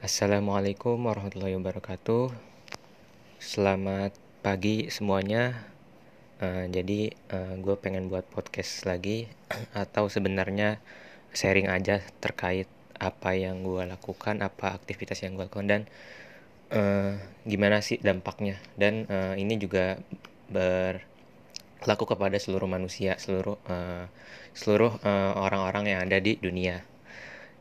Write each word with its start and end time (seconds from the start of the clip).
Assalamualaikum 0.00 0.96
warahmatullahi 0.96 1.60
wabarakatuh. 1.60 2.32
Selamat 3.36 4.16
pagi 4.40 4.88
semuanya. 4.88 5.68
Uh, 6.40 6.64
jadi 6.72 7.12
uh, 7.28 7.36
eh, 7.36 7.54
gue 7.60 7.76
pengen 7.76 8.08
buat 8.08 8.24
podcast 8.32 8.88
lagi 8.88 9.28
atau 9.76 10.08
sebenarnya 10.08 10.80
sharing 11.36 11.68
aja 11.68 12.00
terkait 12.16 12.64
apa 12.96 13.36
yang 13.36 13.60
gue 13.60 13.84
lakukan, 13.84 14.40
apa 14.40 14.72
aktivitas 14.72 15.20
yang 15.20 15.36
gue 15.36 15.44
lakukan 15.44 15.68
dan 15.68 15.82
uh, 16.72 17.20
gimana 17.44 17.84
sih 17.84 18.00
dampaknya. 18.00 18.56
Dan 18.80 19.04
uh, 19.04 19.36
ini 19.36 19.60
juga 19.60 20.00
berlaku 20.48 22.08
kepada 22.08 22.40
seluruh 22.40 22.72
manusia, 22.72 23.20
seluruh 23.20 23.60
uh, 23.68 24.08
seluruh 24.56 24.96
orang-orang 25.36 25.84
uh, 25.84 25.90
yang 25.92 26.00
ada 26.08 26.16
di 26.24 26.40
dunia 26.40 26.88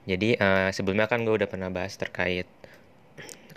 jadi 0.08 0.40
uh, 0.40 0.70
sebelumnya 0.72 1.12
kan 1.12 1.28
gue 1.28 1.36
udah 1.36 1.50
pernah 1.50 1.68
bahas 1.68 1.98
terkait 2.00 2.48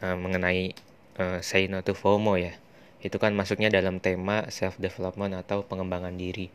uh, 0.03 0.17
mengenai 0.19 0.75
uh, 1.21 1.39
say 1.45 1.71
no 1.71 1.85
to 1.85 1.95
FOMO 1.95 2.35
ya. 2.41 2.55
Itu 3.03 3.19
kan 3.19 3.35
masuknya 3.35 3.71
dalam 3.71 3.99
tema 3.99 4.47
self 4.51 4.79
development 4.79 5.35
atau 5.35 5.67
pengembangan 5.67 6.15
diri. 6.15 6.51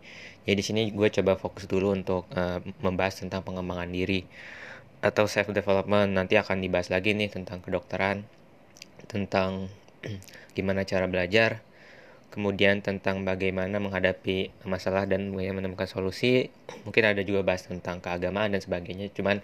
Jadi 0.47 0.55
di 0.55 0.63
sini 0.63 0.81
gue 0.95 1.07
coba 1.11 1.35
fokus 1.35 1.67
dulu 1.67 1.91
untuk 1.95 2.23
uh, 2.35 2.63
membahas 2.79 3.19
tentang 3.19 3.43
pengembangan 3.43 3.91
diri 3.91 4.23
atau 5.03 5.27
self 5.27 5.51
development. 5.51 6.15
Nanti 6.15 6.39
akan 6.39 6.63
dibahas 6.63 6.87
lagi 6.91 7.15
nih 7.15 7.31
tentang 7.31 7.59
kedokteran, 7.59 8.23
tentang 9.11 9.71
gimana 10.55 10.87
cara 10.87 11.07
belajar, 11.11 11.59
kemudian 12.37 12.85
tentang 12.85 13.25
bagaimana 13.25 13.81
menghadapi 13.81 14.53
masalah 14.69 15.09
dan 15.09 15.33
menemukan 15.33 15.89
solusi. 15.89 16.53
Mungkin 16.85 17.01
ada 17.01 17.25
juga 17.25 17.41
bahas 17.41 17.65
tentang 17.65 17.97
keagamaan 17.97 18.53
dan 18.53 18.61
sebagainya. 18.61 19.09
Cuman 19.09 19.41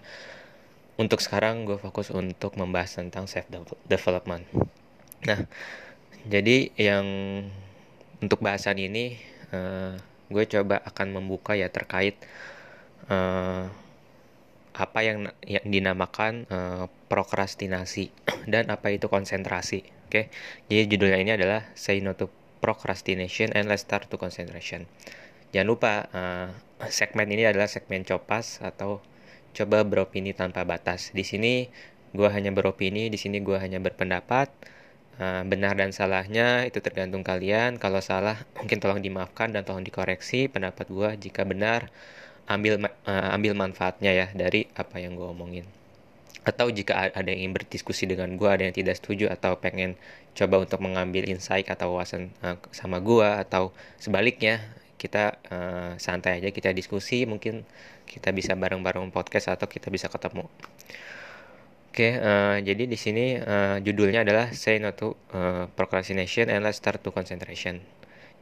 untuk 0.94 1.18
sekarang 1.18 1.66
gue 1.66 1.74
fokus 1.74 2.14
untuk 2.14 2.54
membahas 2.54 3.02
tentang 3.02 3.26
self 3.26 3.50
development. 3.90 4.46
Nah, 5.26 5.42
jadi 6.30 6.70
yang 6.78 7.06
untuk 8.22 8.38
bahasan 8.38 8.78
ini 8.78 9.18
uh, 9.50 9.98
gue 10.30 10.44
coba 10.46 10.78
akan 10.86 11.18
membuka 11.18 11.58
ya 11.58 11.66
terkait 11.66 12.14
uh, 13.10 13.66
apa 14.74 15.00
yang 15.02 15.34
yang 15.42 15.66
dinamakan 15.66 16.46
uh, 16.46 16.86
prokrastinasi 17.10 18.14
dan 18.52 18.70
apa 18.70 18.94
itu 18.94 19.10
konsentrasi. 19.10 19.82
Oke, 20.06 20.30
okay? 20.30 20.70
jadi 20.70 20.94
judulnya 20.94 21.18
ini 21.18 21.32
adalah 21.34 21.66
Say 21.74 21.98
No 21.98 22.14
to 22.14 22.30
Procrastination 22.64 23.52
and 23.52 23.68
Let's 23.68 23.84
Start 23.84 24.08
to 24.08 24.16
Concentration. 24.16 24.88
Jangan 25.52 25.68
lupa 25.68 26.08
uh, 26.16 26.48
segmen 26.88 27.28
ini 27.28 27.44
adalah 27.44 27.68
segmen 27.68 28.08
copas 28.08 28.64
atau 28.64 29.04
coba 29.52 29.84
beropini 29.84 30.32
tanpa 30.32 30.64
batas. 30.64 31.12
Di 31.12 31.28
sini 31.28 31.68
gue 32.16 32.28
hanya 32.32 32.48
beropini, 32.56 33.12
di 33.12 33.20
sini 33.20 33.44
gue 33.44 33.60
hanya 33.60 33.84
berpendapat. 33.84 34.48
Uh, 35.20 35.44
benar 35.46 35.76
dan 35.76 35.92
salahnya 35.92 36.64
itu 36.64 36.80
tergantung 36.80 37.20
kalian. 37.20 37.76
Kalau 37.76 38.00
salah 38.00 38.48
mungkin 38.56 38.80
tolong 38.80 39.04
dimaafkan 39.04 39.52
dan 39.52 39.68
tolong 39.68 39.84
dikoreksi 39.84 40.48
pendapat 40.48 40.88
gue. 40.88 41.28
Jika 41.28 41.44
benar 41.44 41.92
ambil 42.48 42.80
uh, 43.04 43.28
ambil 43.36 43.52
manfaatnya 43.52 44.16
ya 44.16 44.26
dari 44.32 44.72
apa 44.72 45.04
yang 45.04 45.20
gue 45.20 45.28
omongin. 45.28 45.83
Atau 46.44 46.68
jika 46.68 47.08
ada 47.10 47.28
yang 47.32 47.48
ingin 47.48 47.54
berdiskusi 47.56 48.04
dengan 48.04 48.36
gue, 48.36 48.48
ada 48.48 48.68
yang 48.68 48.76
tidak 48.76 49.00
setuju 49.00 49.32
atau 49.32 49.56
pengen 49.56 49.96
coba 50.36 50.60
untuk 50.60 50.84
mengambil 50.84 51.24
insight 51.24 51.72
atau 51.72 51.96
wawasan 51.96 52.28
uh, 52.44 52.60
sama 52.74 53.00
gue 53.00 53.24
atau 53.24 53.72
sebaliknya 53.96 54.60
kita 55.04 55.36
uh, 55.52 55.92
santai 56.00 56.40
aja 56.40 56.48
kita 56.48 56.72
diskusi 56.72 57.28
mungkin 57.28 57.68
kita 58.08 58.32
bisa 58.32 58.56
bareng-bareng 58.56 59.12
podcast 59.12 59.52
atau 59.52 59.68
kita 59.68 59.92
bisa 59.92 60.08
ketemu. 60.08 60.48
Oke 61.94 62.10
okay, 62.10 62.12
uh, 62.18 62.58
eh, 62.58 62.66
jadi 62.66 62.90
di 62.90 62.98
sini 62.98 63.38
uh, 63.38 63.78
judulnya 63.78 64.26
adalah 64.26 64.50
say 64.50 64.82
no 64.82 64.90
to 64.96 65.14
uh, 65.30 65.70
procrastination 65.78 66.50
and 66.50 66.66
let's 66.66 66.82
start 66.82 66.98
to 67.04 67.14
concentration. 67.14 67.78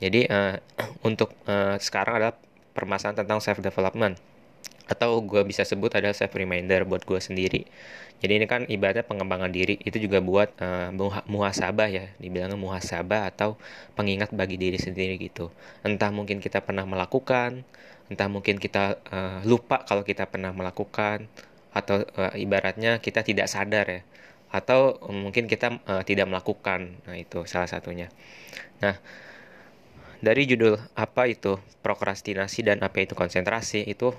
Jadi 0.01 0.25
uh, 0.25 0.57
untuk 1.09 1.37
uh, 1.45 1.77
sekarang 1.77 2.23
adalah 2.23 2.37
permasalahan 2.73 3.27
tentang 3.27 3.45
self 3.45 3.61
development 3.61 4.17
atau 4.91 5.23
gue 5.23 5.43
bisa 5.47 5.63
sebut 5.63 5.93
adalah 5.95 6.15
self 6.17 6.35
reminder 6.35 6.83
buat 6.87 7.07
gue 7.07 7.21
sendiri 7.23 7.69
jadi 8.23 8.39
ini 8.39 8.47
kan 8.47 8.63
ibaratnya 8.71 9.03
pengembangan 9.03 9.51
diri 9.51 9.83
itu 9.83 9.99
juga 9.99 10.23
buat 10.23 10.55
uh, 10.63 10.95
muhasabah 11.27 11.91
ya, 11.91 12.07
dibilangnya 12.23 12.55
muhasabah 12.55 13.27
atau 13.35 13.59
pengingat 13.99 14.31
bagi 14.31 14.55
diri 14.55 14.79
sendiri 14.79 15.19
gitu. 15.19 15.51
Entah 15.83 16.15
mungkin 16.15 16.39
kita 16.39 16.63
pernah 16.63 16.87
melakukan, 16.87 17.67
entah 18.07 18.31
mungkin 18.31 18.63
kita 18.63 19.03
uh, 19.11 19.43
lupa 19.43 19.83
kalau 19.83 20.07
kita 20.07 20.31
pernah 20.31 20.55
melakukan 20.55 21.27
atau 21.75 22.07
uh, 22.15 22.31
ibaratnya 22.39 23.03
kita 23.03 23.27
tidak 23.27 23.51
sadar 23.51 23.91
ya 23.91 24.01
atau 24.55 25.03
mungkin 25.11 25.51
kita 25.51 25.83
uh, 25.91 26.07
tidak 26.07 26.31
melakukan. 26.31 27.03
Nah, 27.03 27.19
itu 27.19 27.43
salah 27.51 27.67
satunya. 27.67 28.07
Nah, 28.79 29.03
dari 30.23 30.47
judul 30.47 30.79
apa 30.95 31.27
itu 31.27 31.59
prokrastinasi 31.83 32.71
dan 32.71 32.79
apa 32.87 33.03
itu 33.03 33.19
konsentrasi 33.19 33.83
itu 33.83 34.15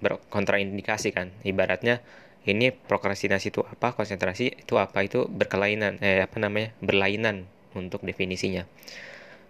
berkontraindikasi 0.00 1.12
kan. 1.14 1.32
Ibaratnya 1.44 2.00
ini 2.48 2.72
prokrastinasi 2.72 3.52
itu 3.52 3.60
apa 3.68 3.92
konsentrasi 3.92 4.64
itu 4.64 4.80
apa 4.80 5.04
itu 5.04 5.28
berkelainan 5.28 6.00
eh 6.00 6.24
apa 6.24 6.40
namanya 6.40 6.72
berlainan 6.80 7.44
untuk 7.76 8.00
definisinya. 8.02 8.64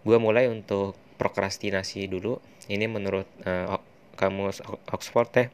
Gue 0.02 0.18
mulai 0.18 0.50
untuk 0.50 0.98
prokrastinasi 1.20 2.10
dulu. 2.10 2.40
Ini 2.66 2.86
menurut 2.88 3.26
uh, 3.46 3.78
kamus 4.16 4.64
Oxford 4.90 5.28
teh. 5.30 5.48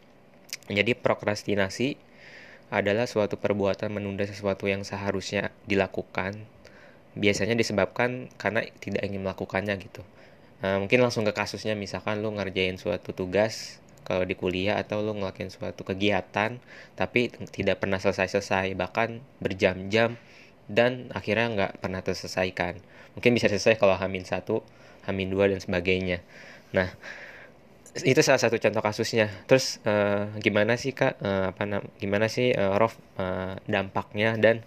Jadi 0.70 0.94
prokrastinasi 0.98 1.98
adalah 2.70 3.06
suatu 3.06 3.38
perbuatan 3.38 3.94
menunda 3.94 4.26
sesuatu 4.26 4.66
yang 4.66 4.82
seharusnya 4.82 5.54
dilakukan. 5.70 6.42
Biasanya 7.16 7.54
disebabkan 7.54 8.28
karena 8.36 8.66
tidak 8.82 9.02
ingin 9.06 9.22
melakukannya 9.22 9.74
gitu. 9.80 10.02
Uh, 10.64 10.80
mungkin 10.82 11.04
langsung 11.04 11.26
ke 11.26 11.36
kasusnya 11.36 11.76
misalkan 11.76 12.24
lu 12.24 12.32
ngerjain 12.32 12.80
suatu 12.80 13.12
tugas 13.12 13.82
kalau 14.06 14.22
di 14.22 14.39
kuliah 14.39 14.78
atau 14.78 15.03
lo 15.03 15.12
ngelakuin 15.19 15.50
suatu 15.50 15.83
kegiatan 15.83 16.62
tapi 16.94 17.34
tidak 17.50 17.83
pernah 17.83 17.99
selesai-selesai 17.99 18.78
bahkan 18.78 19.19
berjam-jam 19.43 20.15
dan 20.71 21.11
akhirnya 21.11 21.47
nggak 21.50 21.72
pernah 21.83 22.00
terselesaikan. 22.03 22.78
Mungkin 23.19 23.31
bisa 23.34 23.50
selesai 23.50 23.78
kalau 23.78 23.99
hamin 23.99 24.22
satu 24.22 24.62
hamin 25.06 25.31
dua 25.31 25.50
dan 25.50 25.59
sebagainya. 25.62 26.22
Nah 26.75 26.94
itu 28.05 28.21
salah 28.21 28.43
satu 28.43 28.61
contoh 28.61 28.83
kasusnya. 28.84 29.33
Terus 29.49 29.81
uh, 29.89 30.28
gimana 30.43 30.77
sih 30.77 30.93
kak? 30.93 31.17
Uh, 31.23 31.55
apa 31.55 31.62
nam 31.65 31.83
gimana 31.97 32.28
sih 32.28 32.53
uh, 32.53 32.77
Rof 32.77 32.99
uh, 33.17 33.56
dampaknya 33.65 34.37
dan 34.37 34.61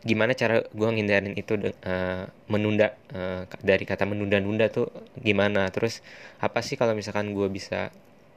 gimana 0.00 0.32
cara 0.32 0.64
gue 0.72 0.88
ngindarin 0.88 1.36
itu 1.36 1.52
uh, 1.84 2.24
menunda 2.48 2.96
uh, 3.12 3.44
dari 3.60 3.84
kata 3.84 4.04
menunda-nunda 4.04 4.68
tuh 4.68 4.92
gimana? 5.16 5.68
Terus 5.72 6.04
apa 6.44 6.60
sih 6.60 6.76
kalau 6.76 6.92
misalkan 6.92 7.32
gue 7.32 7.48
bisa 7.48 7.88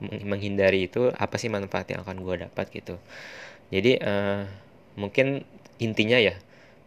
menghindari 0.04 0.92
itu 0.92 1.12
apa 1.16 1.40
sih 1.40 1.48
manfaat 1.48 1.88
yang 1.92 2.04
akan 2.04 2.20
gue 2.24 2.36
dapat 2.48 2.66
gitu. 2.72 3.00
Jadi 3.72 3.98
uh, 4.04 4.44
mungkin 5.00 5.48
intinya 5.80 6.20
ya 6.20 6.36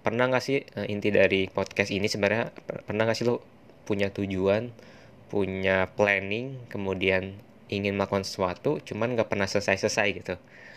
pernah 0.04 0.28
nggak 0.30 0.44
sih 0.44 0.64
uh, 0.76 0.86
inti 0.88 1.12
dari 1.12 1.48
podcast 1.50 1.92
ini 1.92 2.08
sebenarnya 2.08 2.52
pernah 2.86 3.04
nggak 3.04 3.18
sih 3.18 3.26
lo 3.28 3.44
punya 3.84 4.12
tujuan 4.12 4.72
punya 5.28 5.92
planning 5.92 6.56
kemudian 6.72 7.36
ingin 7.68 7.96
melakukan 7.96 8.24
sesuatu 8.24 8.80
cuman 8.80 9.16
nggak 9.16 9.28
pernah 9.28 9.48
selesai-selesai 9.48 10.08
gitu. 10.24 10.34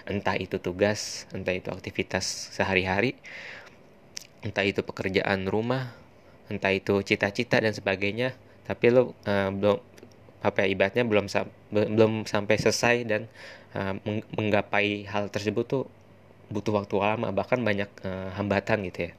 Entah 0.08 0.36
itu 0.36 0.59
tugas 0.59 1.30
entah 1.31 1.56
itu 1.56 1.72
aktivitas 1.72 2.52
sehari-hari 2.56 3.16
entah 4.42 4.66
itu 4.66 4.81
pekerjaan 4.81 5.46
rumah 5.46 5.94
entah 6.50 6.74
itu 6.74 7.00
cita-cita 7.06 7.62
dan 7.62 7.72
sebagainya 7.72 8.34
tapi 8.66 8.92
lo 8.92 9.13
uh, 9.30 9.50
belum 9.53 9.80
apa 10.41 10.66
ya 10.66 10.68
ibaratnya 10.74 11.06
belum 11.06 11.29
belum 11.69 12.25
sampai 12.25 12.56
selesai 12.57 12.96
dan 13.06 13.22
uh, 13.78 13.94
menggapai 14.35 15.06
hal 15.06 15.29
tersebut 15.29 15.66
tuh 15.69 15.84
butuh 16.52 16.84
waktu 16.84 16.96
lama 17.00 17.31
bahkan 17.31 17.62
banyak 17.62 17.88
uh, 18.03 18.33
hambatan 18.36 18.83
gitu 18.89 19.10
ya. 19.10 19.13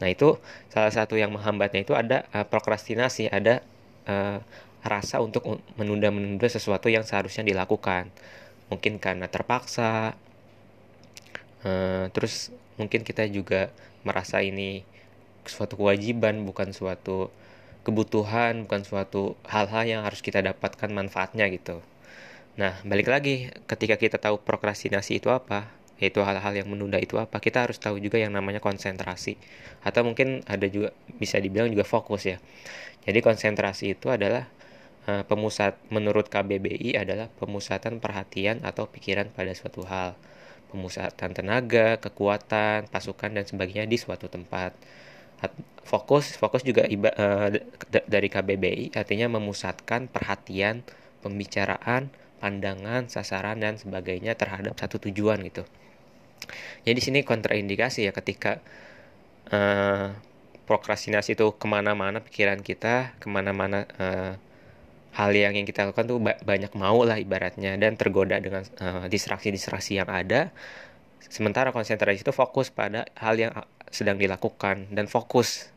Nah 0.00 0.08
itu 0.08 0.40
salah 0.72 0.88
satu 0.88 1.18
yang 1.20 1.34
menghambatnya 1.34 1.84
itu 1.84 1.92
ada 1.92 2.24
uh, 2.32 2.46
prokrastinasi, 2.48 3.28
ada 3.28 3.60
uh, 4.08 4.40
rasa 4.80 5.20
untuk 5.20 5.44
menunda-menunda 5.76 6.48
sesuatu 6.48 6.88
yang 6.88 7.04
seharusnya 7.04 7.44
dilakukan. 7.44 8.08
Mungkin 8.72 8.96
karena 8.96 9.28
terpaksa, 9.28 10.16
uh, 11.66 12.04
terus 12.16 12.48
mungkin 12.80 13.04
kita 13.04 13.28
juga 13.28 13.68
merasa 14.00 14.40
ini 14.40 14.88
suatu 15.44 15.76
kewajiban 15.76 16.48
bukan 16.48 16.72
suatu 16.72 17.28
kebutuhan 17.86 18.68
bukan 18.68 18.82
suatu 18.84 19.34
hal-hal 19.48 19.84
yang 19.88 20.00
harus 20.04 20.20
kita 20.20 20.44
dapatkan 20.44 20.90
manfaatnya 20.92 21.48
gitu. 21.48 21.80
Nah 22.60 22.76
balik 22.84 23.08
lagi 23.08 23.48
ketika 23.64 23.96
kita 23.96 24.16
tahu 24.20 24.40
prokrastinasi 24.42 25.22
itu 25.22 25.32
apa 25.32 25.72
yaitu 26.00 26.24
hal-hal 26.24 26.56
yang 26.56 26.68
menunda 26.68 26.96
itu 26.96 27.20
apa 27.20 27.36
kita 27.44 27.68
harus 27.68 27.76
tahu 27.76 28.00
juga 28.00 28.16
yang 28.16 28.32
namanya 28.32 28.58
konsentrasi. 28.58 29.36
Atau 29.84 30.04
mungkin 30.08 30.40
ada 30.48 30.64
juga 30.64 30.96
bisa 31.20 31.36
dibilang 31.36 31.68
juga 31.68 31.84
fokus 31.84 32.24
ya. 32.24 32.40
Jadi 33.04 33.20
konsentrasi 33.20 33.96
itu 33.96 34.08
adalah 34.08 34.48
uh, 35.04 35.22
pemusat 35.28 35.76
menurut 35.92 36.32
KBBI 36.32 36.96
adalah 36.96 37.28
pemusatan 37.36 38.00
perhatian 38.00 38.64
atau 38.64 38.88
pikiran 38.88 39.28
pada 39.28 39.52
suatu 39.52 39.84
hal. 39.84 40.16
Pemusatan 40.72 41.36
tenaga, 41.36 42.00
kekuatan, 42.00 42.88
pasukan 42.88 43.30
dan 43.36 43.44
sebagainya 43.44 43.84
di 43.84 44.00
suatu 44.00 44.32
tempat. 44.32 44.72
Fokus 45.90 46.38
fokus 46.38 46.62
juga 46.62 46.86
iba, 46.86 47.10
uh, 47.18 47.50
dari 48.06 48.28
KBBI 48.30 48.94
artinya 48.94 49.26
memusatkan 49.26 50.06
perhatian, 50.06 50.86
pembicaraan, 51.18 52.14
pandangan, 52.38 53.10
sasaran 53.10 53.58
dan 53.58 53.74
sebagainya 53.74 54.38
terhadap 54.38 54.78
satu 54.78 55.02
tujuan 55.10 55.42
gitu. 55.42 55.66
Jadi 56.86 56.94
di 56.94 57.02
sini 57.02 57.18
kontraindikasi 57.26 58.06
ya 58.06 58.12
ketika 58.14 58.62
uh, 59.50 60.14
prokrastinasi 60.64 61.34
itu 61.34 61.46
ke 61.58 61.66
mana-mana 61.66 62.22
pikiran 62.22 62.62
kita, 62.62 63.18
ke 63.18 63.26
mana-mana 63.26 63.84
uh, 63.98 64.38
hal 65.10 65.30
yang 65.34 65.58
yang 65.58 65.66
kita 65.66 65.90
lakukan 65.90 66.06
tuh 66.06 66.22
banyak 66.22 66.70
mau 66.78 67.02
lah 67.02 67.18
ibaratnya 67.18 67.74
dan 67.74 67.98
tergoda 67.98 68.38
dengan 68.38 68.62
distraksi-distraksi 69.10 69.98
uh, 69.98 70.06
yang 70.06 70.08
ada. 70.08 70.54
Sementara 71.26 71.74
konsentrasi 71.74 72.22
itu 72.22 72.30
fokus 72.30 72.70
pada 72.70 73.10
hal 73.18 73.34
yang 73.36 73.52
sedang 73.90 74.16
dilakukan 74.16 74.90
dan 74.94 75.10
fokus 75.10 75.70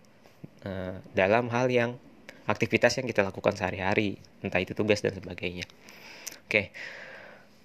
uh, 0.65 0.97
dalam 1.17 1.49
hal 1.49 1.69
yang 1.69 1.97
aktivitas 2.45 2.99
yang 2.99 3.07
kita 3.09 3.25
lakukan 3.25 3.57
sehari-hari, 3.57 4.21
entah 4.45 4.61
itu 4.61 4.77
tugas 4.77 5.01
dan 5.01 5.17
sebagainya. 5.17 5.65
Oke. 6.45 6.49
Okay. 6.49 6.65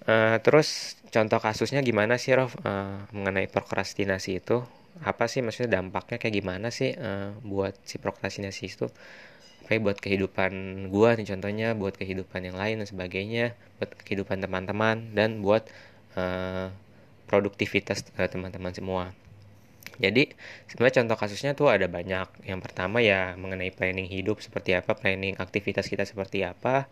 Uh, 0.09 0.39
terus 0.41 0.97
contoh 1.13 1.37
kasusnya 1.37 1.83
gimana 1.85 2.17
sih 2.17 2.33
Rof 2.33 2.55
uh, 2.63 3.05
mengenai 3.13 3.51
prokrastinasi 3.51 4.41
itu? 4.41 4.63
Apa 5.05 5.29
sih 5.29 5.45
maksudnya 5.45 5.79
dampaknya 5.79 6.17
kayak 6.17 6.35
gimana 6.39 6.73
sih 6.73 6.95
uh, 6.97 7.35
buat 7.45 7.77
si 7.85 8.01
prokrastinasi 8.01 8.63
itu? 8.65 8.87
kayak 9.69 9.85
buat 9.85 9.97
kehidupan 10.01 10.51
gua 10.89 11.13
nih 11.13 11.29
contohnya 11.29 11.77
buat 11.77 11.93
kehidupan 11.93 12.41
yang 12.41 12.57
lain 12.57 12.81
dan 12.81 12.87
sebagainya 12.89 13.53
buat 13.77 13.93
kehidupan 14.01 14.41
teman-teman 14.41 15.13
dan 15.13 15.45
buat 15.45 15.69
uh, 16.17 16.73
produktivitas 17.29 18.01
teman 18.09 18.25
eh, 18.25 18.29
teman-teman 18.33 18.73
semua 18.73 19.13
jadi 19.99 20.31
sebenarnya 20.71 21.03
contoh 21.03 21.17
kasusnya 21.19 21.51
tuh 21.59 21.67
ada 21.67 21.85
banyak. 21.91 22.47
Yang 22.47 22.59
pertama 22.63 23.03
ya 23.03 23.35
mengenai 23.35 23.71
planning 23.75 24.07
hidup 24.07 24.39
seperti 24.39 24.71
apa 24.79 24.95
planning 24.95 25.35
aktivitas 25.35 25.91
kita 25.91 26.07
seperti 26.07 26.47
apa. 26.47 26.87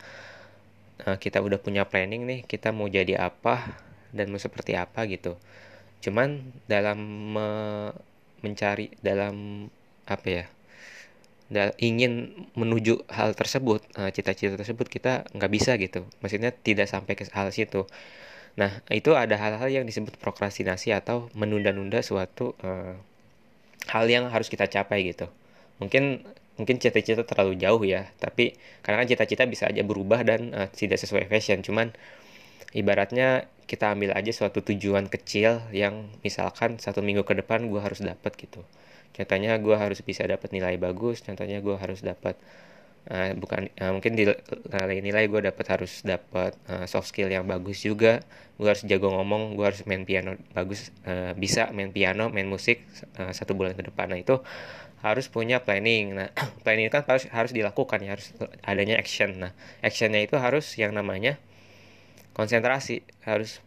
Uh, 1.06 1.16
kita 1.16 1.38
udah 1.40 1.56
punya 1.62 1.86
planning 1.88 2.26
nih 2.28 2.40
kita 2.44 2.74
mau 2.74 2.90
jadi 2.90 3.16
apa 3.16 3.80
dan 4.12 4.28
mau 4.28 4.40
seperti 4.40 4.76
apa 4.76 5.08
gitu. 5.08 5.40
Cuman 6.04 6.52
dalam 6.68 6.98
me 7.34 7.48
mencari 8.44 8.94
dalam 9.02 9.66
apa 10.06 10.26
ya 10.30 10.44
ingin 11.80 12.12
menuju 12.54 13.08
hal 13.08 13.32
tersebut 13.32 13.80
eh, 13.96 14.12
cita-cita 14.12 14.54
tersebut 14.60 14.86
kita 14.86 15.24
nggak 15.32 15.52
bisa 15.52 15.74
gitu. 15.80 16.04
Maksudnya 16.20 16.52
tidak 16.52 16.86
sampai 16.92 17.16
ke 17.16 17.24
hal 17.32 17.48
situ 17.56 17.88
nah 18.58 18.82
itu 18.90 19.14
ada 19.14 19.38
hal-hal 19.38 19.70
yang 19.70 19.84
disebut 19.86 20.18
prokrastinasi 20.18 20.90
atau 20.90 21.30
menunda-nunda 21.38 22.02
suatu 22.02 22.58
uh, 22.66 22.98
hal 23.86 24.04
yang 24.10 24.26
harus 24.34 24.50
kita 24.50 24.66
capai 24.66 25.06
gitu. 25.14 25.30
Mungkin 25.78 26.26
mungkin 26.58 26.82
cita-cita 26.82 27.22
terlalu 27.22 27.54
jauh 27.54 27.78
ya 27.86 28.10
tapi 28.18 28.58
karena 28.82 29.06
kan 29.06 29.08
cita-cita 29.14 29.46
bisa 29.46 29.70
aja 29.70 29.86
berubah 29.86 30.26
dan 30.26 30.50
uh, 30.50 30.68
tidak 30.74 30.98
sesuai 30.98 31.30
fashion. 31.30 31.62
Cuman 31.62 31.94
ibaratnya 32.74 33.46
kita 33.70 33.94
ambil 33.94 34.10
aja 34.18 34.32
suatu 34.34 34.58
tujuan 34.64 35.06
kecil 35.06 35.62
yang 35.70 36.10
misalkan 36.26 36.82
satu 36.82 36.98
minggu 36.98 37.22
ke 37.22 37.38
depan 37.38 37.70
gue 37.70 37.78
harus 37.78 38.02
dapat 38.02 38.34
gitu. 38.36 38.66
Contohnya 39.14 39.54
gue 39.62 39.76
harus 39.78 40.02
bisa 40.02 40.26
dapat 40.26 40.50
nilai 40.50 40.74
bagus 40.82 41.22
contohnya 41.22 41.62
gue 41.62 41.78
harus 41.78 42.02
dapat 42.02 42.34
uh, 43.08 43.32
bukan 43.34 43.72
uh, 43.80 43.92
mungkin 43.96 44.14
di 44.14 44.28
nilai 44.28 44.98
nilai 45.00 45.24
gue 45.26 45.40
dapat 45.48 45.66
harus 45.68 46.04
dapat 46.04 46.54
uh, 46.68 46.84
soft 46.84 47.10
skill 47.10 47.28
yang 47.32 47.48
bagus 47.48 47.82
juga. 47.82 48.20
Gue 48.60 48.68
harus 48.70 48.84
jago 48.84 49.10
ngomong 49.10 49.56
gue 49.56 49.66
harus 49.66 49.82
main 49.88 50.04
piano 50.04 50.36
bagus 50.52 50.92
uh, 51.08 51.32
bisa 51.34 51.72
main 51.72 51.90
piano 51.90 52.28
main 52.28 52.46
musik 52.46 52.84
uh, 53.20 53.32
satu 53.32 53.56
bulan 53.56 53.74
ke 53.74 53.88
depan. 53.88 54.12
Nah 54.12 54.20
itu 54.20 54.40
harus 55.00 55.26
punya 55.32 55.64
planning. 55.64 56.16
Nah 56.16 56.28
planning 56.64 56.92
kan 56.92 57.02
harus 57.08 57.26
harus 57.32 57.52
dilakukan 57.56 57.98
ya 58.04 58.14
harus 58.16 58.32
adanya 58.62 59.00
action. 59.00 59.40
Nah 59.40 59.52
actionnya 59.80 60.22
itu 60.22 60.36
harus 60.36 60.76
yang 60.76 60.92
namanya 60.92 61.40
konsentrasi 62.36 63.02
harus 63.26 63.64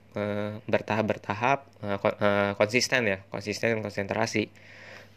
bertahap 0.68 1.08
bertahap 1.08 1.60
uh, 1.88 2.52
konsisten 2.60 3.08
ya 3.08 3.24
konsisten 3.32 3.80
konsentrasi. 3.80 4.52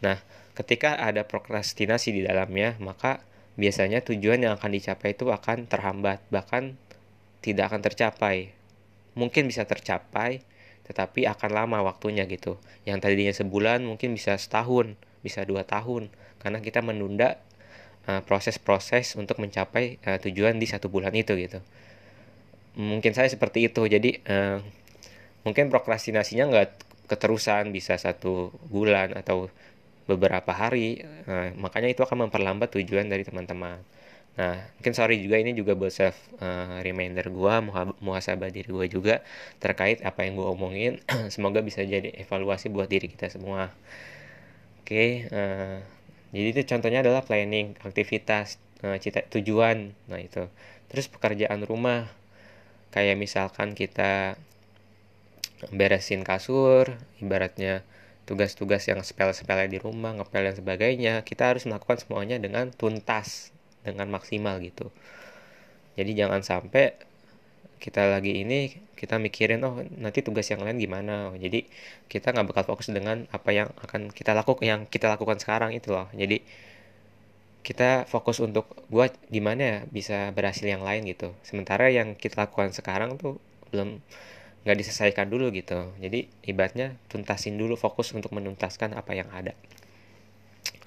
Nah, 0.03 0.19
ketika 0.57 0.99
ada 0.99 1.23
prokrastinasi 1.23 2.15
di 2.15 2.21
dalamnya, 2.25 2.75
maka 2.83 3.23
biasanya 3.55 4.03
tujuan 4.03 4.43
yang 4.43 4.53
akan 4.59 4.71
dicapai 4.75 5.15
itu 5.15 5.31
akan 5.31 5.67
terhambat, 5.67 6.23
bahkan 6.31 6.75
tidak 7.39 7.71
akan 7.71 7.81
tercapai. 7.83 8.51
Mungkin 9.15 9.47
bisa 9.47 9.63
tercapai, 9.63 10.43
tetapi 10.85 11.23
akan 11.25 11.49
lama 11.55 11.77
waktunya 11.87 12.27
gitu. 12.27 12.59
Yang 12.83 12.97
tadinya 13.01 13.33
sebulan 13.33 13.87
mungkin 13.87 14.13
bisa 14.13 14.35
setahun, 14.35 14.99
bisa 15.23 15.47
dua 15.47 15.63
tahun, 15.63 16.11
karena 16.43 16.59
kita 16.59 16.83
menunda 16.83 17.39
uh, 18.11 18.21
proses-proses 18.27 19.15
uh, 19.15 19.23
untuk 19.23 19.39
mencapai 19.39 19.97
uh, 20.03 20.19
tujuan 20.19 20.59
di 20.59 20.67
satu 20.67 20.91
bulan 20.91 21.15
itu 21.15 21.33
gitu. 21.39 21.63
Mungkin 22.75 23.15
saya 23.15 23.31
seperti 23.31 23.71
itu, 23.71 23.87
jadi 23.87 24.19
uh, 24.27 24.59
mungkin 25.47 25.71
prokrastinasinya 25.71 26.51
nggak 26.51 26.69
keterusan, 27.07 27.71
bisa 27.71 27.95
satu 27.95 28.51
bulan 28.67 29.15
atau 29.15 29.47
beberapa 30.05 30.51
hari. 30.53 31.01
Nah, 31.25 31.53
makanya 31.57 31.89
itu 31.91 32.01
akan 32.05 32.29
memperlambat 32.29 32.73
tujuan 32.77 33.09
dari 33.09 33.25
teman-teman. 33.25 33.81
Nah 34.35 34.59
mungkin 34.75 34.91
sorry 34.91 35.23
juga 35.23 35.39
ini 35.39 35.55
juga 35.55 35.79
buat 35.79 35.91
self 35.95 36.15
uh, 36.43 36.83
reminder 36.83 37.31
gue 37.31 37.53
muhasabah 38.03 38.51
diri 38.51 38.67
gue 38.67 38.87
juga 38.91 39.23
terkait 39.63 40.03
apa 40.03 40.27
yang 40.27 40.35
gue 40.35 40.47
omongin. 40.47 40.99
Semoga 41.33 41.63
bisa 41.63 41.81
jadi 41.87 42.11
evaluasi 42.19 42.67
buat 42.67 42.91
diri 42.91 43.07
kita 43.07 43.31
semua. 43.31 43.71
Oke 44.83 44.91
okay, 44.91 45.09
uh, 45.31 45.79
jadi 46.35 46.47
itu 46.51 46.61
contohnya 46.67 46.99
adalah 46.99 47.23
planning 47.23 47.79
aktivitas 47.79 48.59
uh, 48.83 48.99
cita 48.99 49.23
tujuan. 49.31 49.95
Nah 50.11 50.19
itu. 50.19 50.51
Terus 50.91 51.07
pekerjaan 51.07 51.63
rumah. 51.63 52.11
Kayak 52.91 53.19
misalkan 53.19 53.75
kita 53.75 54.39
beresin 55.71 56.27
kasur 56.27 56.99
ibaratnya 57.23 57.87
tugas-tugas 58.25 58.83
yang 58.89 59.01
sepele-sepele 59.05 59.69
di 59.69 59.77
rumah, 59.77 60.17
ngepel 60.17 60.51
dan 60.51 60.55
sebagainya, 60.57 61.13
kita 61.21 61.53
harus 61.53 61.63
melakukan 61.69 62.01
semuanya 62.01 62.41
dengan 62.41 62.73
tuntas, 62.73 63.53
dengan 63.85 64.09
maksimal 64.09 64.57
gitu. 64.61 64.89
Jadi 65.95 66.11
jangan 66.17 66.41
sampai 66.41 66.97
kita 67.79 68.07
lagi 68.09 68.41
ini 68.41 68.81
kita 68.97 69.19
mikirin 69.19 69.61
oh 69.61 69.83
nanti 70.01 70.25
tugas 70.25 70.49
yang 70.49 70.65
lain 70.65 70.81
gimana. 70.81 71.31
Jadi 71.37 71.69
kita 72.09 72.33
nggak 72.33 72.47
bakal 72.51 72.63
fokus 72.75 72.89
dengan 72.89 73.29
apa 73.29 73.53
yang 73.53 73.69
akan 73.85 74.09
kita 74.09 74.33
lakukan 74.33 74.65
yang 74.65 74.81
kita 74.89 75.05
lakukan 75.11 75.37
sekarang 75.39 75.71
itu 75.77 75.93
loh. 75.93 76.09
Jadi 76.15 76.41
kita 77.65 78.05
fokus 78.05 78.37
untuk 78.41 78.69
buat 78.93 79.13
gimana 79.33 79.61
ya 79.61 79.77
bisa 79.89 80.29
berhasil 80.33 80.65
yang 80.65 80.85
lain 80.85 81.05
gitu. 81.09 81.33
Sementara 81.41 81.89
yang 81.89 82.13
kita 82.17 82.45
lakukan 82.45 82.73
sekarang 82.73 83.17
tuh 83.17 83.41
belum 83.73 84.01
nggak 84.65 84.77
diselesaikan 84.81 85.29
dulu 85.29 85.53
gitu. 85.53 85.93
Jadi 86.01 86.25
ibaratnya 86.49 86.97
tuntasin 87.07 87.55
dulu 87.55 87.77
fokus 87.77 88.11
untuk 88.17 88.33
menuntaskan 88.33 88.97
apa 88.97 89.13
yang 89.13 89.29
ada. 89.29 89.53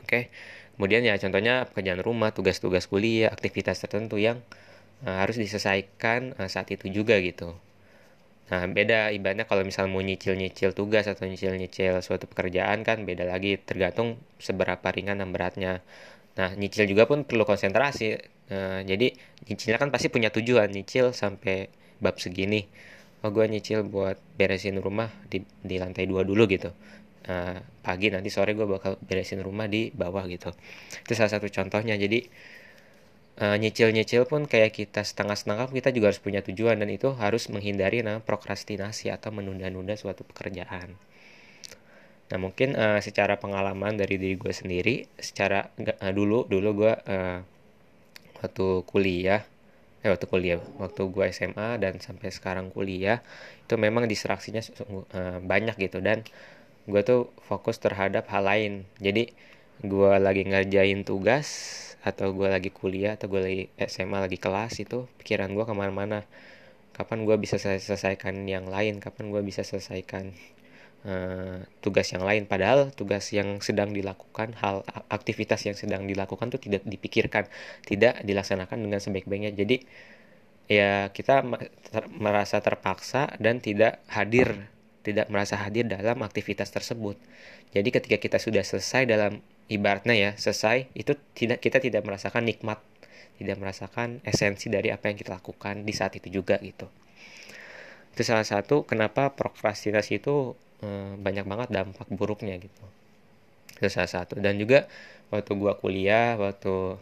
Oke? 0.03 0.35
Kemudian 0.75 1.07
ya 1.07 1.15
contohnya 1.19 1.67
pekerjaan 1.71 2.03
rumah 2.03 2.35
tugas-tugas 2.35 2.91
kuliah 2.91 3.31
aktivitas 3.31 3.83
tertentu 3.83 4.19
yang 4.19 4.43
uh, 5.07 5.23
harus 5.23 5.39
diselesaikan 5.39 6.35
uh, 6.39 6.51
saat 6.51 6.75
itu 6.75 6.91
juga 6.91 7.19
gitu. 7.23 7.55
Nah 8.51 8.65
beda 8.67 9.15
ibaratnya 9.15 9.47
kalau 9.47 9.63
misal 9.63 9.87
mau 9.87 10.03
nyicil-nyicil 10.03 10.73
tugas 10.75 11.07
atau 11.07 11.29
nyicil-nyicil 11.29 12.01
suatu 12.03 12.27
pekerjaan 12.27 12.83
kan 12.83 13.05
beda 13.07 13.29
lagi 13.29 13.61
tergantung 13.63 14.19
seberapa 14.43 14.87
ringan 14.91 15.23
dan 15.23 15.31
beratnya. 15.31 15.85
Nah 16.35 16.55
nyicil 16.55 16.87
juga 16.91 17.07
pun 17.07 17.23
perlu 17.23 17.47
konsentrasi 17.47 18.19
uh, 18.51 18.81
jadi 18.83 19.15
nyicilnya 19.47 19.79
kan 19.79 19.91
pasti 19.95 20.11
punya 20.11 20.35
tujuan 20.35 20.71
nyicil 20.71 21.15
sampai 21.15 21.71
bab 21.99 22.19
segini 22.23 22.67
oh 23.25 23.31
gue 23.35 23.45
nyicil 23.51 23.83
buat 23.87 24.19
beresin 24.39 24.79
rumah 24.79 25.11
di, 25.27 25.43
di 25.63 25.77
lantai 25.79 26.07
dua 26.07 26.23
dulu 26.23 26.47
gitu. 26.47 26.71
Uh, 27.29 27.61
pagi 27.85 28.09
nanti 28.09 28.33
sore 28.33 28.57
gue 28.57 28.65
bakal 28.65 28.97
beresin 29.05 29.43
rumah 29.45 29.69
di 29.69 29.91
bawah 29.93 30.25
gitu. 30.31 30.55
Itu 31.05 31.13
salah 31.13 31.33
satu 31.33 31.51
contohnya. 31.51 31.99
Jadi 31.99 32.25
uh, 33.43 33.57
nyicil-nyicil 33.59 34.25
pun 34.25 34.47
kayak 34.47 34.75
kita 34.75 35.03
setengah-setengah 35.05 35.71
kita 35.71 35.91
juga 35.95 36.15
harus 36.15 36.23
punya 36.23 36.41
tujuan 36.47 36.79
dan 36.81 36.89
itu 36.89 37.13
harus 37.19 37.51
menghindari 37.53 38.03
nah 38.03 38.23
prokrastinasi 38.23 39.11
atau 39.13 39.35
menunda-nunda 39.35 39.99
suatu 39.99 40.25
pekerjaan. 40.27 40.95
Nah 42.29 42.39
mungkin 42.39 42.77
uh, 42.77 43.01
secara 43.01 43.41
pengalaman 43.41 43.97
dari 43.97 44.21
diri 44.21 44.37
gue 44.37 44.53
sendiri 44.53 45.09
secara 45.17 45.69
uh, 45.81 46.13
dulu 46.13 46.45
dulu 46.45 46.87
gue 46.87 46.93
uh, 46.93 47.39
waktu 48.39 48.67
kuliah 48.87 49.43
eh 50.05 50.11
waktu 50.15 50.27
kuliah 50.31 50.59
waktu 50.83 51.03
gue 51.11 51.25
SMA 51.35 51.69
dan 51.83 51.99
sampai 51.99 52.29
sekarang 52.31 52.71
kuliah 52.71 53.19
itu 53.67 53.75
memang 53.75 54.05
distraksinya 54.07 54.63
uh, 55.19 55.39
banyak 55.43 55.77
gitu. 55.79 55.99
Dan 55.99 56.23
gue 56.91 57.01
tuh 57.05 57.31
fokus 57.49 57.77
terhadap 57.85 58.25
hal 58.33 58.45
lain. 58.47 58.73
Jadi 59.03 59.31
gue 59.85 60.13
lagi 60.27 60.43
ngerjain 60.47 61.01
tugas 61.07 61.49
atau 62.03 62.31
gue 62.35 62.49
lagi 62.51 62.71
kuliah 62.71 63.19
atau 63.19 63.27
gue 63.33 63.41
lagi 63.43 63.63
SMA 63.83 64.19
lagi 64.25 64.39
kelas 64.41 64.81
itu 64.85 65.07
pikiran 65.23 65.51
gue 65.57 65.65
ke 65.67 65.75
mana-mana. 65.75 66.25
Kapan 66.97 67.23
gue 67.27 67.37
bisa 67.39 67.57
selesaikan 67.63 68.35
yang 68.49 68.67
lain? 68.67 68.99
Kapan 68.99 69.31
gue 69.31 69.43
bisa 69.47 69.63
selesaikan 69.63 70.35
uh, 71.05 71.63
tugas 71.85 72.09
yang 72.11 72.25
lain. 72.25 72.49
Padahal 72.49 72.91
tugas 72.95 73.31
yang 73.31 73.61
sedang 73.63 73.95
dilakukan 73.95 74.57
hal 74.59 74.83
aktivitas 75.13 75.63
yang 75.69 75.77
sedang 75.79 76.09
dilakukan 76.09 76.51
tuh 76.51 76.59
tidak 76.63 76.83
dipikirkan 76.87 77.47
tidak 77.87 78.23
dilaksanakan 78.25 78.79
dengan 78.89 78.99
sebaik-baiknya. 78.99 79.55
Jadi 79.55 79.85
ya 80.69 81.09
kita 81.15 81.45
ter 81.93 82.05
merasa 82.13 82.61
terpaksa 82.61 83.33
dan 83.41 83.63
tidak 83.63 84.03
hadir 84.11 84.69
tidak 85.07 85.33
merasa 85.33 85.57
hadir 85.57 85.89
dalam 85.89 86.21
aktivitas 86.21 86.69
tersebut. 86.69 87.17
Jadi 87.73 87.89
ketika 87.93 88.17
kita 88.21 88.39
sudah 88.41 88.61
selesai 88.65 89.09
dalam 89.09 89.41
ibaratnya 89.69 90.17
ya 90.17 90.31
selesai 90.37 90.93
itu 90.97 91.17
tidak 91.37 91.61
kita 91.61 91.81
tidak 91.81 92.03
merasakan 92.05 92.45
nikmat 92.45 92.81
tidak 93.39 93.57
merasakan 93.63 94.19
esensi 94.27 94.67
dari 94.67 94.91
apa 94.91 95.09
yang 95.09 95.17
kita 95.17 95.39
lakukan 95.39 95.87
di 95.87 95.95
saat 95.95 96.19
itu 96.19 96.29
juga 96.29 96.59
gitu. 96.59 96.91
Itu 98.13 98.27
salah 98.27 98.43
satu 98.43 98.83
kenapa 98.83 99.31
prokrastinasi 99.33 100.19
itu 100.19 100.59
banyak 101.19 101.45
banget 101.49 101.69
dampak 101.75 102.07
buruknya 102.13 102.55
gitu. 102.63 102.85
Itu 103.79 103.89
salah 103.91 104.11
satu. 104.11 104.39
Dan 104.39 104.59
juga 104.63 104.87
waktu 105.33 105.51
gua 105.59 105.75
kuliah 105.79 106.39
waktu 106.39 106.99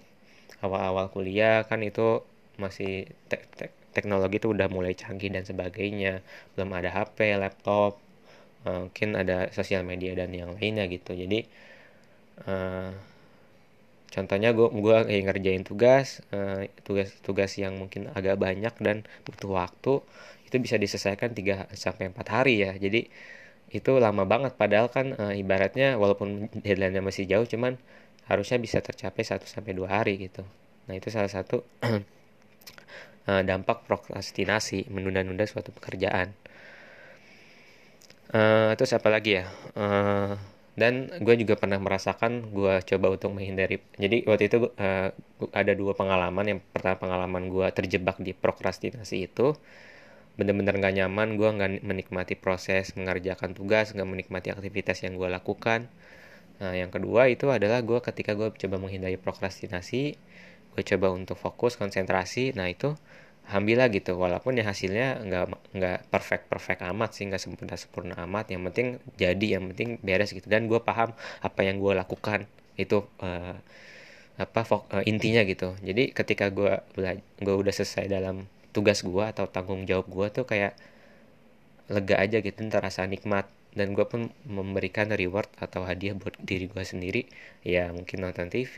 awal-awal 0.64 1.12
kuliah 1.12 1.64
kan 1.68 1.80
itu 1.84 2.24
masih 2.56 3.08
te 3.28 3.36
te 3.58 3.68
teknologi 3.96 4.36
itu 4.40 4.48
udah 4.52 4.68
mulai 4.72 4.92
canggih 4.96 5.32
dan 5.32 5.44
sebagainya. 5.44 6.24
Belum 6.56 6.70
ada 6.76 6.92
HP 6.92 7.36
laptop 7.40 7.96
e, 8.64 8.68
mungkin 8.88 9.08
ada 9.16 9.48
sosial 9.56 9.82
media 9.88 10.12
dan 10.16 10.32
yang 10.32 10.52
lainnya 10.56 10.84
gitu. 10.88 11.12
Jadi 11.16 11.44
e, 12.44 12.54
contohnya 14.16 14.50
gue 14.56 14.68
gue 14.72 14.96
kayak 15.08 15.22
ngerjain 15.28 15.64
tugas 15.66 16.24
uh, 16.32 16.64
tugas 16.86 17.12
tugas 17.20 17.52
yang 17.60 17.76
mungkin 17.76 18.08
agak 18.16 18.40
banyak 18.40 18.72
dan 18.80 19.04
butuh 19.28 19.50
waktu 19.52 20.00
itu 20.48 20.56
bisa 20.62 20.80
diselesaikan 20.80 21.36
3 21.36 21.68
sampai 21.76 22.08
4 22.14 22.28
hari 22.30 22.64
ya. 22.64 22.72
Jadi 22.78 23.10
itu 23.74 23.98
lama 23.98 24.22
banget 24.22 24.54
padahal 24.54 24.86
kan 24.86 25.18
uh, 25.18 25.34
ibaratnya 25.34 25.98
walaupun 25.98 26.48
deadline-nya 26.62 27.02
masih 27.02 27.26
jauh 27.26 27.42
cuman 27.42 27.74
harusnya 28.30 28.58
bisa 28.58 28.78
tercapai 28.82 29.22
1 29.22 29.42
sampai 29.46 29.72
2 29.74 29.86
hari 29.86 30.14
gitu. 30.18 30.42
Nah 30.86 30.94
itu 30.94 31.10
salah 31.10 31.30
satu 31.30 31.62
uh, 31.82 33.42
dampak 33.48 33.86
prokrastinasi 33.86 34.90
menunda-nunda 34.90 35.46
suatu 35.46 35.74
pekerjaan. 35.74 36.34
Uh, 38.30 38.74
terus 38.74 38.94
apa 38.94 39.06
lagi 39.10 39.42
ya? 39.42 39.46
Uh, 39.78 40.34
dan 40.76 41.08
gue 41.22 41.34
juga 41.40 41.56
pernah 41.56 41.80
merasakan 41.80 42.52
gue 42.52 42.74
coba 42.84 43.06
untuk 43.16 43.32
menghindari 43.32 43.80
jadi 43.96 44.28
waktu 44.28 44.52
itu 44.52 44.68
uh, 44.76 45.08
ada 45.54 45.72
dua 45.74 45.94
pengalaman. 45.94 46.58
Yang 46.58 46.60
pertama 46.74 46.96
pengalaman 46.98 47.50
gue 47.50 47.66
terjebak 47.74 48.18
di 48.22 48.34
prokrastinasi 48.34 49.30
itu 49.30 49.54
bener-bener 50.36 50.76
gak 50.76 50.94
nyaman 51.00 51.40
gue 51.40 51.48
nggak 51.48 51.70
menikmati 51.80 52.34
proses 52.36 52.92
mengerjakan 52.92 53.56
tugas 53.56 53.96
nggak 53.96 54.08
menikmati 54.08 54.48
aktivitas 54.52 55.00
yang 55.04 55.16
gue 55.16 55.28
lakukan. 55.32 55.88
Nah 56.60 56.72
yang 56.76 56.92
kedua 56.92 57.28
itu 57.28 57.48
adalah 57.52 57.80
gue 57.84 57.98
ketika 58.04 58.32
gue 58.36 58.52
coba 58.52 58.76
menghindari 58.80 59.16
prokrastinasi 59.20 60.02
gue 60.76 60.82
coba 60.84 61.08
untuk 61.16 61.40
fokus 61.40 61.80
konsentrasi 61.80 62.52
nah 62.52 62.68
itu 62.68 62.92
alhamdulillah 63.48 63.88
gitu. 63.96 64.12
Walaupun 64.20 64.60
ya 64.60 64.64
hasilnya 64.68 65.24
nggak 65.24 65.44
nggak 65.76 65.98
perfect 66.12 66.44
perfect 66.52 66.80
amat 66.84 67.10
sih 67.16 67.24
nggak 67.28 67.40
sempurna 67.40 67.76
sempurna 67.80 68.14
amat 68.28 68.52
yang 68.52 68.62
penting 68.68 69.00
jadi 69.16 69.46
yang 69.60 69.72
penting 69.72 69.96
beres 70.04 70.36
gitu. 70.36 70.46
Dan 70.52 70.68
gue 70.68 70.80
paham 70.84 71.16
apa 71.40 71.60
yang 71.64 71.80
gue 71.80 71.92
lakukan 71.96 72.44
itu 72.76 73.08
uh, 73.24 73.56
apa 74.36 74.60
uh, 74.68 75.04
intinya 75.08 75.42
gitu. 75.48 75.72
Jadi 75.80 76.12
ketika 76.12 76.52
gue 76.52 76.76
gue 77.40 77.54
udah 77.56 77.72
selesai 77.72 78.04
dalam 78.10 78.44
tugas 78.76 79.00
gue 79.00 79.24
atau 79.24 79.48
tanggung 79.48 79.88
jawab 79.88 80.06
gue 80.12 80.26
tuh 80.42 80.44
kayak 80.44 80.76
lega 81.88 82.16
aja 82.20 82.44
gitu 82.44 82.60
terasa 82.68 83.08
nikmat. 83.08 83.48
Dan 83.76 83.92
gue 83.92 84.08
pun 84.08 84.32
memberikan 84.48 85.08
reward 85.12 85.52
atau 85.60 85.84
hadiah 85.84 86.16
buat 86.16 86.36
diri 86.40 86.68
gue 86.68 86.84
sendiri. 86.84 87.28
Ya 87.64 87.92
mungkin 87.92 88.24
nonton 88.24 88.52
TV 88.52 88.74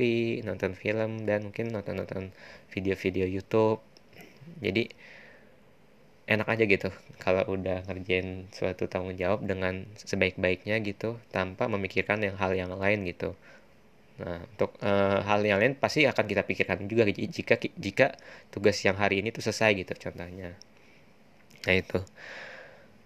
nonton 0.46 0.74
film 0.78 1.26
dan 1.26 1.50
mungkin 1.50 1.74
nonton 1.74 1.98
nonton 1.98 2.22
video-video 2.70 3.26
YouTube. 3.26 3.82
Jadi 4.62 4.90
enak 6.28 6.46
aja 6.50 6.64
gitu 6.68 6.88
kalau 7.16 7.40
udah 7.56 7.88
ngerjain 7.88 8.52
suatu 8.52 8.84
tanggung 8.84 9.16
jawab 9.16 9.48
dengan 9.48 9.88
sebaik-baiknya 9.96 10.76
gitu 10.84 11.16
tanpa 11.32 11.72
memikirkan 11.72 12.20
yang 12.20 12.36
hal 12.36 12.52
yang 12.52 12.68
lain 12.76 13.08
gitu 13.08 13.32
nah 14.18 14.42
untuk 14.42 14.74
uh, 14.82 15.22
hal 15.22 15.40
yang 15.46 15.62
lain 15.62 15.78
pasti 15.78 16.02
akan 16.02 16.24
kita 16.26 16.42
pikirkan 16.42 16.90
juga 16.90 17.06
jika 17.06 17.54
jika 17.78 18.06
tugas 18.50 18.78
yang 18.82 18.98
hari 18.98 19.22
ini 19.22 19.30
tuh 19.30 19.42
selesai 19.46 19.78
gitu 19.78 19.92
contohnya. 19.94 20.58
Nah 21.66 21.74
itu. 21.74 22.00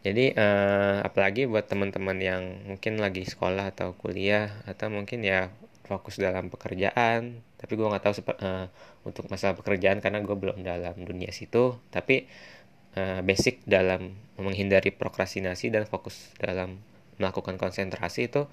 Jadi 0.02 0.34
uh, 0.34 0.98
apalagi 1.06 1.46
buat 1.46 1.70
teman-teman 1.70 2.18
yang 2.18 2.42
mungkin 2.66 2.98
lagi 2.98 3.22
sekolah 3.22 3.70
atau 3.70 3.94
kuliah 3.94 4.50
atau 4.66 4.90
mungkin 4.90 5.22
ya 5.22 5.54
fokus 5.86 6.18
dalam 6.18 6.50
pekerjaan 6.50 7.42
tapi 7.58 7.78
gue 7.78 7.86
nggak 7.86 8.02
tahu 8.02 8.14
uh, 8.42 8.66
untuk 9.06 9.30
masalah 9.30 9.54
pekerjaan 9.54 10.02
karena 10.02 10.18
gue 10.22 10.34
belum 10.34 10.62
dalam 10.66 10.98
dunia 10.98 11.30
situ 11.30 11.78
tapi 11.94 12.26
uh, 12.98 13.22
basic 13.22 13.62
dalam 13.68 14.18
menghindari 14.40 14.90
prokrastinasi 14.90 15.70
dan 15.70 15.86
fokus 15.86 16.34
dalam 16.40 16.82
melakukan 17.20 17.60
konsentrasi 17.60 18.26
itu 18.32 18.50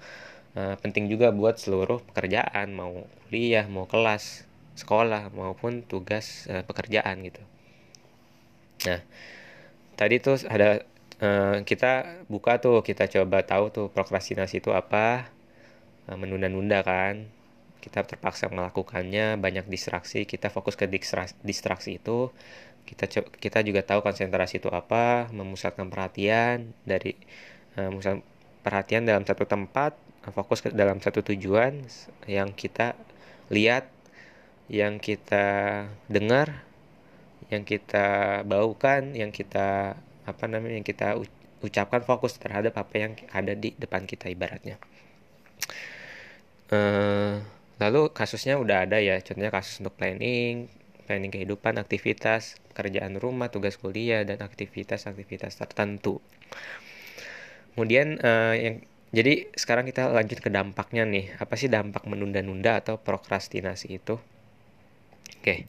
uh, 0.56 0.74
penting 0.80 1.10
juga 1.10 1.30
buat 1.34 1.58
seluruh 1.58 2.00
pekerjaan 2.12 2.72
mau 2.72 3.04
kuliah 3.28 3.66
mau 3.66 3.86
kelas 3.86 4.46
sekolah 4.78 5.30
maupun 5.34 5.84
tugas 5.84 6.48
uh, 6.48 6.64
pekerjaan 6.64 7.20
gitu. 7.26 7.42
Nah 8.88 9.00
tadi 9.98 10.16
tuh 10.22 10.40
ada 10.48 10.82
uh, 11.20 11.60
kita 11.66 12.24
buka 12.30 12.56
tuh 12.62 12.80
kita 12.80 13.10
coba 13.10 13.44
tahu 13.44 13.68
tuh 13.68 13.86
prokrastinasi 13.92 14.64
itu 14.64 14.72
apa 14.72 15.28
Eh, 16.10 16.18
menunda-nunda 16.18 16.82
kan. 16.82 17.30
Kita 17.80 18.04
terpaksa 18.04 18.50
melakukannya 18.52 19.40
banyak 19.40 19.64
distraksi 19.70 20.28
kita 20.28 20.52
fokus 20.52 20.76
ke 20.76 20.84
distraksi, 20.90 21.34
distraksi 21.46 21.90
itu. 21.96 22.28
Kita 22.84 23.06
kita 23.38 23.58
juga 23.62 23.80
tahu 23.86 24.00
konsentrasi 24.02 24.58
itu 24.60 24.68
apa 24.72 25.30
memusatkan 25.30 25.86
perhatian 25.92 26.74
dari 26.82 27.14
uh, 27.78 27.92
perhatian 28.64 29.06
dalam 29.06 29.22
satu 29.24 29.44
tempat 29.46 29.94
fokus 30.28 30.60
ke 30.60 30.68
dalam 30.76 31.00
satu 31.00 31.24
tujuan 31.24 31.80
yang 32.28 32.52
kita 32.52 32.92
lihat 33.48 33.88
yang 34.68 35.00
kita 35.00 35.88
dengar 36.06 36.62
yang 37.48 37.64
kita 37.66 38.40
baukan 38.46 39.16
yang 39.16 39.32
kita 39.32 39.96
apa 40.28 40.44
namanya 40.46 40.78
yang 40.78 40.86
kita 40.86 41.18
ucapkan 41.64 42.04
fokus 42.04 42.36
terhadap 42.36 42.76
apa 42.76 42.94
yang 42.94 43.12
ada 43.32 43.56
di 43.56 43.74
depan 43.74 44.04
kita 44.06 44.30
ibaratnya 44.30 44.78
Eh, 46.70 47.34
lalu 47.82 48.14
kasusnya 48.14 48.54
udah 48.54 48.86
ada 48.86 49.02
ya, 49.02 49.18
contohnya 49.18 49.50
kasus 49.50 49.82
untuk 49.82 49.98
planning, 49.98 50.70
planning 51.10 51.32
kehidupan, 51.34 51.82
aktivitas, 51.82 52.62
pekerjaan 52.70 53.18
rumah, 53.18 53.50
tugas 53.50 53.74
kuliah, 53.74 54.22
dan 54.22 54.38
aktivitas-aktivitas 54.38 55.58
tertentu. 55.58 56.22
Kemudian 57.74 58.22
uh, 58.22 58.54
yang 58.54 58.86
jadi 59.10 59.50
sekarang 59.58 59.90
kita 59.90 60.06
lanjut 60.14 60.38
ke 60.38 60.50
dampaknya 60.54 61.02
nih. 61.02 61.34
Apa 61.42 61.58
sih 61.58 61.66
dampak 61.66 62.06
menunda-nunda 62.06 62.78
atau 62.78 62.94
prokrastinasi 62.98 63.98
itu? 63.98 64.22
Oke, 65.40 65.66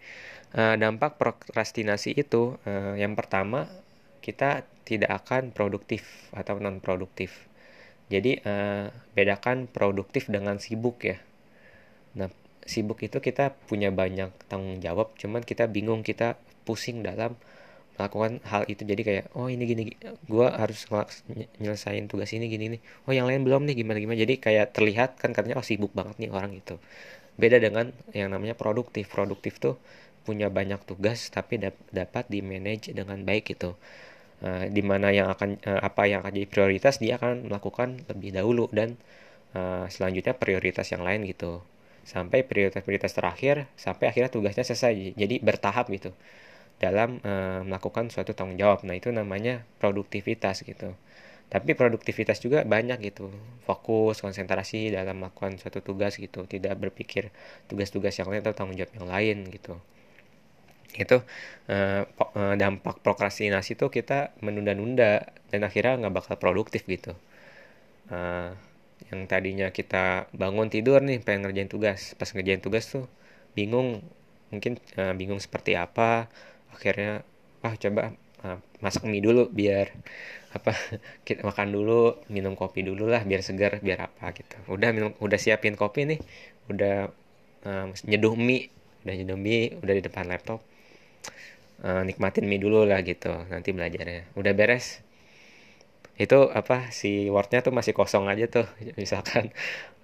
uh, 0.53 0.75
dampak 0.77 1.17
prokrastinasi 1.17 2.13
itu 2.13 2.61
uh, 2.69 2.93
yang 2.99 3.17
pertama 3.17 3.65
kita 4.21 4.61
tidak 4.85 5.25
akan 5.25 5.49
produktif 5.49 6.29
atau 6.35 6.61
non 6.61 6.77
produktif. 6.77 7.49
Jadi 8.13 8.43
uh, 8.45 8.93
bedakan 9.17 9.65
produktif 9.65 10.29
dengan 10.29 10.61
sibuk 10.61 11.01
ya. 11.01 11.17
Nah, 12.13 12.29
sibuk 12.67 13.01
itu 13.01 13.23
kita 13.23 13.55
punya 13.65 13.89
banyak 13.89 14.29
tanggung 14.51 14.83
jawab, 14.83 15.15
cuman 15.17 15.41
kita 15.41 15.65
bingung, 15.65 16.03
kita 16.03 16.37
pusing 16.67 17.01
dalam 17.01 17.39
melakukan 18.01 18.41
hal 18.49 18.65
itu. 18.65 18.81
Jadi 18.81 19.01
kayak, 19.05 19.25
oh 19.37 19.45
ini 19.53 19.63
gini, 19.69 19.83
gue 20.25 20.47
harus 20.49 20.89
nyelesain 21.61 22.09
tugas 22.09 22.33
ini 22.33 22.49
gini 22.49 22.65
nih. 22.77 22.81
Oh 23.05 23.13
yang 23.13 23.29
lain 23.29 23.45
belum 23.45 23.69
nih 23.69 23.85
gimana 23.85 24.01
gimana. 24.01 24.17
Jadi 24.17 24.41
kayak 24.41 24.73
terlihat 24.73 25.21
kan 25.21 25.37
katanya 25.37 25.61
oh 25.61 25.65
sibuk 25.65 25.93
banget 25.93 26.17
nih 26.17 26.33
orang 26.33 26.57
itu. 26.57 26.81
Beda 27.37 27.61
dengan 27.61 27.93
yang 28.17 28.33
namanya 28.33 28.57
produktif. 28.57 29.05
Produktif 29.13 29.61
tuh 29.61 29.77
punya 30.21 30.47
banyak 30.53 30.81
tugas 30.85 31.33
tapi 31.33 31.57
dap 31.57 31.75
dapat 31.89 32.29
di 32.29 32.45
manage 32.45 32.93
dengan 32.93 33.25
baik 33.25 33.57
gitu 33.57 33.73
uh, 34.45 34.65
di 34.69 34.81
mana 34.85 35.09
yang 35.09 35.33
akan 35.33 35.57
uh, 35.65 35.81
apa 35.81 36.05
yang 36.05 36.21
akan 36.21 36.33
jadi 36.37 36.47
prioritas 36.49 37.01
dia 37.01 37.17
akan 37.17 37.49
melakukan 37.49 38.05
lebih 38.09 38.29
dahulu 38.37 38.69
dan 38.69 38.97
uh, 39.57 39.89
selanjutnya 39.89 40.37
prioritas 40.37 40.93
yang 40.93 41.01
lain 41.01 41.25
gitu 41.25 41.65
sampai 42.05 42.45
prioritas-prioritas 42.45 43.13
terakhir 43.13 43.69
sampai 43.77 44.09
akhirnya 44.09 44.29
tugasnya 44.33 44.65
selesai 44.65 45.17
jadi 45.17 45.35
bertahap 45.41 45.89
gitu 45.93 46.13
dalam 46.77 47.19
uh, 47.25 47.61
melakukan 47.65 48.07
suatu 48.13 48.31
tanggung 48.37 48.57
jawab. 48.57 48.85
Nah 48.87 48.95
itu 48.95 49.11
namanya 49.11 49.65
produktivitas 49.81 50.63
gitu. 50.63 50.95
Tapi 51.51 51.75
produktivitas 51.75 52.39
juga 52.39 52.63
banyak 52.63 53.03
gitu. 53.11 53.27
Fokus 53.67 54.23
konsentrasi 54.23 54.95
dalam 54.95 55.19
melakukan 55.19 55.59
suatu 55.59 55.83
tugas 55.83 56.15
gitu. 56.15 56.47
Tidak 56.47 56.71
berpikir 56.79 57.27
tugas-tugas 57.67 58.15
yang 58.15 58.31
lain 58.31 58.39
atau 58.39 58.55
tanggung 58.55 58.79
jawab 58.79 58.95
yang 58.95 59.07
lain 59.11 59.37
gitu. 59.51 59.75
Itu 60.95 61.23
uh, 61.67 62.03
dampak 62.55 63.03
prokrastinasi 63.03 63.75
itu 63.75 63.87
kita 63.91 64.31
menunda-nunda 64.39 65.27
dan 65.51 65.61
akhirnya 65.67 66.07
nggak 66.07 66.15
bakal 66.23 66.35
produktif 66.39 66.87
gitu. 66.87 67.19
Uh, 68.07 68.55
yang 69.11 69.27
tadinya 69.27 69.67
kita 69.75 70.31
bangun 70.31 70.71
tidur 70.71 71.03
nih 71.03 71.19
pengen 71.19 71.51
ngerjain 71.51 71.67
tugas. 71.67 72.15
Pas 72.15 72.31
ngerjain 72.31 72.63
tugas 72.63 72.87
tuh 72.87 73.11
bingung 73.55 73.99
mungkin 74.51 74.79
uh, 74.99 75.15
bingung 75.15 75.39
seperti 75.39 75.79
apa 75.79 76.27
akhirnya 76.75 77.23
ah 77.61 77.75
coba 77.77 78.01
uh, 78.45 78.57
masak 78.83 79.05
mie 79.05 79.21
dulu 79.23 79.47
biar 79.51 79.93
apa 80.51 80.71
kita 81.27 81.45
makan 81.47 81.69
dulu 81.71 82.19
minum 82.33 82.53
kopi 82.59 82.81
dulu 82.83 83.07
lah 83.07 83.21
biar 83.23 83.41
segar 83.45 83.79
biar 83.79 84.09
apa 84.11 84.33
gitu. 84.35 84.55
Udah 84.71 84.89
minum 84.95 85.11
udah 85.21 85.39
siapin 85.39 85.75
kopi 85.79 86.07
nih 86.09 86.19
udah 86.71 86.95
uh, 87.67 87.85
nyeduh 88.09 88.35
mie 88.35 88.69
udah 89.05 89.13
nyeduh 89.17 89.39
mie 89.39 89.77
udah 89.81 89.93
di 89.97 90.03
depan 90.05 90.25
laptop 90.29 90.61
uh, 91.85 92.01
nikmatin 92.05 92.45
mie 92.45 92.61
dulu 92.61 92.85
lah 92.85 93.01
gitu 93.05 93.31
nanti 93.49 93.69
belajarnya. 93.73 94.33
Udah 94.37 94.53
beres. 94.57 95.01
Itu 96.19 96.53
apa 96.53 96.93
si 96.93 97.31
wordnya 97.33 97.65
tuh 97.65 97.73
masih 97.73 97.93
kosong 97.97 98.29
aja 98.29 98.45
tuh 98.49 98.67
misalkan. 99.01 99.53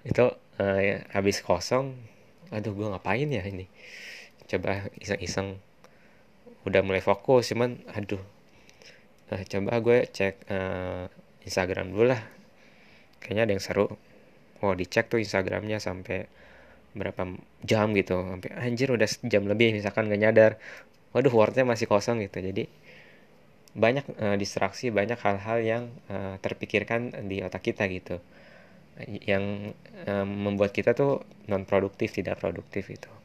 Itu 0.06 0.34
uh, 0.60 0.78
ya, 0.80 1.04
habis 1.14 1.42
kosong 1.42 1.94
aduh 2.48 2.72
gue 2.72 2.86
ngapain 2.88 3.28
ya 3.28 3.44
ini? 3.44 3.68
Coba 4.48 4.88
iseng-iseng 4.96 5.60
udah 6.68 6.82
mulai 6.84 7.02
fokus 7.02 7.50
cuman 7.50 7.80
aduh. 7.96 8.20
Nah, 9.28 9.42
coba 9.44 9.72
gue 9.84 9.98
cek 10.08 10.34
uh, 10.48 11.04
Instagram 11.44 11.92
dulu 11.92 12.12
lah. 12.12 12.22
Kayaknya 13.20 13.42
ada 13.44 13.52
yang 13.56 13.64
seru. 13.64 13.86
Oh 14.64 14.72
dicek 14.74 15.12
tuh 15.12 15.20
Instagramnya 15.20 15.80
sampai 15.80 16.28
berapa 16.96 17.36
jam 17.64 17.92
gitu. 17.92 18.16
Sampai 18.24 18.50
anjir 18.56 18.88
udah 18.92 19.08
jam 19.28 19.44
lebih 19.44 19.76
misalkan 19.76 20.08
gak 20.08 20.20
nyadar. 20.20 20.52
Waduh 21.12 21.32
wordnya 21.32 21.64
masih 21.68 21.88
kosong 21.88 22.24
gitu. 22.24 22.40
Jadi 22.40 22.68
banyak 23.76 24.04
uh, 24.16 24.36
distraksi 24.40 24.88
banyak 24.88 25.20
hal-hal 25.20 25.58
yang 25.60 25.84
uh, 26.08 26.40
terpikirkan 26.40 27.12
di 27.28 27.44
otak 27.44 27.68
kita 27.68 27.84
gitu. 27.92 28.20
Yang 29.04 29.76
uh, 30.08 30.26
membuat 30.26 30.72
kita 30.72 30.96
tuh 30.96 31.22
non 31.46 31.68
produktif 31.68 32.16
tidak 32.16 32.40
produktif 32.40 32.88
itu 32.90 33.17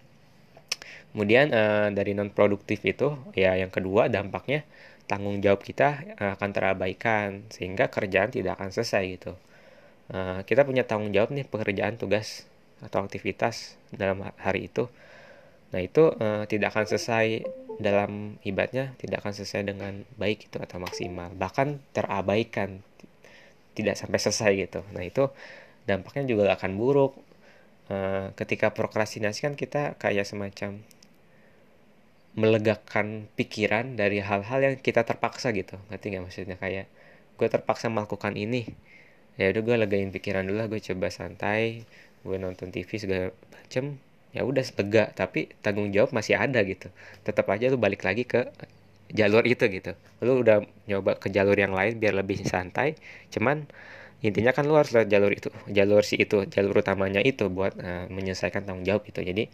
kemudian 1.13 1.53
uh, 1.53 1.93
dari 1.93 2.17
non 2.17 2.33
produktif 2.33 2.81
itu 2.83 3.13
ya 3.37 3.53
yang 3.53 3.69
kedua 3.69 4.09
dampaknya 4.09 4.65
tanggung 5.05 5.39
jawab 5.39 5.61
kita 5.61 6.17
uh, 6.17 6.33
akan 6.35 6.49
terabaikan 6.49 7.45
sehingga 7.53 7.87
kerjaan 7.93 8.33
tidak 8.33 8.57
akan 8.59 8.73
selesai 8.73 9.03
gitu. 9.13 9.33
Uh, 10.11 10.41
kita 10.43 10.65
punya 10.67 10.83
tanggung 10.83 11.13
jawab 11.15 11.31
nih 11.31 11.45
pekerjaan 11.47 11.95
tugas 11.95 12.49
atau 12.83 13.05
aktivitas 13.05 13.79
dalam 13.93 14.25
hari 14.41 14.67
itu. 14.67 14.89
Nah 15.71 15.79
itu 15.79 16.11
uh, 16.11 16.43
tidak 16.49 16.75
akan 16.75 16.85
selesai 16.89 17.45
dalam 17.81 18.37
ibadatnya 18.45 18.93
tidak 19.01 19.25
akan 19.25 19.33
selesai 19.33 19.65
dengan 19.65 20.05
baik 20.21 20.45
itu 20.51 20.57
atau 20.61 20.77
maksimal 20.77 21.33
bahkan 21.33 21.81
terabaikan 21.89 22.85
tidak 23.73 23.97
sampai 23.97 24.19
selesai 24.21 24.51
gitu. 24.53 24.81
Nah 24.93 25.01
itu 25.01 25.29
dampaknya 25.89 26.23
juga 26.29 26.53
akan 26.53 26.71
buruk. 26.77 27.13
Uh, 27.91 28.31
ketika 28.39 28.71
prokrastinasi 28.71 29.43
kan 29.43 29.53
kita 29.59 29.99
kayak 29.99 30.23
semacam 30.23 30.79
melegakan 32.33 33.29
pikiran 33.37 33.93
dari 33.93 34.17
hal-hal 34.17 34.59
yang 34.61 34.75
kita 34.81 35.05
terpaksa 35.05 35.53
gitu. 35.53 35.77
Ngerti 35.89 36.05
nggak 36.13 36.23
maksudnya? 36.25 36.57
Kayak 36.57 36.85
gue 37.37 37.47
terpaksa 37.49 37.89
melakukan 37.93 38.33
ini. 38.33 38.65
Ya 39.37 39.49
udah 39.53 39.61
gue 39.61 39.75
legain 39.85 40.09
pikiran 40.09 40.45
dulu 40.45 40.57
lah. 40.61 40.67
Gue 40.69 40.81
coba 40.81 41.13
santai 41.13 41.85
gue 42.23 42.37
nonton 42.41 42.73
TV 42.73 42.89
segala 42.97 43.29
macem. 43.53 44.01
Ya 44.33 44.41
udah 44.45 44.65
lega. 44.65 45.13
Tapi 45.13 45.53
tanggung 45.61 45.93
jawab 45.93 46.13
masih 46.17 46.35
ada 46.37 46.61
gitu. 46.65 46.89
Tetap 47.21 47.45
aja 47.53 47.69
lu 47.69 47.77
balik 47.77 48.01
lagi 48.01 48.25
ke 48.25 48.49
jalur 49.13 49.45
itu 49.45 49.69
gitu. 49.69 49.93
Lu 50.25 50.41
udah 50.41 50.65
nyoba 50.89 51.21
ke 51.21 51.29
jalur 51.29 51.53
yang 51.53 51.73
lain 51.77 52.01
biar 52.01 52.17
lebih 52.17 52.41
santai. 52.49 52.97
Cuman 53.29 53.69
intinya 54.23 54.51
kan 54.55 54.63
lu 54.65 54.73
harus 54.79 54.95
lewat 54.95 55.09
jalur 55.11 55.31
itu 55.35 55.49
jalur 55.67 56.01
si 56.07 56.15
itu 56.15 56.47
jalur 56.47 56.79
utamanya 56.79 57.19
itu 57.19 57.51
buat 57.51 57.75
uh, 57.75 58.07
menyelesaikan 58.07 58.63
tanggung 58.63 58.87
jawab 58.87 59.03
itu 59.11 59.19
jadi 59.19 59.51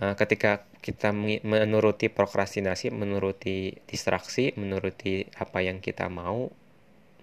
uh, 0.00 0.14
ketika 0.16 0.64
kita 0.80 1.12
menuruti 1.44 2.08
prokrastinasi, 2.08 2.88
menuruti 2.90 3.76
distraksi, 3.84 4.56
menuruti 4.56 5.28
apa 5.36 5.60
yang 5.60 5.84
kita 5.84 6.08
mau, 6.08 6.48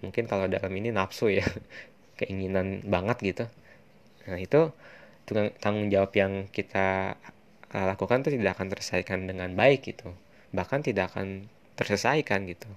mungkin 0.00 0.30
kalau 0.30 0.46
dalam 0.46 0.70
ini 0.78 0.94
nafsu 0.94 1.34
ya, 1.34 1.46
keinginan 2.18 2.86
banget 2.86 3.18
gitu. 3.34 3.44
Nah 4.30 4.38
itu 4.38 4.70
tanggung 5.60 5.92
jawab 5.92 6.14
yang 6.16 6.48
kita 6.48 7.18
eh, 7.74 7.86
lakukan 7.86 8.24
itu 8.24 8.38
tidak 8.38 8.56
akan 8.56 8.66
terselesaikan 8.72 9.28
dengan 9.28 9.52
baik 9.52 9.84
gitu, 9.92 10.14
bahkan 10.54 10.80
tidak 10.80 11.12
akan 11.12 11.50
terselesaikan 11.76 12.48
gitu. 12.48 12.70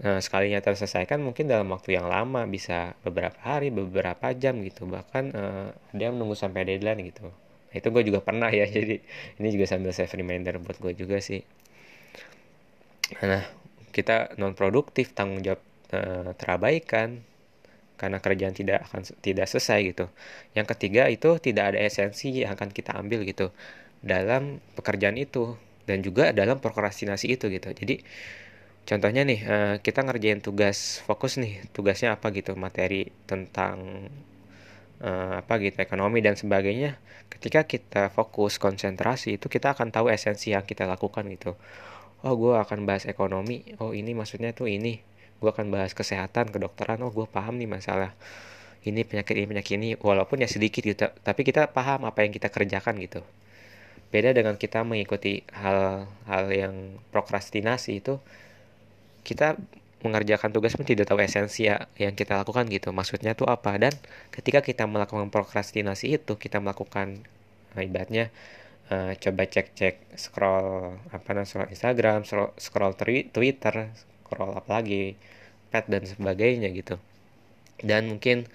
Nah, 0.00 0.22
sekalinya 0.22 0.62
terselesaikan 0.62 1.18
mungkin 1.18 1.50
dalam 1.50 1.66
waktu 1.74 1.98
yang 1.98 2.06
lama 2.06 2.46
bisa 2.46 2.94
beberapa 3.02 3.34
hari, 3.42 3.74
beberapa 3.74 4.30
jam 4.38 4.62
gitu, 4.62 4.86
bahkan 4.86 5.34
uh, 5.34 5.74
ada 5.90 5.98
yang 6.00 6.14
menunggu 6.14 6.38
sampai 6.38 6.62
deadline 6.62 7.02
gitu. 7.10 7.26
Itu 7.70 7.94
gue 7.94 8.02
juga 8.06 8.20
pernah 8.22 8.50
ya 8.50 8.66
jadi 8.76 8.98
ini 9.38 9.48
juga 9.54 9.66
sambil 9.70 9.94
save 9.94 10.10
reminder 10.18 10.58
buat 10.58 10.78
gue 10.78 10.92
juga 10.98 11.18
sih. 11.22 11.42
Nah 13.22 13.44
kita 13.90 14.38
non 14.38 14.54
produktif 14.54 15.12
tanggung 15.14 15.42
jawab 15.42 15.62
uh, 15.94 16.30
terabaikan 16.38 17.26
karena 18.00 18.16
kerjaan 18.22 18.56
tidak 18.56 18.88
akan 18.88 19.04
tidak 19.20 19.46
selesai 19.50 19.92
gitu. 19.92 20.06
Yang 20.56 20.66
ketiga 20.76 21.10
itu 21.12 21.36
tidak 21.36 21.74
ada 21.74 21.78
esensi 21.84 22.32
yang 22.32 22.56
akan 22.56 22.72
kita 22.72 22.96
ambil 22.96 23.26
gitu 23.28 23.52
dalam 24.00 24.64
pekerjaan 24.72 25.20
itu 25.20 25.58
dan 25.84 26.00
juga 26.00 26.32
dalam 26.32 26.62
prokrastinasi 26.64 27.26
itu 27.36 27.52
gitu. 27.52 27.68
Jadi 27.76 28.00
contohnya 28.88 29.22
nih 29.28 29.40
uh, 29.44 29.74
kita 29.84 30.00
ngerjain 30.06 30.40
tugas 30.40 31.04
fokus 31.04 31.36
nih 31.36 31.60
tugasnya 31.76 32.16
apa 32.16 32.32
gitu 32.32 32.56
materi 32.56 33.12
tentang 33.28 34.08
uh, 35.00 35.40
apa 35.40 35.56
gitu 35.60 35.80
ekonomi 35.80 36.20
dan 36.20 36.36
sebagainya 36.36 37.00
ketika 37.30 37.64
kita 37.64 38.02
fokus 38.12 38.58
konsentrasi 38.60 39.38
itu 39.38 39.46
kita 39.46 39.72
akan 39.72 39.94
tahu 39.94 40.10
esensi 40.12 40.52
yang 40.52 40.66
kita 40.66 40.84
lakukan 40.84 41.24
gitu. 41.30 41.56
Oh 42.20 42.36
gue 42.36 42.52
akan 42.52 42.84
bahas 42.84 43.08
ekonomi. 43.08 43.64
Oh 43.80 43.96
ini 43.96 44.12
maksudnya 44.12 44.52
tuh 44.52 44.68
ini. 44.68 45.00
Gue 45.40 45.48
akan 45.48 45.72
bahas 45.72 45.96
kesehatan 45.96 46.52
kedokteran. 46.52 47.00
Oh 47.00 47.08
gue 47.08 47.24
paham 47.24 47.56
nih 47.56 47.70
masalah 47.70 48.12
ini 48.84 49.08
penyakit 49.08 49.34
ini 49.40 49.46
penyakit 49.48 49.74
ini. 49.80 49.88
Walaupun 49.96 50.44
ya 50.44 50.48
sedikit 50.50 50.84
gitu. 50.84 51.08
Tapi 51.08 51.40
kita 51.46 51.72
paham 51.72 52.04
apa 52.04 52.20
yang 52.26 52.32
kita 52.34 52.52
kerjakan 52.52 53.00
gitu. 53.00 53.24
Beda 54.12 54.36
dengan 54.36 54.58
kita 54.60 54.84
mengikuti 54.84 55.46
hal-hal 55.54 56.44
yang 56.52 56.74
prokrastinasi 57.14 58.04
itu 58.04 58.20
kita 59.24 59.56
mengerjakan 60.00 60.50
tugas 60.50 60.72
pun 60.72 60.88
tidak 60.88 61.04
tahu 61.08 61.20
esensi 61.20 61.68
ya 61.68 61.88
yang 62.00 62.16
kita 62.16 62.40
lakukan 62.40 62.64
gitu. 62.72 62.92
Maksudnya 62.92 63.36
tuh 63.36 63.48
apa? 63.48 63.76
Dan 63.76 63.92
ketika 64.32 64.64
kita 64.64 64.88
melakukan 64.88 65.28
prokrastinasi 65.28 66.16
itu 66.16 66.40
kita 66.40 66.58
melakukan 66.58 67.20
nah, 67.76 67.82
ibaratnya 67.84 68.32
uh, 68.88 69.12
coba 69.16 69.42
cek 69.44 69.76
cek 69.76 69.96
scroll 70.16 70.96
apa 71.12 71.28
namanya 71.36 71.48
scroll 71.48 71.70
Instagram 71.70 72.18
scroll, 72.56 72.94
Twitter 73.30 73.74
scroll 73.92 74.52
apa 74.56 74.70
lagi 74.80 75.20
pet 75.68 75.84
dan 75.86 76.02
sebagainya 76.08 76.72
gitu. 76.72 76.96
Dan 77.80 78.16
mungkin 78.16 78.48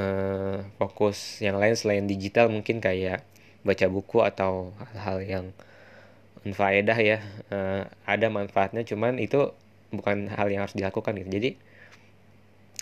uh, 0.00 0.64
fokus 0.80 1.40
yang 1.44 1.60
lain 1.60 1.76
selain 1.76 2.04
digital 2.08 2.48
mungkin 2.48 2.80
kayak 2.80 3.24
baca 3.60 3.86
buku 3.92 4.24
atau 4.24 4.72
hal-hal 4.96 5.18
yang 5.24 5.46
faedah 6.56 6.96
ya. 6.96 7.18
Uh, 7.52 7.84
ada 8.08 8.32
manfaatnya 8.32 8.80
cuman 8.88 9.20
itu 9.20 9.52
bukan 9.90 10.30
hal 10.30 10.48
yang 10.50 10.66
harus 10.66 10.74
dilakukan 10.78 11.18
gitu. 11.18 11.30
Jadi 11.30 11.50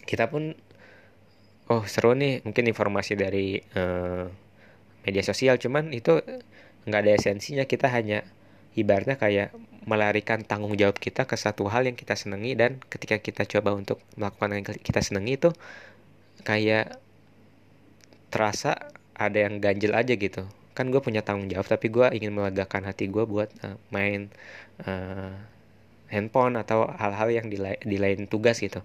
kita 0.09 0.29
pun 0.33 0.57
oh 1.68 1.85
seru 1.85 2.16
nih 2.16 2.40
mungkin 2.44 2.64
informasi 2.68 3.12
dari 3.16 3.61
uh, 3.77 4.29
media 5.05 5.23
sosial. 5.25 5.61
Cuman 5.61 5.92
itu 5.92 6.21
nggak 6.88 7.01
ada 7.05 7.12
esensinya. 7.16 7.64
Kita 7.68 7.88
hanya 7.92 8.25
ibaratnya 8.77 9.21
kayak 9.21 9.53
melarikan 9.88 10.44
tanggung 10.44 10.77
jawab 10.77 11.01
kita 11.01 11.25
ke 11.25 11.37
satu 11.37 11.68
hal 11.68 11.88
yang 11.88 11.97
kita 11.97 12.16
senangi. 12.16 12.57
Dan 12.57 12.81
ketika 12.88 13.21
kita 13.21 13.44
coba 13.49 13.77
untuk 13.77 14.01
melakukan 14.16 14.49
yang 14.57 14.64
kita 14.64 15.01
senangi 15.05 15.37
itu 15.37 15.51
kayak 16.44 16.97
terasa 18.29 18.92
ada 19.16 19.49
yang 19.49 19.61
ganjil 19.61 19.92
aja 19.97 20.14
gitu. 20.14 20.44
Kan 20.77 20.94
gue 20.94 21.01
punya 21.03 21.27
tanggung 21.27 21.51
jawab 21.51 21.66
tapi 21.66 21.90
gue 21.90 22.07
ingin 22.14 22.33
melegakan 22.33 22.87
hati 22.87 23.11
gue 23.11 23.25
buat 23.27 23.51
uh, 23.66 23.77
main 23.90 24.31
uh, 24.87 25.35
handphone 26.09 26.57
atau 26.61 26.88
hal-hal 26.97 27.29
yang 27.33 27.47
di, 27.49 27.97
lain 27.97 28.29
tugas 28.29 28.61
gitu. 28.61 28.85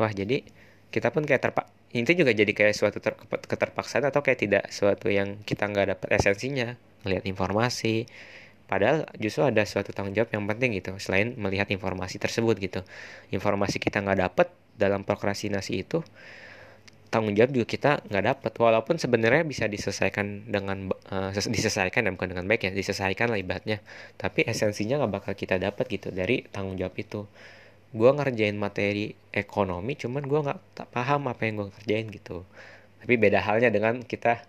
Wah 0.00 0.12
jadi 0.12 0.44
kita 0.88 1.12
pun 1.12 1.24
kayak 1.28 1.42
terpak 1.44 1.66
itu 1.92 2.12
juga 2.12 2.36
jadi 2.36 2.52
kayak 2.52 2.74
suatu 2.76 3.00
ter 3.00 3.16
keterpaksaan 3.24 4.04
atau 4.08 4.20
kayak 4.20 4.38
tidak 4.44 4.64
suatu 4.68 5.08
yang 5.08 5.40
kita 5.48 5.64
nggak 5.68 5.96
dapat 5.96 6.08
esensinya 6.20 6.76
melihat 7.04 7.24
informasi. 7.24 8.04
Padahal 8.68 9.08
justru 9.16 9.48
ada 9.48 9.64
suatu 9.64 9.96
tanggung 9.96 10.12
jawab 10.12 10.28
yang 10.28 10.44
penting 10.44 10.76
gitu 10.76 10.92
selain 11.00 11.32
melihat 11.40 11.72
informasi 11.72 12.20
tersebut 12.20 12.60
gitu. 12.60 12.80
Informasi 13.32 13.80
kita 13.80 14.04
nggak 14.04 14.18
dapat 14.28 14.48
dalam 14.76 15.08
prokrastinasi 15.08 15.88
itu 15.88 16.04
tanggung 17.08 17.32
jawab 17.32 17.50
juga 17.56 17.66
kita 17.68 17.90
nggak 18.04 18.24
dapat 18.24 18.52
walaupun 18.60 19.00
sebenarnya 19.00 19.44
bisa 19.48 19.64
diselesaikan 19.64 20.48
dengan 20.48 20.92
uh, 21.08 21.32
diselesaikan 21.32 22.04
dan 22.04 22.12
bukan 22.16 22.36
dengan 22.36 22.44
baik 22.44 22.68
ya 22.68 22.72
diselesaikan 22.72 23.32
lah 23.32 23.38
ibaratnya. 23.40 23.80
Tapi 24.20 24.44
esensinya 24.44 25.00
nggak 25.04 25.12
bakal 25.12 25.32
kita 25.32 25.56
dapat 25.56 25.88
gitu 25.88 26.12
dari 26.12 26.44
tanggung 26.52 26.76
jawab 26.76 26.94
itu. 27.00 27.24
Gue 27.96 28.10
ngerjain 28.12 28.56
materi 28.60 29.16
ekonomi 29.32 29.96
cuman 29.96 30.22
gue 30.28 30.40
nggak 30.44 30.58
paham 30.92 31.32
apa 31.32 31.40
yang 31.48 31.64
gue 31.64 31.68
kerjain 31.80 32.06
gitu. 32.12 32.44
Tapi 33.00 33.14
beda 33.16 33.40
halnya 33.40 33.72
dengan 33.72 34.04
kita 34.04 34.44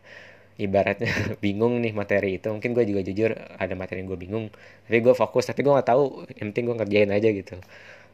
ibaratnya 0.60 1.12
bingung 1.44 1.80
nih 1.80 1.96
materi 1.96 2.44
itu. 2.44 2.52
Mungkin 2.52 2.76
gue 2.76 2.84
juga 2.84 3.02
jujur 3.08 3.32
ada 3.56 3.74
materi 3.80 4.04
yang 4.04 4.12
gue 4.12 4.20
bingung 4.20 4.46
tapi 4.84 5.00
gue 5.00 5.16
fokus 5.16 5.48
tapi 5.48 5.64
gue 5.64 5.72
nggak 5.72 5.88
tahu 5.88 6.28
yang 6.36 6.52
penting 6.52 6.64
gue 6.68 6.76
ngerjain 6.84 7.12
aja 7.16 7.30
gitu. 7.32 7.56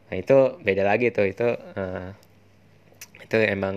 Nah 0.06 0.14
itu 0.14 0.36
beda 0.62 0.86
lagi 0.86 1.10
tuh 1.10 1.26
itu 1.26 1.46
uh, 1.74 2.14
itu 3.26 3.36
emang 3.42 3.76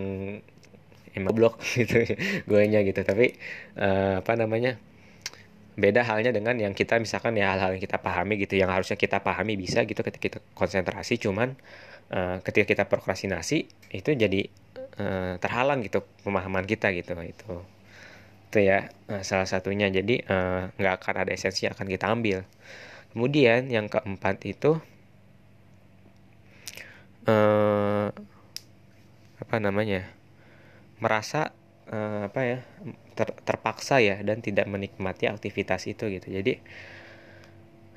emang 1.18 1.34
blok 1.34 1.62
gitu 1.78 2.06
gue 2.46 2.62
nya 2.70 2.82
gitu. 2.86 3.02
Tapi 3.02 3.36
uh, 3.78 4.22
apa 4.22 4.34
namanya 4.38 4.78
beda 5.80 6.04
halnya 6.04 6.36
dengan 6.36 6.60
yang 6.60 6.76
kita 6.76 7.00
misalkan 7.00 7.40
ya 7.40 7.56
hal-hal 7.56 7.80
yang 7.80 7.84
kita 7.84 8.04
pahami 8.04 8.36
gitu 8.44 8.60
yang 8.60 8.68
harusnya 8.68 9.00
kita 9.00 9.24
pahami 9.24 9.56
bisa 9.56 9.88
gitu 9.88 10.04
ketika 10.04 10.20
kita 10.20 10.40
konsentrasi 10.52 11.16
cuman 11.16 11.56
uh, 12.12 12.44
ketika 12.44 12.68
kita 12.68 12.84
prokrastinasi 12.92 13.58
itu 13.96 14.10
jadi 14.12 14.52
uh, 15.00 15.40
terhalang 15.40 15.80
gitu 15.86 16.04
pemahaman 16.28 16.68
kita 16.68 16.92
gitu 16.94 17.16
itu. 17.24 17.54
Itu 18.50 18.58
ya 18.60 18.90
uh, 19.10 19.24
salah 19.24 19.48
satunya. 19.48 19.88
Jadi 19.88 20.26
nggak 20.76 20.94
uh, 20.94 21.00
akan 21.00 21.16
ada 21.26 21.32
esensi 21.32 21.66
yang 21.66 21.74
akan 21.74 21.88
kita 21.88 22.06
ambil. 22.12 22.40
Kemudian 23.16 23.72
yang 23.74 23.90
keempat 23.90 24.46
itu 24.46 24.78
uh, 27.26 28.08
apa 29.40 29.56
namanya 29.58 30.06
merasa 31.00 31.52
uh, 31.92 32.30
apa 32.30 32.40
ya 32.46 32.60
ter, 33.18 33.30
terpaksa 33.44 34.00
ya 34.00 34.22
dan 34.24 34.40
tidak 34.40 34.70
menikmati 34.70 35.28
aktivitas 35.28 35.90
itu 35.90 36.08
gitu. 36.08 36.28
Jadi 36.30 36.62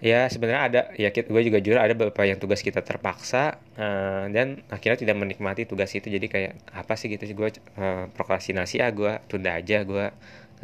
ya 0.03 0.27
sebenarnya 0.27 0.63
ada 0.67 0.81
ya 0.99 1.15
gue 1.15 1.43
juga 1.47 1.63
jujur 1.63 1.79
ada 1.79 1.95
beberapa 1.95 2.27
yang 2.27 2.43
tugas 2.43 2.59
kita 2.59 2.83
terpaksa 2.83 3.63
uh, 3.79 4.27
dan 4.35 4.67
akhirnya 4.73 4.99
tidak 4.99 5.17
menikmati 5.19 5.69
tugas 5.69 5.93
itu. 5.95 6.09
Jadi 6.11 6.27
kayak 6.27 6.53
apa 6.75 6.95
sih 6.99 7.13
gitu 7.13 7.23
sih 7.29 7.37
gue 7.39 7.51
uh, 7.79 8.11
prokrastinasi 8.11 8.83
ah 8.83 8.91
gue 8.91 9.13
tunda 9.31 9.55
aja 9.55 9.87
gue 9.87 10.11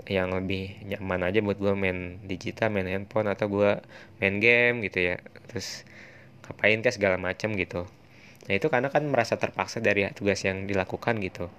yang 0.07 0.31
lebih 0.31 0.79
nyaman 0.87 1.27
aja 1.27 1.42
buat 1.42 1.59
gue 1.59 1.74
main 1.74 2.22
digital 2.22 2.70
main 2.70 2.87
handphone 2.87 3.27
atau 3.31 3.46
gue 3.51 3.70
main 4.22 4.37
game 4.42 4.83
gitu 4.87 5.14
ya. 5.14 5.16
Terus 5.51 5.87
ngapain 6.48 6.81
kan 6.81 6.92
segala 6.94 7.16
macam 7.20 7.55
gitu. 7.55 7.85
Nah 8.48 8.55
itu 8.57 8.66
karena 8.72 8.88
kan 8.88 9.05
merasa 9.05 9.37
terpaksa 9.37 9.85
dari 9.85 10.09
tugas 10.16 10.40
yang 10.42 10.64
dilakukan 10.64 11.20
gitu 11.20 11.53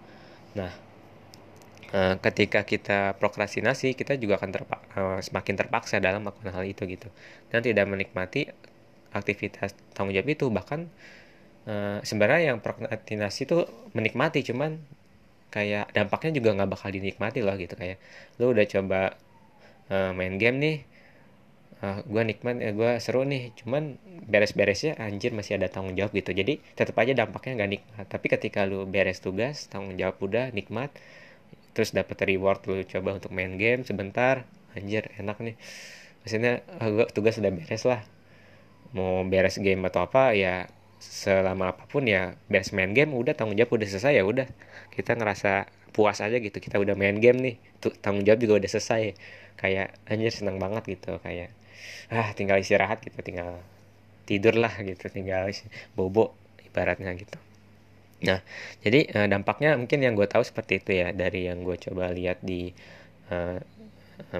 nah 0.57 0.71
uh, 1.93 2.15
ketika 2.21 2.65
kita 2.65 3.17
prokrastinasi 3.17 3.97
kita 3.97 4.17
juga 4.17 4.38
akan 4.41 4.49
terpa 4.53 4.77
uh, 4.97 5.19
semakin 5.21 5.55
terpaksa 5.57 5.97
dalam 6.01 6.25
melakukan 6.25 6.53
hal 6.53 6.65
itu 6.65 6.85
gitu. 6.85 7.09
Dan 7.49 7.65
tidak 7.65 7.85
menikmati 7.89 8.49
aktivitas 9.13 9.73
tanggung 9.93 10.13
jawab 10.13 10.29
itu. 10.29 10.45
Bahkan 10.49 10.79
uh, 11.69 11.97
sebenarnya 12.05 12.53
yang 12.53 12.57
prokrastinasi 12.62 13.39
itu 13.49 13.65
menikmati 13.93 14.45
cuman 14.45 14.77
kayak 15.49 15.89
dampaknya 15.97 16.38
juga 16.38 16.49
nggak 16.62 16.69
bakal 16.69 16.89
dinikmati 16.93 17.39
loh 17.41 17.55
gitu. 17.57 17.73
Kayak 17.73 17.97
lu 18.38 18.53
udah 18.53 18.65
coba 18.69 19.01
main 19.89 20.38
game 20.38 20.62
nih 20.62 20.75
uh, 21.83 21.99
gue 22.03 22.23
nikmat 22.23 22.59
ya 22.59 22.71
gue 22.75 22.91
seru 22.99 23.23
nih 23.23 23.55
cuman 23.55 23.95
beres-beresnya 24.27 24.99
anjir 24.99 25.31
masih 25.31 25.57
ada 25.59 25.67
tanggung 25.71 25.95
jawab 25.95 26.11
gitu. 26.15 26.31
Jadi 26.35 26.59
tetap 26.75 26.95
aja 26.99 27.15
dampaknya 27.15 27.63
nggak 27.63 27.71
nikmat 27.71 28.05
tapi 28.11 28.25
ketika 28.31 28.67
lu 28.67 28.85
beres 28.85 29.19
tugas 29.23 29.67
tanggung 29.71 29.95
jawab 29.95 30.19
udah 30.21 30.51
nikmat 30.51 30.91
terus 31.73 31.95
dapat 31.95 32.17
reward 32.27 32.59
lu 32.67 32.83
coba 32.83 33.15
untuk 33.17 33.31
main 33.31 33.55
game 33.55 33.87
sebentar 33.87 34.43
anjir 34.75 35.09
enak 35.17 35.37
nih. 35.39 35.55
Maksudnya 36.25 36.61
gue 36.83 37.05
tugas 37.15 37.39
sudah 37.39 37.51
beres 37.53 37.83
lah. 37.87 38.01
Mau 38.91 39.21
beres 39.27 39.61
game 39.61 39.85
atau 39.87 40.03
apa 40.03 40.33
ya 40.35 40.67
selama 40.99 41.71
apa 41.71 41.87
pun 41.87 42.03
ya 42.03 42.35
beres 42.51 42.75
main 42.75 42.91
game 42.91 43.15
udah 43.15 43.31
tanggung 43.31 43.55
jawab 43.55 43.79
udah 43.79 43.87
selesai 43.87 44.19
ya 44.19 44.23
udah. 44.27 44.47
Kita 44.91 45.15
ngerasa 45.15 45.71
puas 45.95 46.21
aja 46.21 46.37
gitu 46.37 46.57
kita 46.61 46.77
udah 46.77 46.93
main 46.93 47.17
game 47.17 47.39
nih 47.39 47.55
tuh 47.81 47.95
tanggung 48.03 48.27
jawab 48.27 48.43
juga 48.43 48.53
udah 48.59 48.69
selesai. 48.69 49.15
Kayak 49.59 49.95
anjir 50.07 50.31
senang 50.31 50.59
banget 50.59 50.83
gitu 50.99 51.19
kayak 51.23 51.55
ah 52.13 52.31
tinggal 52.33 52.57
istirahat 52.61 53.03
gitu 53.05 53.19
tinggal 53.21 53.59
tidur 54.25 54.55
lah 54.57 54.73
gitu 54.81 55.09
tinggal 55.09 55.49
bobo 55.97 56.33
ibaratnya 56.65 57.13
gitu 57.17 57.37
Nah, 58.19 58.43
jadi 58.83 59.07
uh, 59.15 59.27
dampaknya 59.31 59.79
mungkin 59.79 60.03
yang 60.03 60.11
gue 60.11 60.27
tahu 60.27 60.43
seperti 60.43 60.83
itu 60.83 60.91
ya 60.99 61.15
dari 61.15 61.47
yang 61.47 61.63
gue 61.63 61.79
coba 61.79 62.11
lihat 62.11 62.43
di 62.43 62.75
uh, 63.31 63.59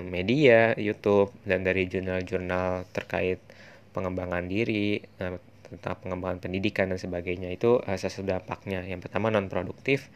media, 0.04 0.76
YouTube 0.76 1.32
dan 1.48 1.64
dari 1.64 1.88
jurnal-jurnal 1.88 2.84
terkait 2.92 3.40
pengembangan 3.96 4.52
diri, 4.52 5.00
uh, 5.24 5.40
tentang 5.72 5.96
pengembangan 6.04 6.44
pendidikan 6.44 6.92
dan 6.92 7.00
sebagainya 7.00 7.56
itu 7.56 7.80
uh, 7.80 7.96
sesuatu 7.96 8.28
dampaknya. 8.28 8.84
Yang 8.84 9.08
pertama 9.08 9.32
non 9.32 9.48
produktif, 9.48 10.12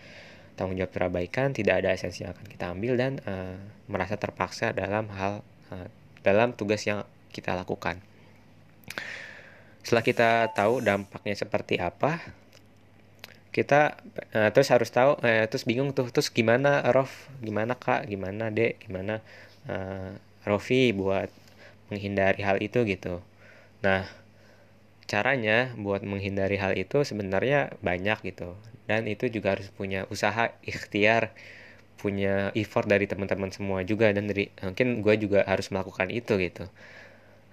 tanggung 0.60 0.76
jawab 0.76 0.92
terabaikan, 0.92 1.56
tidak 1.56 1.86
ada 1.86 1.96
esensi 1.96 2.28
yang 2.28 2.36
akan 2.36 2.48
kita 2.52 2.66
ambil 2.68 2.94
dan 3.00 3.24
uh, 3.24 3.56
merasa 3.88 4.20
terpaksa 4.20 4.76
dalam 4.76 5.08
hal 5.16 5.40
uh, 5.72 5.88
dalam 6.20 6.52
tugas 6.52 6.84
yang 6.84 7.08
kita 7.34 7.58
lakukan. 7.58 7.98
Setelah 9.82 10.06
kita 10.06 10.30
tahu 10.56 10.80
dampaknya 10.80 11.36
seperti 11.36 11.82
apa, 11.82 12.22
kita 13.54 14.00
uh, 14.34 14.50
terus 14.56 14.70
harus 14.72 14.90
tahu 14.90 15.20
uh, 15.20 15.46
terus 15.50 15.66
bingung 15.68 15.92
tuh 15.92 16.08
terus 16.14 16.30
gimana 16.32 16.86
Rof? 16.94 17.12
Gimana 17.44 17.76
kak? 17.76 18.08
Gimana 18.08 18.48
dek? 18.54 18.86
Gimana 18.88 19.20
uh, 19.68 20.16
Rofi 20.48 20.96
buat 20.96 21.28
menghindari 21.92 22.42
hal 22.46 22.62
itu 22.64 22.86
gitu. 22.88 23.20
Nah 23.84 24.08
caranya 25.10 25.76
buat 25.76 26.02
menghindari 26.02 26.56
hal 26.58 26.74
itu 26.80 27.04
sebenarnya 27.04 27.76
banyak 27.84 28.24
gitu. 28.24 28.56
Dan 28.88 29.08
itu 29.08 29.28
juga 29.28 29.56
harus 29.56 29.68
punya 29.72 30.08
usaha 30.08 30.52
ikhtiar 30.64 31.36
punya 32.04 32.52
effort 32.52 32.84
dari 32.84 33.08
teman-teman 33.08 33.48
semua 33.56 33.80
juga 33.88 34.12
dan 34.12 34.28
dari 34.28 34.52
mungkin 34.60 35.00
gue 35.00 35.16
juga 35.24 35.48
harus 35.48 35.72
melakukan 35.72 36.12
itu 36.12 36.36
gitu 36.36 36.68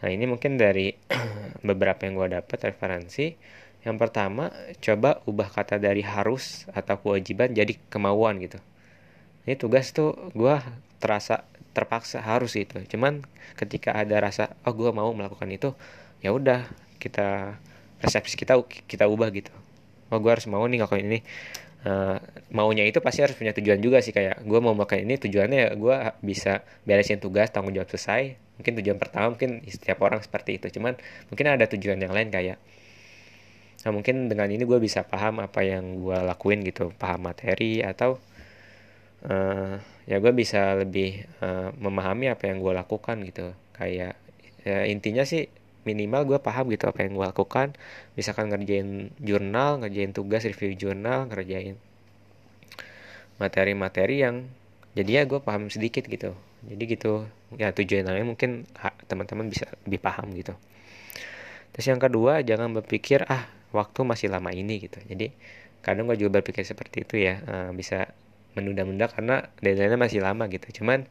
nah 0.01 0.09
ini 0.09 0.25
mungkin 0.25 0.57
dari 0.57 0.93
beberapa 1.69 2.09
yang 2.09 2.17
gue 2.17 2.29
dapat 2.41 2.59
referensi 2.73 3.37
yang 3.81 3.97
pertama, 3.97 4.53
coba 4.85 5.25
ubah 5.25 5.49
kata 5.49 5.81
dari 5.81 6.05
harus 6.05 6.69
atau 6.77 7.01
kewajiban 7.01 7.57
jadi 7.57 7.81
kemauan 7.89 8.37
gitu. 8.45 8.61
Ini 9.49 9.57
tugas 9.57 9.89
tuh 9.97 10.13
gue 10.37 10.53
terasa 11.01 11.49
terpaksa 11.73 12.21
harus 12.21 12.53
gitu. 12.53 12.77
Cuman 12.93 13.25
ketika 13.57 13.97
ada 13.97 14.21
rasa 14.21 14.53
oh 14.69 14.75
gue 14.77 14.93
mau 14.93 15.09
melakukan 15.17 15.49
itu, 15.49 15.73
ya 16.21 16.29
udah 16.37 16.69
kita 17.01 17.57
persepsi 18.05 18.37
kita 18.37 18.61
kita 18.85 19.09
ubah 19.09 19.33
gitu. 19.33 19.53
Oh 20.13 20.21
gue 20.21 20.29
harus 20.29 20.45
mau 20.45 20.61
nih 20.69 20.85
ngelakuin 20.85 21.07
ini. 21.09 21.21
Uh, 21.81 22.21
maunya 22.53 22.85
itu 22.85 23.01
pasti 23.01 23.25
harus 23.25 23.33
punya 23.33 23.57
tujuan 23.57 23.81
juga 23.81 24.05
sih 24.05 24.13
kayak 24.13 24.45
gue 24.45 24.59
mau 24.61 24.77
melakukan 24.77 25.01
ini 25.01 25.17
tujuannya 25.17 25.59
ya 25.65 25.71
gue 25.81 25.97
bisa 26.21 26.61
beresin 26.85 27.25
tugas 27.25 27.49
tanggung 27.49 27.73
jawab 27.73 27.89
selesai 27.89 28.37
mungkin 28.61 28.85
tujuan 28.85 29.01
pertama 29.01 29.33
mungkin 29.33 29.65
setiap 29.65 30.05
orang 30.05 30.21
seperti 30.21 30.61
itu 30.61 30.77
cuman 30.77 31.01
mungkin 31.33 31.47
ada 31.49 31.65
tujuan 31.65 31.97
yang 31.97 32.13
lain 32.13 32.29
kayak 32.29 32.61
Nah 33.81 33.91
mungkin 33.97 34.29
dengan 34.29 34.49
ini 34.53 34.69
gue 34.69 34.77
bisa 34.77 35.09
paham 35.09 35.41
apa 35.41 35.65
yang 35.65 36.05
gue 36.05 36.19
lakuin 36.21 36.61
gitu, 36.69 36.93
paham 37.01 37.33
materi 37.33 37.81
atau 37.81 38.21
uh, 39.25 39.75
ya 40.05 40.17
gue 40.21 40.33
bisa 40.37 40.77
lebih 40.77 41.25
uh, 41.41 41.73
memahami 41.81 42.29
apa 42.29 42.53
yang 42.53 42.61
gue 42.61 42.73
lakukan 42.77 43.25
gitu. 43.25 43.57
Kayak 43.73 44.21
ya, 44.69 44.85
intinya 44.85 45.25
sih 45.25 45.49
minimal 45.89 46.27
gue 46.27 46.39
paham 46.43 46.69
gitu 46.73 46.89
apa 46.89 47.07
yang 47.07 47.17
gue 47.17 47.27
lakukan. 47.27 47.77
Misalkan 48.15 48.53
ngerjain 48.53 49.15
jurnal, 49.21 49.81
ngerjain 49.81 50.13
tugas 50.13 50.45
review 50.45 50.77
jurnal, 50.77 51.29
ngerjain 51.31 51.77
materi-materi 53.41 54.21
yang 54.21 54.47
jadi 54.93 55.11
ya 55.11 55.23
gue 55.25 55.41
paham 55.41 55.73
sedikit 55.73 56.05
gitu. 56.07 56.37
Jadi 56.67 56.83
gitu 56.85 57.25
ya 57.57 57.73
tujuan 57.73 58.05
lain 58.05 58.37
mungkin 58.37 58.69
teman-teman 59.09 59.49
bisa 59.49 59.67
lebih 59.89 60.01
paham 60.03 60.29
gitu. 60.37 60.53
Terus 61.73 61.87
yang 61.89 62.01
kedua 62.03 62.45
jangan 62.45 62.75
berpikir 62.77 63.25
ah 63.31 63.49
waktu 63.71 64.01
masih 64.03 64.29
lama 64.31 64.51
ini 64.51 64.83
gitu 64.83 64.99
jadi 65.07 65.31
kadang 65.81 66.11
gue 66.11 66.19
juga 66.19 66.43
berpikir 66.43 66.67
seperti 66.67 67.07
itu 67.07 67.15
ya 67.23 67.41
uh, 67.47 67.71
bisa 67.73 68.11
menunda-nunda 68.59 69.07
karena 69.09 69.47
deadline-nya 69.63 69.99
masih 69.99 70.21
lama 70.21 70.51
gitu 70.51 70.83
cuman 70.83 71.07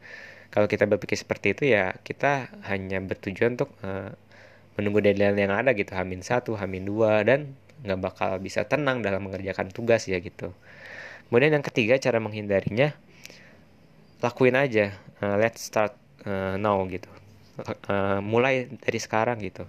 kalau 0.52 0.68
kita 0.68 0.84
berpikir 0.84 1.16
seperti 1.16 1.56
itu 1.56 1.72
ya 1.72 1.96
kita 2.04 2.52
hanya 2.68 3.00
bertujuan 3.00 3.56
untuk 3.56 3.72
uh, 3.80 4.12
menunggu 4.80 5.04
deadline 5.04 5.36
yang 5.36 5.52
ada 5.52 5.76
gitu 5.76 5.92
hamin 5.92 6.24
satu 6.24 6.56
hamin 6.56 6.88
dua 6.88 7.20
dan 7.20 7.52
nggak 7.84 8.00
bakal 8.00 8.30
bisa 8.40 8.64
tenang 8.64 9.04
dalam 9.04 9.24
mengerjakan 9.28 9.68
tugas 9.68 10.08
ya 10.08 10.16
gitu. 10.20 10.52
Kemudian 11.28 11.54
yang 11.60 11.64
ketiga 11.64 12.00
cara 12.00 12.18
menghindarinya 12.18 12.96
lakuin 14.20 14.56
aja 14.56 14.96
uh, 15.20 15.36
let's 15.36 15.64
start 15.64 15.96
uh, 16.24 16.56
now 16.56 16.80
gitu. 16.88 17.08
Uh, 17.88 18.24
mulai 18.24 18.72
dari 18.80 18.98
sekarang 19.00 19.40
gitu. 19.44 19.68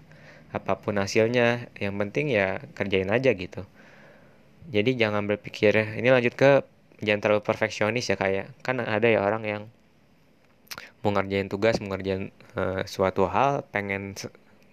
Apa 0.52 0.80
pun 0.80 1.00
hasilnya 1.00 1.72
yang 1.80 1.96
penting 2.00 2.32
ya 2.32 2.60
kerjain 2.76 3.08
aja 3.12 3.32
gitu. 3.36 3.64
Jadi 4.72 4.96
jangan 4.96 5.28
berpikir 5.28 5.76
ini 6.00 6.12
lanjut 6.12 6.36
ke 6.36 6.64
jangan 7.02 7.22
terlalu 7.24 7.44
perfeksionis 7.44 8.12
ya 8.12 8.16
kayak 8.16 8.54
kan 8.62 8.80
ada 8.80 9.08
ya 9.10 9.24
orang 9.26 9.44
yang 9.44 9.64
mau 11.02 11.10
ngerjain 11.10 11.50
tugas 11.50 11.82
mau 11.82 11.98
ngerjain 11.98 12.30
uh, 12.54 12.86
suatu 12.86 13.26
hal 13.26 13.66
pengen 13.74 14.14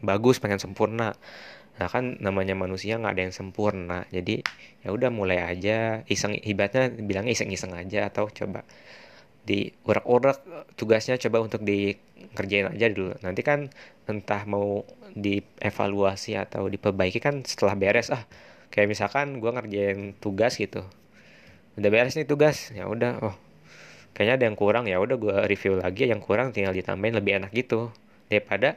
bagus 0.02 0.38
pengen 0.42 0.60
sempurna. 0.62 1.14
Nah 1.78 1.86
kan 1.86 2.18
namanya 2.18 2.58
manusia 2.58 2.98
nggak 2.98 3.14
ada 3.14 3.22
yang 3.30 3.34
sempurna. 3.34 4.04
Jadi 4.10 4.42
ya 4.82 4.90
udah 4.90 5.10
mulai 5.14 5.38
aja. 5.42 6.02
Iseng 6.10 6.34
ibaratnya 6.42 6.90
bilangnya 6.90 7.32
iseng-iseng 7.34 7.74
aja 7.74 8.10
atau 8.10 8.26
coba 8.30 8.66
di 9.48 9.72
urak-urak 9.88 10.44
tugasnya 10.76 11.16
coba 11.16 11.40
untuk 11.40 11.64
dikerjain 11.64 12.68
aja 12.68 12.86
dulu. 12.92 13.16
Nanti 13.24 13.40
kan 13.40 13.72
entah 14.04 14.42
mau 14.44 14.84
dievaluasi 15.16 16.36
atau 16.36 16.68
diperbaiki 16.68 17.22
kan 17.22 17.40
setelah 17.46 17.72
beres 17.78 18.12
ah 18.12 18.28
kayak 18.68 18.92
misalkan 18.92 19.40
gue 19.40 19.48
ngerjain 19.48 20.18
tugas 20.20 20.58
gitu. 20.60 20.84
Udah 21.78 21.88
beres 21.88 22.18
nih 22.18 22.28
tugas 22.28 22.74
ya 22.74 22.90
udah 22.90 23.22
oh 23.24 23.34
kayaknya 24.12 24.34
ada 24.34 24.44
yang 24.50 24.58
kurang 24.58 24.84
ya 24.90 24.98
udah 24.98 25.16
gue 25.16 25.36
review 25.46 25.78
lagi 25.78 26.10
yang 26.10 26.18
kurang 26.18 26.50
tinggal 26.50 26.74
ditambahin 26.74 27.16
lebih 27.16 27.40
enak 27.40 27.54
gitu. 27.54 27.94
Daripada 28.28 28.76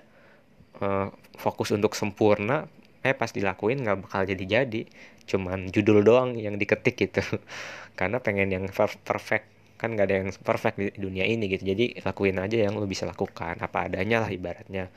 uh, 0.79 1.11
fokus 1.35 1.75
untuk 1.75 1.97
sempurna 1.97 2.69
eh 3.01 3.17
pas 3.17 3.33
dilakuin 3.33 3.81
nggak 3.81 3.97
bakal 4.05 4.21
jadi 4.29 4.61
jadi 4.61 4.81
cuman 5.25 5.73
judul 5.73 6.05
doang 6.05 6.37
yang 6.37 6.55
diketik 6.61 6.95
gitu. 7.09 7.21
Karena 7.99 8.21
pengen 8.21 8.49
yang 8.53 8.65
perfect. 9.01 9.49
Kan 9.81 9.97
nggak 9.97 10.07
ada 10.07 10.15
yang 10.21 10.29
perfect 10.45 10.77
di 10.77 10.87
dunia 10.93 11.25
ini 11.25 11.49
gitu. 11.49 11.65
Jadi 11.65 11.97
lakuin 12.05 12.37
aja 12.37 12.57
yang 12.69 12.77
lo 12.77 12.85
bisa 12.85 13.09
lakukan. 13.09 13.57
Apa 13.57 13.89
adanya 13.89 14.21
lah 14.21 14.29
ibaratnya. 14.29 14.93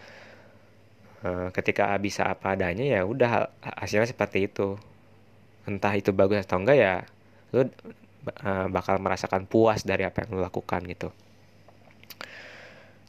Uh, 1.25 1.49
ketika 1.57 1.89
bisa 1.97 2.29
apa 2.29 2.53
adanya 2.53 2.85
ya 2.85 3.01
udah 3.09 3.49
hasilnya 3.81 4.09
seperti 4.13 4.53
itu. 4.53 4.77
Entah 5.65 5.97
itu 5.97 6.13
bagus 6.13 6.45
atau 6.45 6.61
enggak 6.61 6.77
ya 6.77 6.95
lo 7.57 7.65
uh, 7.65 8.67
bakal 8.69 9.01
merasakan 9.01 9.49
puas 9.49 9.87
dari 9.87 10.05
apa 10.05 10.25
yang 10.27 10.37
lo 10.37 10.41
lakukan 10.45 10.85
gitu 10.85 11.09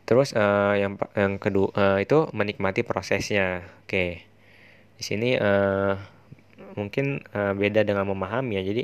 terus 0.06 0.38
uh, 0.38 0.78
yang 0.78 1.02
yang 1.18 1.42
kedua 1.42 1.70
uh, 1.74 1.98
itu 2.02 2.30
menikmati 2.32 2.86
prosesnya. 2.86 3.66
Oke. 3.86 3.90
Okay. 3.90 4.10
di 4.96 5.04
sini 5.04 5.30
uh, 5.36 6.00
mungkin 6.80 7.20
uh, 7.36 7.52
beda 7.52 7.84
dengan 7.84 8.08
memahami 8.08 8.56
ya. 8.62 8.64
Jadi 8.64 8.84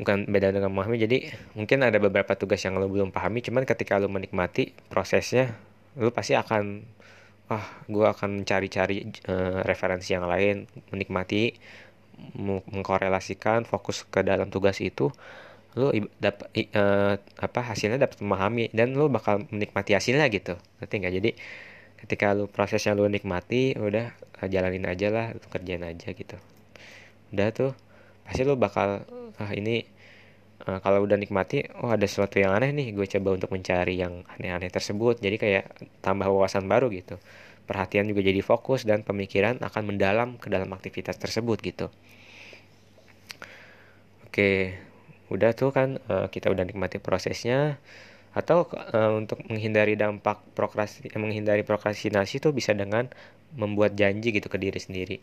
bukan 0.00 0.30
beda 0.30 0.54
dengan 0.54 0.70
memahami. 0.72 0.96
Jadi 0.96 1.18
mungkin 1.58 1.82
ada 1.84 1.98
beberapa 2.00 2.32
tugas 2.38 2.62
yang 2.64 2.78
lo 2.78 2.88
belum 2.88 3.10
pahami. 3.12 3.44
Cuman 3.44 3.66
ketika 3.68 4.00
lo 4.00 4.08
menikmati 4.08 4.72
prosesnya 4.88 5.58
lo 5.98 6.14
pasti 6.14 6.38
akan 6.38 6.86
wah 7.50 7.66
gue 7.90 8.06
akan 8.06 8.46
cari-cari 8.46 9.10
uh, 9.28 9.60
referensi 9.66 10.14
yang 10.14 10.24
lain. 10.24 10.70
Menikmati 10.94 11.52
mengkorelasikan 12.36 13.64
fokus 13.64 14.04
ke 14.04 14.20
dalam 14.20 14.52
tugas 14.52 14.78
itu 14.84 15.08
lo 15.78 15.94
dapat 16.18 16.50
uh, 16.74 17.14
apa 17.38 17.60
hasilnya 17.62 18.02
dapat 18.02 18.18
memahami 18.18 18.74
dan 18.74 18.98
lo 18.98 19.06
bakal 19.06 19.46
menikmati 19.54 19.94
hasilnya 19.94 20.26
gitu 20.34 20.58
ngerti 20.82 20.94
nggak? 20.98 21.14
Jadi 21.22 21.30
ketika 22.02 22.34
lo 22.34 22.50
prosesnya 22.50 22.98
lo 22.98 23.06
nikmati 23.06 23.78
udah 23.78 24.10
jalanin 24.50 24.82
aja 24.88 25.14
lah 25.14 25.26
lo 25.30 25.46
kerjain 25.46 25.86
aja 25.86 26.10
gitu. 26.10 26.36
Udah 27.30 27.48
tuh 27.54 27.72
pasti 28.26 28.42
lo 28.42 28.58
bakal 28.58 29.06
ah 29.38 29.50
ini 29.54 29.86
uh, 30.66 30.82
kalau 30.82 31.06
udah 31.06 31.14
nikmati 31.14 31.70
oh 31.78 31.94
ada 31.94 32.02
sesuatu 32.02 32.42
yang 32.42 32.50
aneh 32.50 32.74
nih 32.74 32.90
gue 32.90 33.06
coba 33.06 33.38
untuk 33.38 33.54
mencari 33.54 33.94
yang 34.02 34.26
aneh-aneh 34.26 34.74
tersebut. 34.74 35.22
Jadi 35.22 35.36
kayak 35.38 35.64
tambah 36.02 36.26
wawasan 36.26 36.66
baru 36.66 36.90
gitu. 36.90 37.14
Perhatian 37.70 38.10
juga 38.10 38.26
jadi 38.26 38.42
fokus 38.42 38.82
dan 38.82 39.06
pemikiran 39.06 39.62
akan 39.62 39.82
mendalam 39.94 40.34
ke 40.42 40.50
dalam 40.50 40.66
aktivitas 40.74 41.14
tersebut 41.14 41.62
gitu. 41.62 41.86
Oke 44.26 44.89
udah 45.30 45.50
tuh 45.54 45.70
kan 45.70 46.02
uh, 46.10 46.26
kita 46.28 46.50
udah 46.52 46.66
nikmati 46.66 46.98
prosesnya. 46.98 47.78
Atau 48.30 48.70
uh, 48.70 49.18
untuk 49.18 49.42
menghindari 49.50 49.98
dampak 49.98 50.38
prokrastinasi 50.54 51.18
menghindari 51.18 51.62
prokrastinasi 51.66 52.38
tuh 52.38 52.54
bisa 52.54 52.70
dengan 52.74 53.10
membuat 53.58 53.98
janji 53.98 54.30
gitu 54.30 54.46
ke 54.46 54.58
diri 54.58 54.78
sendiri. 54.78 55.16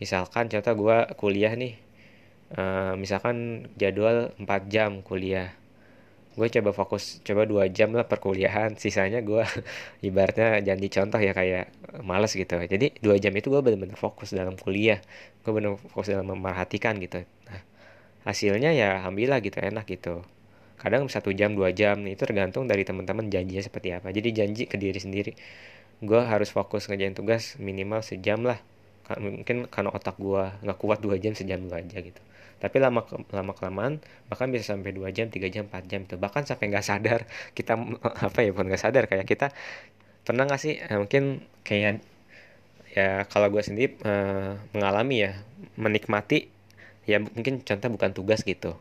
Misalkan 0.00 0.48
contoh 0.48 0.72
gue 0.76 0.98
kuliah 1.20 1.52
nih 1.52 1.76
uh, 2.56 2.94
misalkan 2.96 3.68
jadwal 3.76 4.32
4 4.40 4.72
jam 4.72 5.00
kuliah. 5.04 5.52
Gue 6.36 6.52
coba 6.52 6.70
fokus 6.76 7.24
coba 7.24 7.48
dua 7.48 7.64
jam 7.72 7.92
lah 7.96 8.04
perkuliahan. 8.08 8.76
Sisanya 8.82 9.20
gue 9.24 9.44
ibaratnya 10.08 10.60
janji 10.64 10.88
contoh 10.92 11.20
ya 11.20 11.32
kayak 11.36 11.72
males 12.04 12.32
gitu. 12.36 12.56
Jadi 12.56 12.96
dua 13.04 13.16
jam 13.20 13.32
itu 13.36 13.48
gue 13.52 13.60
benar-benar 13.64 13.96
fokus 14.00 14.32
dalam 14.32 14.56
kuliah. 14.56 15.00
Gue 15.44 15.52
benar 15.56 15.76
fokus 15.80 16.12
dalam 16.12 16.28
memerhatikan 16.32 16.96
gitu 17.00 17.24
hasilnya 18.26 18.70
ya 18.74 18.98
alhamdulillah 19.00 19.38
gitu 19.46 19.58
enak 19.62 19.86
gitu. 19.86 20.26
Kadang 20.82 21.08
satu 21.08 21.30
jam 21.32 21.54
dua 21.56 21.72
jam 21.72 22.04
itu 22.04 22.22
tergantung 22.28 22.68
dari 22.68 22.82
teman-teman 22.84 23.30
janjinya 23.32 23.62
seperti 23.64 23.88
apa. 23.96 24.10
Jadi 24.12 24.28
janji 24.34 24.62
ke 24.66 24.76
diri 24.76 24.98
sendiri 25.00 25.32
gue 26.04 26.20
harus 26.20 26.52
fokus 26.52 26.90
ngerjain 26.90 27.16
tugas 27.16 27.56
minimal 27.62 28.02
sejam 28.04 28.42
lah. 28.44 28.58
Mungkin 29.06 29.70
karena 29.70 29.90
otak 29.94 30.18
gue 30.18 30.42
nggak 30.66 30.78
kuat 30.82 30.98
dua 31.00 31.16
jam 31.22 31.32
sejam 31.38 31.62
dua 31.62 31.80
aja 31.80 31.98
gitu. 32.02 32.20
Tapi 32.56 32.76
lama 32.82 33.06
lama 33.30 33.52
kelamaan 33.54 34.02
bahkan 34.28 34.50
bisa 34.50 34.74
sampai 34.74 34.92
dua 34.92 35.14
jam 35.14 35.30
tiga 35.30 35.46
jam 35.48 35.68
empat 35.70 35.84
jam 35.86 36.02
itu 36.04 36.16
bahkan 36.18 36.42
sampai 36.48 36.72
nggak 36.72 36.84
sadar 36.84 37.20
kita 37.56 37.78
apa 38.02 38.38
ya 38.42 38.50
bukan 38.52 38.66
nggak 38.72 38.82
sadar 38.82 39.04
kayak 39.06 39.26
kita 39.28 39.54
pernah 40.26 40.42
nggak 40.48 40.60
sih 40.60 40.74
eh, 40.82 40.98
mungkin 40.98 41.46
kayak 41.62 42.02
ya 42.96 43.28
kalau 43.28 43.52
gue 43.52 43.60
sendiri 43.60 44.00
uh, 44.08 44.56
mengalami 44.72 45.28
ya 45.28 45.32
menikmati 45.76 46.55
ya 47.06 47.22
mungkin 47.22 47.62
contoh 47.62 47.88
bukan 47.94 48.10
tugas 48.12 48.42
gitu. 48.42 48.74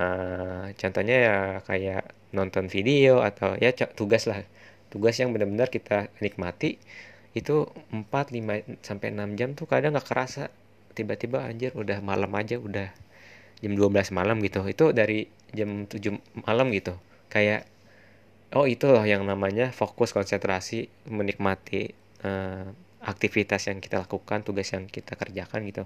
Uh, 0.00 0.70
contohnya 0.78 1.16
ya 1.18 1.36
kayak 1.66 2.14
nonton 2.30 2.70
video 2.70 3.20
atau 3.20 3.58
ya 3.58 3.74
tugas 3.74 4.24
lah. 4.30 4.46
Tugas 4.90 5.18
yang 5.18 5.34
benar-benar 5.34 5.70
kita 5.70 6.10
nikmati 6.22 6.78
itu 7.34 7.70
4 7.94 8.10
5 8.10 8.82
sampai 8.82 9.08
6 9.14 9.38
jam 9.38 9.54
tuh 9.58 9.66
kadang 9.66 9.94
nggak 9.94 10.08
kerasa. 10.08 10.50
Tiba-tiba 10.94 11.46
anjir 11.46 11.74
udah 11.74 11.98
malam 12.02 12.30
aja 12.34 12.58
udah 12.58 12.90
jam 13.62 13.72
12 13.74 14.14
malam 14.14 14.38
gitu. 14.42 14.62
Itu 14.66 14.94
dari 14.94 15.26
jam 15.54 15.86
7 15.86 16.46
malam 16.46 16.70
gitu. 16.74 16.94
Kayak 17.30 17.66
oh 18.54 18.66
itu 18.66 18.90
loh 18.90 19.06
yang 19.06 19.22
namanya 19.26 19.70
fokus 19.70 20.10
konsentrasi 20.10 20.90
menikmati 21.06 21.94
uh, 22.26 22.66
aktivitas 23.00 23.70
yang 23.70 23.78
kita 23.80 24.02
lakukan 24.04 24.44
tugas 24.44 24.68
yang 24.74 24.84
kita 24.90 25.16
kerjakan 25.16 25.64
gitu 25.64 25.84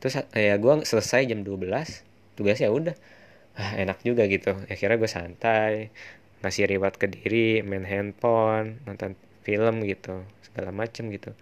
terus 0.00 0.14
ya 0.36 0.54
gue 0.60 0.72
selesai 0.84 1.26
jam 1.30 1.40
12 1.42 2.04
tugasnya 2.36 2.68
udah. 2.70 2.96
Ah, 3.56 3.72
enak 3.80 4.04
juga 4.04 4.28
gitu. 4.28 4.52
Akhirnya 4.68 4.96
gue 5.00 5.10
santai 5.10 5.72
ngasih 6.44 6.68
reward 6.68 6.94
ke 7.00 7.08
diri 7.08 7.64
main 7.64 7.88
handphone 7.88 8.84
nonton 8.84 9.16
film 9.46 9.82
gitu 9.88 10.22
segala 10.44 10.70
macem 10.70 11.08
gitu. 11.08 11.32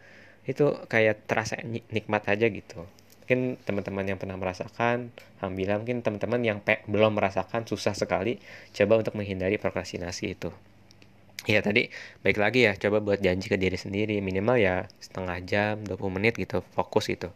Itu 0.46 0.86
kayak 0.86 1.26
terasa 1.26 1.58
nikmat 1.66 2.22
aja 2.30 2.46
gitu. 2.46 2.86
Mungkin 3.24 3.58
teman-teman 3.66 4.04
yang 4.06 4.18
pernah 4.20 4.36
merasakan 4.38 5.10
alhamdulillah 5.40 5.80
mungkin 5.82 6.04
teman-teman 6.06 6.40
yang 6.44 6.58
pe 6.62 6.84
belum 6.86 7.18
merasakan 7.18 7.64
susah 7.66 7.96
sekali 7.96 8.38
coba 8.76 9.00
untuk 9.02 9.16
menghindari 9.18 9.58
prokrastinasi 9.58 10.24
itu. 10.38 10.54
Ya 11.44 11.60
tadi 11.60 11.90
baik 12.24 12.38
lagi 12.40 12.64
ya 12.68 12.72
coba 12.78 13.02
buat 13.02 13.18
janji 13.18 13.50
ke 13.50 13.58
diri 13.58 13.74
sendiri. 13.74 14.22
Minimal 14.22 14.56
ya 14.60 14.74
setengah 15.02 15.38
jam 15.42 15.74
20 15.82 16.16
menit 16.16 16.38
gitu 16.38 16.62
fokus 16.76 17.10
gitu 17.10 17.34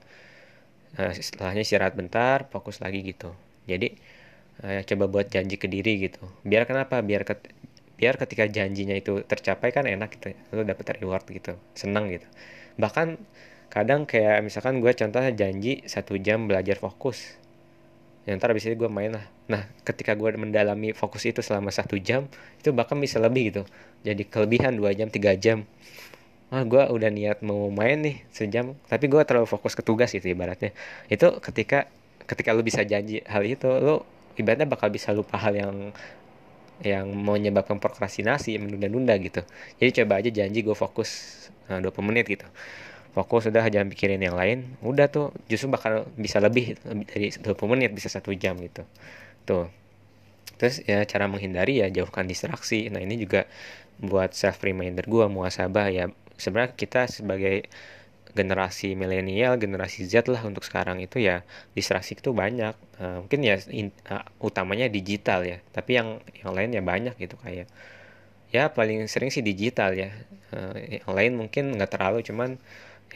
nah, 0.96 1.12
setelahnya 1.12 1.62
istirahat 1.66 1.94
bentar 1.98 2.48
fokus 2.48 2.80
lagi 2.80 3.04
gitu. 3.04 3.34
Jadi 3.68 3.98
uh, 4.64 4.80
coba 4.86 5.04
buat 5.10 5.26
janji 5.28 5.60
ke 5.60 5.68
diri 5.68 6.08
gitu. 6.08 6.22
Biar 6.46 6.64
kenapa? 6.64 7.02
Biar 7.04 7.28
ke 7.28 7.36
biar 7.98 8.14
ketika 8.14 8.46
janjinya 8.46 8.94
itu 8.94 9.26
tercapai 9.26 9.74
kan 9.74 9.82
enak 9.82 10.14
gitu 10.14 10.30
lo 10.54 10.62
dapet 10.62 11.02
reward 11.02 11.26
gitu 11.26 11.58
senang 11.74 12.06
gitu. 12.14 12.24
Bahkan 12.78 13.18
kadang 13.68 14.06
kayak 14.06 14.46
misalkan 14.46 14.78
gue 14.78 14.92
contohnya 14.94 15.34
janji 15.34 15.82
satu 15.84 16.14
jam 16.16 16.46
belajar 16.46 16.78
fokus. 16.78 17.34
Yang 18.22 18.38
ntar 18.38 18.54
abis 18.54 18.70
itu 18.70 18.78
gue 18.78 18.86
main 18.86 19.18
lah. 19.18 19.26
Nah 19.50 19.66
ketika 19.82 20.14
gue 20.14 20.30
mendalami 20.38 20.94
fokus 20.94 21.26
itu 21.26 21.42
selama 21.42 21.74
satu 21.74 21.98
jam 21.98 22.30
itu 22.62 22.70
bahkan 22.70 22.94
bisa 23.02 23.18
lebih 23.18 23.50
gitu. 23.50 23.62
Jadi 24.06 24.22
kelebihan 24.30 24.78
dua 24.78 24.94
jam 24.94 25.10
tiga 25.10 25.34
jam 25.34 25.66
ah 26.48 26.64
gue 26.64 26.80
udah 26.80 27.10
niat 27.12 27.38
mau 27.44 27.68
main 27.68 28.00
nih 28.00 28.16
sejam. 28.32 28.72
Tapi 28.88 29.04
gue 29.06 29.20
terlalu 29.28 29.44
fokus 29.48 29.76
ke 29.76 29.84
tugas 29.84 30.12
gitu 30.12 30.24
ibaratnya. 30.32 30.72
Itu 31.12 31.40
ketika 31.44 31.88
ketika 32.24 32.52
lu 32.56 32.64
bisa 32.64 32.84
janji 32.84 33.24
hal 33.24 33.44
itu 33.44 33.68
lu 33.68 34.04
ibaratnya 34.36 34.68
bakal 34.68 34.88
bisa 34.88 35.12
lupa 35.12 35.36
hal 35.40 35.56
yang 35.56 35.76
yang 36.78 37.10
menyebabkan 37.10 37.82
prokrastinasi 37.82 38.56
menunda-nunda 38.62 39.18
gitu. 39.18 39.42
Jadi 39.82 39.90
coba 40.02 40.22
aja 40.22 40.30
janji 40.30 40.62
gue 40.62 40.76
fokus 40.78 41.10
nah, 41.66 41.82
20 41.82 42.08
menit 42.08 42.24
gitu. 42.30 42.46
Fokus 43.12 43.50
udah 43.50 43.66
jangan 43.66 43.90
pikirin 43.90 44.22
yang 44.22 44.38
lain. 44.38 44.78
Udah 44.80 45.10
tuh 45.10 45.34
justru 45.50 45.66
bakal 45.66 46.06
bisa 46.14 46.38
lebih, 46.38 46.78
lebih 46.86 47.06
dari 47.10 47.26
20 47.34 47.72
menit 47.74 47.90
bisa 47.90 48.06
satu 48.06 48.30
jam 48.38 48.54
gitu. 48.62 48.86
Tuh. 49.42 49.66
Terus 50.58 50.82
ya 50.86 51.02
cara 51.02 51.26
menghindari 51.26 51.82
ya 51.82 51.90
jauhkan 51.90 52.30
distraksi. 52.30 52.86
Nah 52.94 53.02
ini 53.02 53.18
juga 53.18 53.50
buat 53.98 54.30
self 54.30 54.62
reminder 54.62 55.02
gue 55.02 55.26
muasabah 55.26 55.86
ya 55.90 56.06
sebenarnya 56.38 56.72
kita 56.78 57.10
sebagai 57.10 57.66
generasi 58.36 58.94
milenial 58.94 59.56
generasi 59.58 60.04
Z 60.06 60.28
lah 60.30 60.44
untuk 60.46 60.62
sekarang 60.62 61.02
itu 61.02 61.18
ya 61.18 61.42
distraksi 61.74 62.14
itu 62.14 62.30
banyak. 62.30 62.74
Uh, 63.00 63.24
mungkin 63.24 63.40
ya 63.42 63.56
in, 63.72 63.90
uh, 64.10 64.22
utamanya 64.42 64.86
digital 64.90 65.42
ya 65.46 65.58
tapi 65.74 65.98
yang 65.98 66.22
yang 66.42 66.52
lain 66.54 66.70
ya 66.74 66.82
banyak 66.82 67.14
gitu 67.18 67.38
kayak 67.38 67.66
ya 68.54 68.72
paling 68.72 69.10
sering 69.10 69.30
sih 69.34 69.42
digital 69.42 69.92
ya. 69.96 70.14
Uh, 70.54 70.76
yang 71.02 71.12
lain 71.12 71.32
mungkin 71.40 71.74
nggak 71.76 71.90
terlalu 71.98 72.22
cuman 72.24 72.56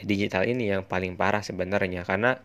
digital 0.02 0.42
ini 0.48 0.72
yang 0.72 0.82
paling 0.84 1.14
parah 1.14 1.44
sebenarnya. 1.44 2.02
Karena 2.08 2.40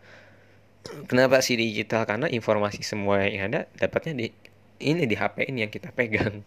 kenapa 1.10 1.42
sih 1.42 1.56
digital? 1.58 2.06
Karena 2.06 2.28
informasi 2.30 2.84
semua 2.84 3.26
yang 3.26 3.52
ada 3.52 3.66
dapatnya 3.80 4.14
di 4.14 4.28
ini 4.78 5.10
di 5.10 5.16
HP 5.18 5.50
ini 5.50 5.66
yang 5.66 5.74
kita 5.74 5.90
pegang 5.96 6.46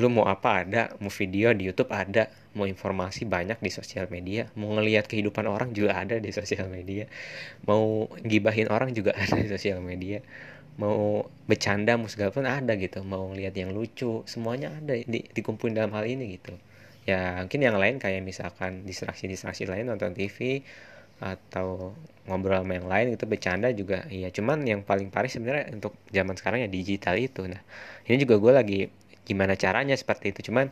lu 0.00 0.08
mau 0.08 0.24
apa 0.24 0.64
ada 0.64 0.82
mau 1.04 1.12
video 1.12 1.52
di 1.52 1.68
YouTube 1.68 1.92
ada 1.92 2.32
mau 2.56 2.64
informasi 2.64 3.28
banyak 3.28 3.60
di 3.60 3.68
sosial 3.68 4.08
media 4.08 4.48
mau 4.56 4.72
ngelihat 4.76 5.04
kehidupan 5.04 5.44
orang 5.44 5.76
juga 5.76 6.00
ada 6.00 6.16
di 6.16 6.32
sosial 6.32 6.68
media 6.72 7.04
mau 7.68 8.08
gibahin 8.24 8.72
orang 8.72 8.96
juga 8.96 9.12
ada 9.22 9.36
di 9.36 9.48
sosial 9.52 9.84
media 9.84 10.24
mau 10.80 11.28
bercanda 11.44 12.00
mau 12.00 12.08
segala 12.08 12.32
pun 12.32 12.48
ada 12.48 12.72
gitu 12.80 13.04
mau 13.04 13.28
ngelihat 13.32 13.52
yang 13.52 13.76
lucu 13.76 14.24
semuanya 14.24 14.72
ada 14.72 14.96
di, 14.96 15.20
dikumpulin 15.28 15.76
dalam 15.76 15.92
hal 15.92 16.08
ini 16.08 16.40
gitu. 16.40 16.56
Ya 17.04 17.42
mungkin 17.44 17.60
yang 17.60 17.76
lain 17.76 17.98
kayak 17.98 18.22
misalkan 18.22 18.86
distraksi-distraksi 18.86 19.66
lain 19.68 19.90
nonton 19.90 20.14
TV 20.14 20.62
atau 21.22 21.94
ngobrol 22.26 22.62
sama 22.62 22.72
yang 22.78 22.88
lain 22.88 23.06
itu 23.14 23.24
bercanda 23.28 23.68
juga. 23.74 24.06
Iya 24.08 24.32
cuman 24.32 24.64
yang 24.64 24.80
paling 24.86 25.12
parah 25.12 25.28
sebenarnya 25.28 25.76
untuk 25.76 25.92
zaman 26.08 26.34
sekarang 26.40 26.64
ya 26.64 26.70
digital 26.72 27.14
itu. 27.20 27.44
Nah 27.44 27.60
ini 28.08 28.16
juga 28.22 28.40
gue 28.40 28.52
lagi 28.54 28.80
gimana 29.28 29.54
caranya 29.54 29.94
seperti 29.94 30.34
itu. 30.34 30.52
Cuman 30.52 30.70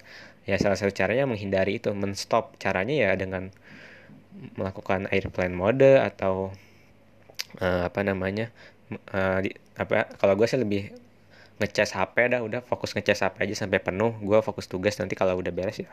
ya 0.49 0.57
salah 0.59 0.77
satu 0.79 0.91
caranya 0.95 1.27
menghindari 1.29 1.79
itu 1.79 1.93
menstop 1.95 2.57
caranya 2.59 2.95
ya 2.95 3.11
dengan 3.15 3.55
melakukan 4.57 5.11
airplane 5.11 5.55
mode 5.55 5.99
atau 5.99 6.55
uh, 7.59 7.83
apa 7.91 8.01
namanya 8.07 8.55
uh, 9.11 9.43
di, 9.43 9.51
apa 9.75 10.07
kalau 10.17 10.39
gue 10.39 10.47
sih 10.47 10.61
lebih 10.61 10.95
ngecas 11.61 11.93
HP 11.93 12.33
dah 12.33 12.41
udah 12.41 12.65
fokus 12.65 12.97
ngecas 12.97 13.21
HP 13.27 13.37
aja 13.51 13.67
sampai 13.67 13.79
penuh. 13.83 14.17
Gue 14.23 14.41
fokus 14.41 14.67
tugas 14.71 14.97
nanti 14.97 15.15
kalau 15.19 15.39
udah 15.39 15.53
beres 15.53 15.83
ya 15.83 15.91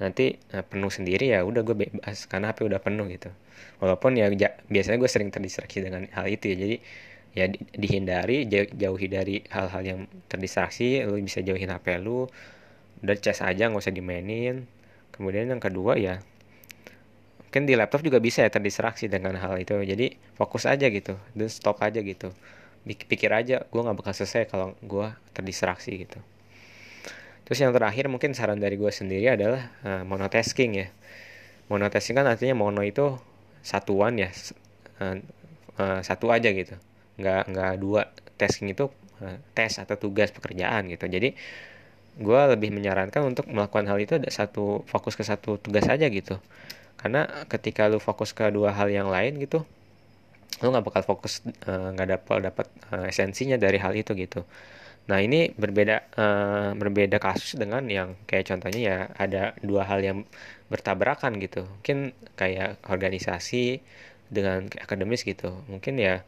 nanti 0.00 0.40
uh, 0.56 0.64
penuh 0.64 0.88
sendiri 0.88 1.30
ya 1.30 1.44
udah 1.44 1.62
gue 1.62 1.76
bebas 1.76 2.26
karena 2.26 2.50
HP 2.54 2.64
udah 2.66 2.80
penuh 2.80 3.06
gitu. 3.12 3.30
Walaupun 3.78 4.16
ya 4.18 4.30
biasanya 4.70 4.98
gue 4.98 5.10
sering 5.10 5.28
terdistraksi 5.30 5.84
dengan 5.84 6.08
hal 6.14 6.26
itu 6.30 6.54
ya 6.54 6.56
jadi 6.58 6.76
ya 7.32 7.48
di, 7.48 7.58
dihindari 7.76 8.44
jauh, 8.44 8.68
jauhi 8.76 9.06
dari 9.08 9.36
hal-hal 9.48 9.82
yang 9.82 10.00
terdistraksi 10.28 11.00
lu 11.08 11.16
bisa 11.20 11.40
jauhin 11.40 11.72
HP 11.72 12.00
lu 12.00 12.28
udah 13.02 13.16
cas 13.18 13.42
aja 13.42 13.66
nggak 13.68 13.82
usah 13.82 13.94
dimainin. 13.94 14.68
Kemudian 15.12 15.50
yang 15.50 15.60
kedua 15.60 15.98
ya 15.98 16.20
mungkin 17.42 17.68
di 17.68 17.76
laptop 17.76 18.00
juga 18.00 18.16
bisa 18.16 18.44
ya 18.44 18.50
terdistraksi 18.52 19.08
dengan 19.08 19.36
hal 19.40 19.60
itu. 19.60 19.76
Jadi 19.80 20.16
fokus 20.36 20.68
aja 20.68 20.86
gitu 20.88 21.16
dan 21.36 21.48
stop 21.48 21.80
aja 21.80 22.00
gitu. 22.04 22.32
Pikir 22.84 23.32
aja 23.32 23.64
gue 23.64 23.80
nggak 23.80 23.96
bakal 23.96 24.12
selesai 24.12 24.48
kalau 24.48 24.76
gue 24.84 25.08
terdistraksi 25.32 26.04
gitu. 26.04 26.20
Terus 27.48 27.58
yang 27.58 27.74
terakhir 27.74 28.06
mungkin 28.06 28.32
saran 28.38 28.62
dari 28.62 28.78
gue 28.78 28.88
sendiri 28.88 29.34
adalah 29.34 29.72
uh, 29.82 30.02
monotasking 30.06 30.78
ya. 30.78 30.88
Monotasking 31.68 32.16
kan 32.22 32.28
artinya 32.28 32.54
mono 32.54 32.84
itu 32.84 33.18
satuan 33.62 34.18
ya 34.18 34.30
uh, 35.00 35.16
uh, 35.78 36.00
satu 36.02 36.30
aja 36.30 36.50
gitu 36.50 36.74
nggak 37.20 37.42
nggak 37.52 37.72
dua 37.80 38.08
tasking 38.40 38.72
itu 38.72 38.88
uh, 39.20 39.36
tes 39.56 39.76
atau 39.78 39.96
tugas 39.96 40.32
pekerjaan 40.32 40.88
gitu. 40.90 41.04
Jadi 41.08 41.34
gue 42.12 42.40
lebih 42.52 42.70
menyarankan 42.76 43.24
untuk 43.24 43.48
melakukan 43.48 43.88
hal 43.88 43.98
itu 44.00 44.20
ada 44.20 44.28
satu 44.28 44.84
fokus 44.84 45.16
ke 45.16 45.24
satu 45.24 45.56
tugas 45.60 45.88
saja 45.88 46.06
gitu. 46.12 46.36
Karena 47.00 47.26
ketika 47.50 47.88
lu 47.90 47.98
fokus 47.98 48.30
ke 48.36 48.46
dua 48.52 48.70
hal 48.76 48.88
yang 48.92 49.08
lain 49.10 49.40
gitu 49.42 49.64
lu 50.62 50.70
nggak 50.70 50.84
bakal 50.84 51.02
fokus 51.02 51.42
nggak 51.66 52.06
uh, 52.06 52.12
dapat 52.18 52.38
dapat 52.52 52.66
uh, 52.92 53.10
esensinya 53.10 53.56
dari 53.58 53.80
hal 53.82 53.96
itu 53.96 54.12
gitu. 54.14 54.46
Nah 55.10 55.18
ini 55.18 55.50
berbeda 55.56 55.96
uh, 56.14 56.70
berbeda 56.78 57.18
kasus 57.18 57.58
dengan 57.58 57.82
yang 57.90 58.14
kayak 58.30 58.46
contohnya 58.46 58.80
ya 58.80 58.98
ada 59.18 59.42
dua 59.64 59.82
hal 59.88 60.04
yang 60.04 60.18
bertabrakan 60.70 61.42
gitu. 61.42 61.66
Mungkin 61.66 62.14
kayak 62.38 62.78
organisasi 62.86 63.82
dengan 64.30 64.70
akademis 64.78 65.26
gitu. 65.26 65.50
Mungkin 65.66 65.98
ya 65.98 66.22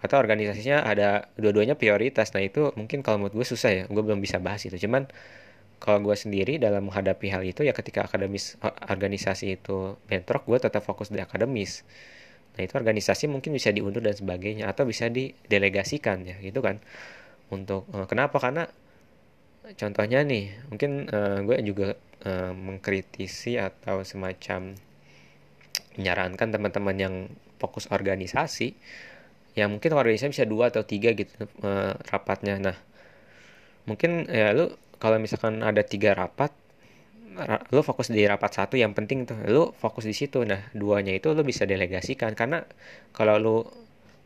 atau 0.00 0.16
organisasinya 0.16 0.80
ada 0.80 1.28
dua-duanya 1.36 1.76
prioritas. 1.76 2.32
Nah 2.32 2.40
itu 2.40 2.72
mungkin 2.76 3.04
kalau 3.04 3.20
menurut 3.20 3.44
gue 3.44 3.46
susah 3.46 3.70
ya. 3.70 3.82
Gue 3.86 4.00
belum 4.00 4.20
bisa 4.24 4.40
bahas 4.40 4.64
itu. 4.64 4.76
Cuman 4.80 5.04
kalau 5.80 6.00
gue 6.04 6.16
sendiri 6.16 6.60
dalam 6.60 6.88
menghadapi 6.88 7.32
hal 7.32 7.44
itu 7.44 7.64
ya 7.64 7.72
ketika 7.72 8.04
akademis 8.04 8.60
organisasi 8.88 9.56
itu 9.60 9.96
bentrok 10.08 10.44
gue 10.44 10.58
tetap 10.60 10.84
fokus 10.84 11.08
di 11.08 11.20
akademis. 11.20 11.84
Nah 12.56 12.60
itu 12.64 12.76
organisasi 12.76 13.28
mungkin 13.32 13.56
bisa 13.56 13.72
diundur 13.72 14.04
dan 14.04 14.16
sebagainya 14.16 14.68
atau 14.68 14.84
bisa 14.84 15.08
didelegasikan 15.08 16.24
ya 16.24 16.36
gitu 16.40 16.60
kan. 16.60 16.80
Untuk 17.52 17.88
uh, 17.92 18.04
kenapa? 18.04 18.36
Karena 18.40 18.68
contohnya 19.76 20.24
nih 20.24 20.68
mungkin 20.68 21.08
uh, 21.08 21.44
gue 21.44 21.56
juga 21.64 21.96
uh, 22.24 22.52
mengkritisi 22.52 23.56
atau 23.56 24.04
semacam 24.04 24.76
menyarankan 25.96 26.48
teman-teman 26.48 26.96
yang 26.96 27.14
fokus 27.60 27.88
organisasi 27.92 28.72
ya 29.58 29.66
mungkin 29.66 29.90
organisasi 29.94 30.30
bisa 30.30 30.46
dua 30.46 30.70
atau 30.70 30.82
tiga 30.86 31.10
gitu 31.14 31.32
uh, 31.66 31.94
rapatnya. 32.10 32.58
Nah 32.62 32.76
mungkin 33.88 34.28
ya 34.30 34.54
lu 34.54 34.70
kalau 35.02 35.16
misalkan 35.18 35.64
ada 35.64 35.82
tiga 35.82 36.14
rapat 36.14 36.52
lu 37.72 37.80
fokus 37.80 38.10
di 38.12 38.20
rapat 38.26 38.52
satu 38.52 38.74
yang 38.76 38.92
penting 38.92 39.24
tuh 39.24 39.38
lu 39.48 39.72
fokus 39.78 40.04
di 40.06 40.14
situ. 40.14 40.42
Nah 40.44 40.70
duanya 40.76 41.14
itu 41.16 41.32
lu 41.32 41.42
bisa 41.46 41.64
delegasikan 41.64 42.34
karena 42.36 42.66
kalau 43.16 43.36
lu 43.40 43.56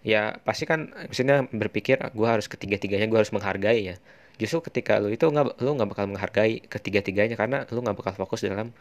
ya 0.04 0.36
pasti 0.44 0.68
kan 0.68 0.92
misalnya 1.08 1.48
berpikir 1.48 1.96
gue 2.12 2.28
harus 2.28 2.46
ketiga 2.50 2.76
tiganya 2.76 3.06
gue 3.08 3.18
harus 3.20 3.32
menghargai 3.32 3.80
ya. 3.94 3.96
Justru 4.40 4.66
ketika 4.66 4.98
lu 4.98 5.14
itu 5.14 5.24
nggak 5.30 5.62
lu 5.62 5.70
nggak 5.78 5.88
bakal 5.94 6.04
menghargai 6.10 6.58
ketiga 6.66 7.00
tiganya 7.06 7.36
karena 7.38 7.58
lu 7.70 7.80
nggak 7.84 7.96
bakal 7.96 8.12
fokus 8.18 8.42
dalam 8.44 8.74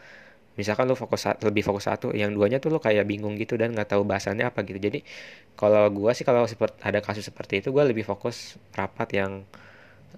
misalkan 0.60 0.86
lu 0.89 0.96
fokus 0.98 1.26
lebih 1.42 1.63
fokus 1.66 1.89
satu 1.89 2.13
yang 2.13 2.30
duanya 2.36 2.58
tuh 2.63 2.70
lu 2.74 2.80
kayak 2.82 3.06
bingung 3.10 3.34
gitu 3.42 3.58
dan 3.58 3.74
nggak 3.74 3.89
tahu 3.94 4.04
bahasannya 4.06 4.46
apa 4.46 4.62
gitu. 4.68 4.80
Jadi 4.80 5.00
kalau 5.60 5.89
gue 5.89 6.12
sih 6.18 6.26
kalau 6.28 6.46
ada 6.82 7.00
kasus 7.02 7.26
seperti 7.30 7.62
itu 7.62 7.70
gue 7.76 7.84
lebih 7.86 8.06
fokus 8.06 8.58
rapat 8.78 9.10
yang 9.18 9.32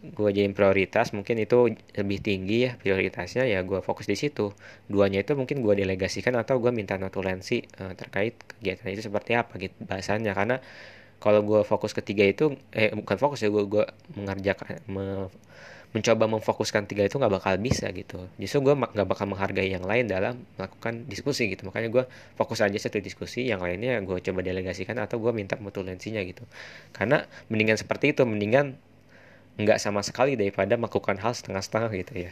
gue 0.03 0.29
jadi 0.29 0.51
prioritas. 0.51 1.15
Mungkin 1.15 1.35
itu 1.41 1.71
lebih 1.95 2.19
tinggi 2.21 2.67
ya 2.69 2.71
prioritasnya 2.77 3.43
ya 3.47 3.59
gue 3.63 3.79
fokus 3.79 4.05
di 4.11 4.17
situ. 4.19 4.51
Duanya 4.91 5.23
itu 5.23 5.33
mungkin 5.39 5.63
gue 5.65 5.73
delegasikan 5.81 6.35
atau 6.35 6.59
gue 6.59 6.71
minta 6.75 6.99
notulensi 6.99 7.63
uh, 7.81 7.93
terkait 7.95 8.35
kegiatan 8.59 8.87
itu 8.91 9.01
seperti 9.07 9.31
apa 9.39 9.55
gitu 9.57 9.75
bahasannya. 9.87 10.31
Karena 10.35 10.57
kalau 11.23 11.41
gue 11.41 11.61
fokus 11.65 11.95
ketiga 11.95 12.23
itu 12.27 12.53
eh 12.75 12.91
bukan 12.93 13.17
fokus 13.17 13.39
ya 13.41 13.49
gue 13.49 13.63
gue 13.65 13.83
mengerjakan 14.19 14.83
me, 14.91 15.31
mencoba 15.95 16.27
memfokuskan 16.27 16.91
tiga 16.91 17.07
itu 17.07 17.15
nggak 17.15 17.31
bakal 17.39 17.55
bisa 17.55 17.87
gitu. 17.95 18.27
Justru 18.35 18.67
gue 18.67 18.75
nggak 18.75 19.07
bakal 19.07 19.31
menghargai 19.31 19.71
yang 19.71 19.87
lain 19.87 20.11
dalam 20.11 20.43
melakukan 20.59 21.07
diskusi 21.07 21.47
gitu. 21.47 21.63
Makanya 21.71 21.87
gue 21.87 22.03
fokus 22.35 22.59
aja 22.59 22.75
satu 22.75 22.99
diskusi 22.99 23.47
yang 23.47 23.63
lainnya 23.63 24.03
gue 24.03 24.19
coba 24.19 24.43
delegasikan 24.43 24.99
atau 24.99 25.23
gue 25.23 25.31
minta 25.31 25.55
mutulensinya 25.55 26.19
gitu. 26.27 26.43
Karena 26.91 27.23
mendingan 27.47 27.79
seperti 27.79 28.11
itu 28.11 28.27
mendingan 28.27 28.75
nggak 29.55 29.79
sama 29.79 30.03
sekali 30.03 30.35
daripada 30.35 30.75
melakukan 30.75 31.15
hal 31.15 31.31
setengah-setengah 31.31 31.91
gitu 31.95 32.13
ya. 32.27 32.31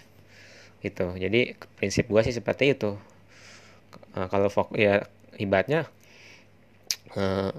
Itu 0.84 1.15
jadi 1.15 1.56
prinsip 1.80 2.12
gue 2.12 2.19
sih 2.19 2.36
seperti 2.36 2.76
itu. 2.76 2.99
Uh, 4.12 4.28
kalau 4.28 4.52
fokus 4.52 4.76
ya 4.76 5.08
ibaratnya 5.39 5.88
uh, 7.15 7.56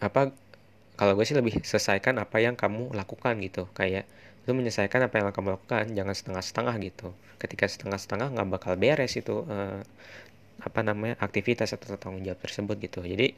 apa 0.00 0.32
kalau 0.96 1.12
gue 1.12 1.28
sih 1.28 1.36
lebih 1.36 1.60
selesaikan 1.60 2.16
apa 2.16 2.40
yang 2.40 2.56
kamu 2.56 2.96
lakukan 2.96 3.36
gitu. 3.44 3.68
Kayak 3.76 4.08
lu 4.44 4.52
menyelesaikan 4.52 5.08
apa 5.08 5.14
yang 5.20 5.32
kamu 5.32 5.56
lakukan. 5.56 5.84
Jangan 5.92 6.14
setengah-setengah 6.14 6.74
gitu. 6.84 7.08
Ketika 7.40 7.64
setengah-setengah 7.64 8.36
nggak 8.36 8.48
bakal 8.52 8.72
beres 8.76 9.16
itu 9.16 9.44
uh, 9.48 9.80
apa 10.60 10.80
namanya 10.84 11.16
aktivitas 11.20 11.76
atau 11.76 11.96
tanggung 11.96 12.24
jawab 12.24 12.40
tersebut 12.44 12.76
gitu. 12.80 13.00
Jadi 13.04 13.36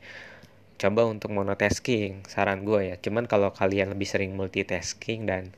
coba 0.76 1.08
untuk 1.08 1.32
monotasking 1.32 2.26
saran 2.26 2.66
gue 2.66 2.92
ya. 2.92 2.96
Cuman 2.98 3.30
kalau 3.30 3.54
kalian 3.54 3.94
lebih 3.94 4.06
sering 4.06 4.34
multitasking 4.34 5.24
dan 5.30 5.54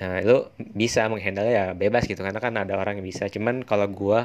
uh, 0.00 0.20
lu 0.24 0.48
bisa 0.56 1.04
menghandle 1.12 1.48
ya 1.52 1.76
bebas 1.76 2.08
gitu. 2.08 2.24
Karena 2.24 2.40
kan 2.40 2.56
ada 2.56 2.74
orang 2.80 3.00
yang 3.00 3.06
bisa. 3.06 3.28
Cuman 3.28 3.60
kalau 3.62 3.86
gue 3.92 4.20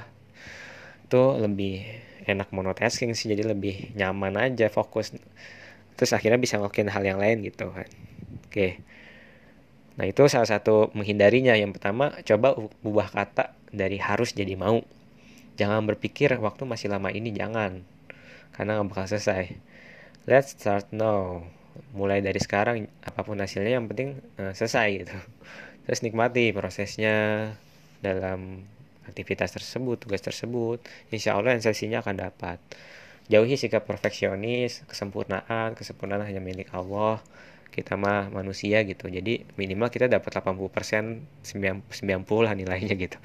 tuh 1.12 1.44
lebih 1.44 1.84
enak 2.24 2.48
monotasking 2.56 3.12
sih. 3.19 3.27
Jadi 3.27 3.44
lebih 3.44 3.92
nyaman 4.00 4.40
aja 4.40 4.71
fokus. 4.71 5.12
Terus 6.00 6.12
akhirnya 6.15 6.40
bisa 6.40 6.56
ngelakuin 6.56 6.88
hal 6.88 7.04
yang 7.04 7.19
lain 7.19 7.44
gitu 7.44 7.67
kan. 7.75 7.88
Oke. 8.48 8.48
okay. 8.48 8.71
Nah, 10.02 10.10
itu 10.10 10.25
salah 10.25 10.49
satu 10.49 10.89
menghindarinya. 10.97 11.54
Yang 11.54 11.77
pertama, 11.77 12.10
coba 12.25 12.58
ubah 12.81 13.13
kata 13.13 13.54
dari 13.69 14.02
harus 14.02 14.33
jadi 14.33 14.58
mau. 14.58 14.81
Jangan 15.62 15.85
berpikir 15.85 16.33
waktu 16.41 16.65
masih 16.65 16.89
lama 16.89 17.13
ini, 17.13 17.29
jangan. 17.29 17.85
Karena 18.49 18.81
nggak 18.81 18.89
bakal 18.89 19.06
selesai. 19.06 19.54
Let's 20.25 20.58
start 20.58 20.89
now. 20.89 21.45
Mulai 21.93 22.25
dari 22.25 22.41
sekarang, 22.41 22.89
apa 23.06 23.21
pun 23.21 23.37
hasilnya 23.37 23.77
yang 23.77 23.85
penting 23.85 24.17
uh, 24.41 24.58
selesai 24.58 25.06
gitu. 25.06 25.17
Terus 25.85 26.02
nikmati 26.02 26.49
prosesnya 26.49 27.54
dalam 28.02 28.65
aktivitas 29.06 29.54
tersebut, 29.54 30.02
tugas 30.02 30.25
tersebut. 30.25 30.81
Insya 31.13 31.37
Allah 31.37 31.62
sesinya 31.62 32.02
akan 32.02 32.25
dapat. 32.25 32.58
Jauhi 33.29 33.54
sikap 33.54 33.85
perfeksionis, 33.85 34.81
kesempurnaan, 34.89 35.77
kesempurnaan 35.77 36.25
hanya 36.25 36.41
milik 36.41 36.73
Allah 36.73 37.21
kita 37.72 37.96
mah 37.96 38.28
manusia 38.30 38.84
gitu. 38.84 39.08
Jadi 39.08 39.48
minimal 39.56 39.88
kita 39.88 40.12
dapat 40.12 40.44
80% 40.44 41.24
90 41.42 42.46
lah 42.46 42.54
nilainya 42.54 42.96
gitu. 43.00 43.17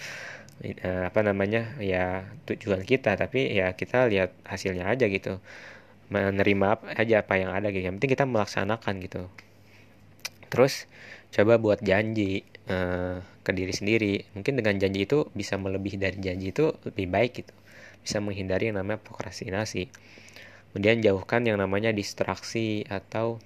Uh, 0.63 1.05
apa 1.11 1.21
namanya? 1.27 1.75
Ya 1.83 2.31
tujuan 2.47 2.87
kita 2.87 3.19
tapi 3.19 3.51
ya 3.53 3.75
kita 3.75 4.07
lihat 4.07 4.33
hasilnya 4.47 4.87
aja 4.87 5.11
gitu. 5.11 5.43
Menerima 6.09 6.95
aja 6.95 7.27
apa 7.27 7.35
yang 7.43 7.51
ada 7.51 7.75
gitu. 7.75 7.91
Yang 7.91 7.95
penting 8.01 8.13
kita 8.15 8.25
melaksanakan 8.25 8.95
gitu. 9.03 9.23
Terus 10.47 10.87
coba 11.35 11.59
buat 11.59 11.83
janji 11.83 12.47
uh, 12.71 13.19
ke 13.43 13.51
diri 13.51 13.75
sendiri. 13.75 14.15
Mungkin 14.39 14.63
dengan 14.63 14.79
janji 14.79 15.05
itu 15.05 15.27
bisa 15.35 15.59
melebihi 15.59 15.99
dari 15.99 16.19
janji 16.23 16.55
itu 16.55 16.71
lebih 16.87 17.11
baik 17.11 17.43
gitu. 17.43 17.55
Bisa 18.07 18.23
menghindari 18.23 18.71
yang 18.71 18.79
namanya 18.79 19.03
prokrastinasi. 19.03 19.91
Kemudian 20.71 21.03
jauhkan 21.03 21.43
yang 21.43 21.59
namanya 21.59 21.91
distraksi 21.91 22.87
atau 22.87 23.43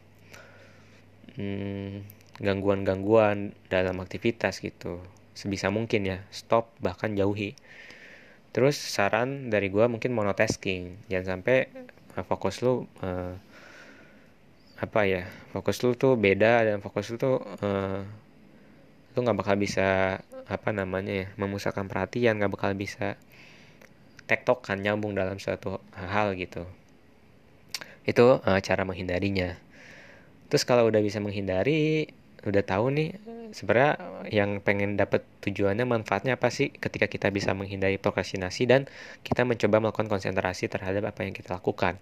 hmm, 1.37 2.07
gangguan-gangguan 2.41 3.53
dalam 3.69 4.01
aktivitas 4.01 4.65
gitu. 4.65 5.05
Sebisa 5.37 5.69
mungkin 5.69 6.09
ya 6.09 6.19
stop 6.33 6.73
bahkan 6.81 7.13
jauhi. 7.15 7.55
Terus 8.51 8.75
saran 8.75 9.53
dari 9.53 9.71
gue 9.71 9.87
mungkin 9.87 10.11
monotasking. 10.17 11.07
Jangan 11.13 11.39
sampai 11.39 11.71
uh, 12.19 12.25
fokus 12.27 12.65
lu 12.65 12.89
uh, 13.05 13.35
apa 14.81 15.01
ya 15.05 15.29
fokus 15.53 15.85
lu 15.85 15.93
tuh 15.93 16.17
beda 16.17 16.65
dan 16.65 16.81
fokus 16.81 17.13
lu 17.13 17.17
tuh 17.21 17.37
uh, 17.61 18.01
lu 19.13 19.19
nggak 19.21 19.39
bakal 19.39 19.57
bisa 19.61 20.19
apa 20.49 20.73
namanya 20.73 21.13
ya 21.13 21.27
memusatkan 21.37 21.85
perhatian 21.85 22.41
nggak 22.41 22.51
bakal 22.57 22.73
bisa 22.73 23.21
tektokan 24.25 24.81
nyambung 24.81 25.13
dalam 25.13 25.37
suatu 25.37 25.79
hal 25.95 26.35
gitu. 26.35 26.65
Itu 28.09 28.41
uh, 28.41 28.61
cara 28.65 28.83
menghindarinya 28.89 29.70
terus 30.51 30.67
kalau 30.67 30.91
udah 30.91 30.99
bisa 31.01 31.23
menghindari 31.23 32.11
udah 32.43 32.65
tahu 32.65 32.91
nih 32.91 33.09
sebenarnya 33.53 33.95
yang 34.31 34.63
pengen 34.63 34.95
dapat 34.97 35.27
tujuannya 35.45 35.85
manfaatnya 35.85 36.39
apa 36.39 36.49
sih 36.49 36.71
ketika 36.73 37.11
kita 37.11 37.29
bisa 37.29 37.53
menghindari 37.53 37.99
prokrastinasi 37.99 38.65
dan 38.67 38.87
kita 39.27 39.43
mencoba 39.45 39.83
melakukan 39.83 40.09
konsentrasi 40.09 40.71
terhadap 40.71 41.11
apa 41.11 41.27
yang 41.27 41.35
kita 41.35 41.59
lakukan. 41.59 41.99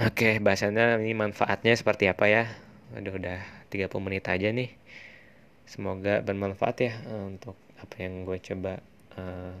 Oke, 0.00 0.40
bahasannya 0.40 1.02
ini 1.04 1.12
manfaatnya 1.12 1.76
seperti 1.76 2.08
apa 2.08 2.24
ya? 2.30 2.44
Aduh 2.96 3.20
udah 3.20 3.40
30 3.68 3.90
menit 4.00 4.24
aja 4.32 4.48
nih. 4.48 4.72
Semoga 5.68 6.24
bermanfaat 6.24 6.76
ya 6.80 6.92
eh, 7.04 7.24
untuk 7.26 7.56
apa 7.80 7.94
yang 8.00 8.28
gue 8.28 8.38
coba 8.40 8.80
uh, 9.16 9.56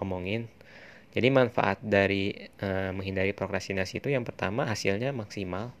omongin. 0.00 0.48
Jadi 1.12 1.28
manfaat 1.32 1.80
dari 1.80 2.32
uh, 2.60 2.92
menghindari 2.92 3.32
prokrastinasi 3.32 4.00
itu 4.00 4.08
yang 4.12 4.24
pertama 4.28 4.68
hasilnya 4.68 5.12
maksimal. 5.12 5.72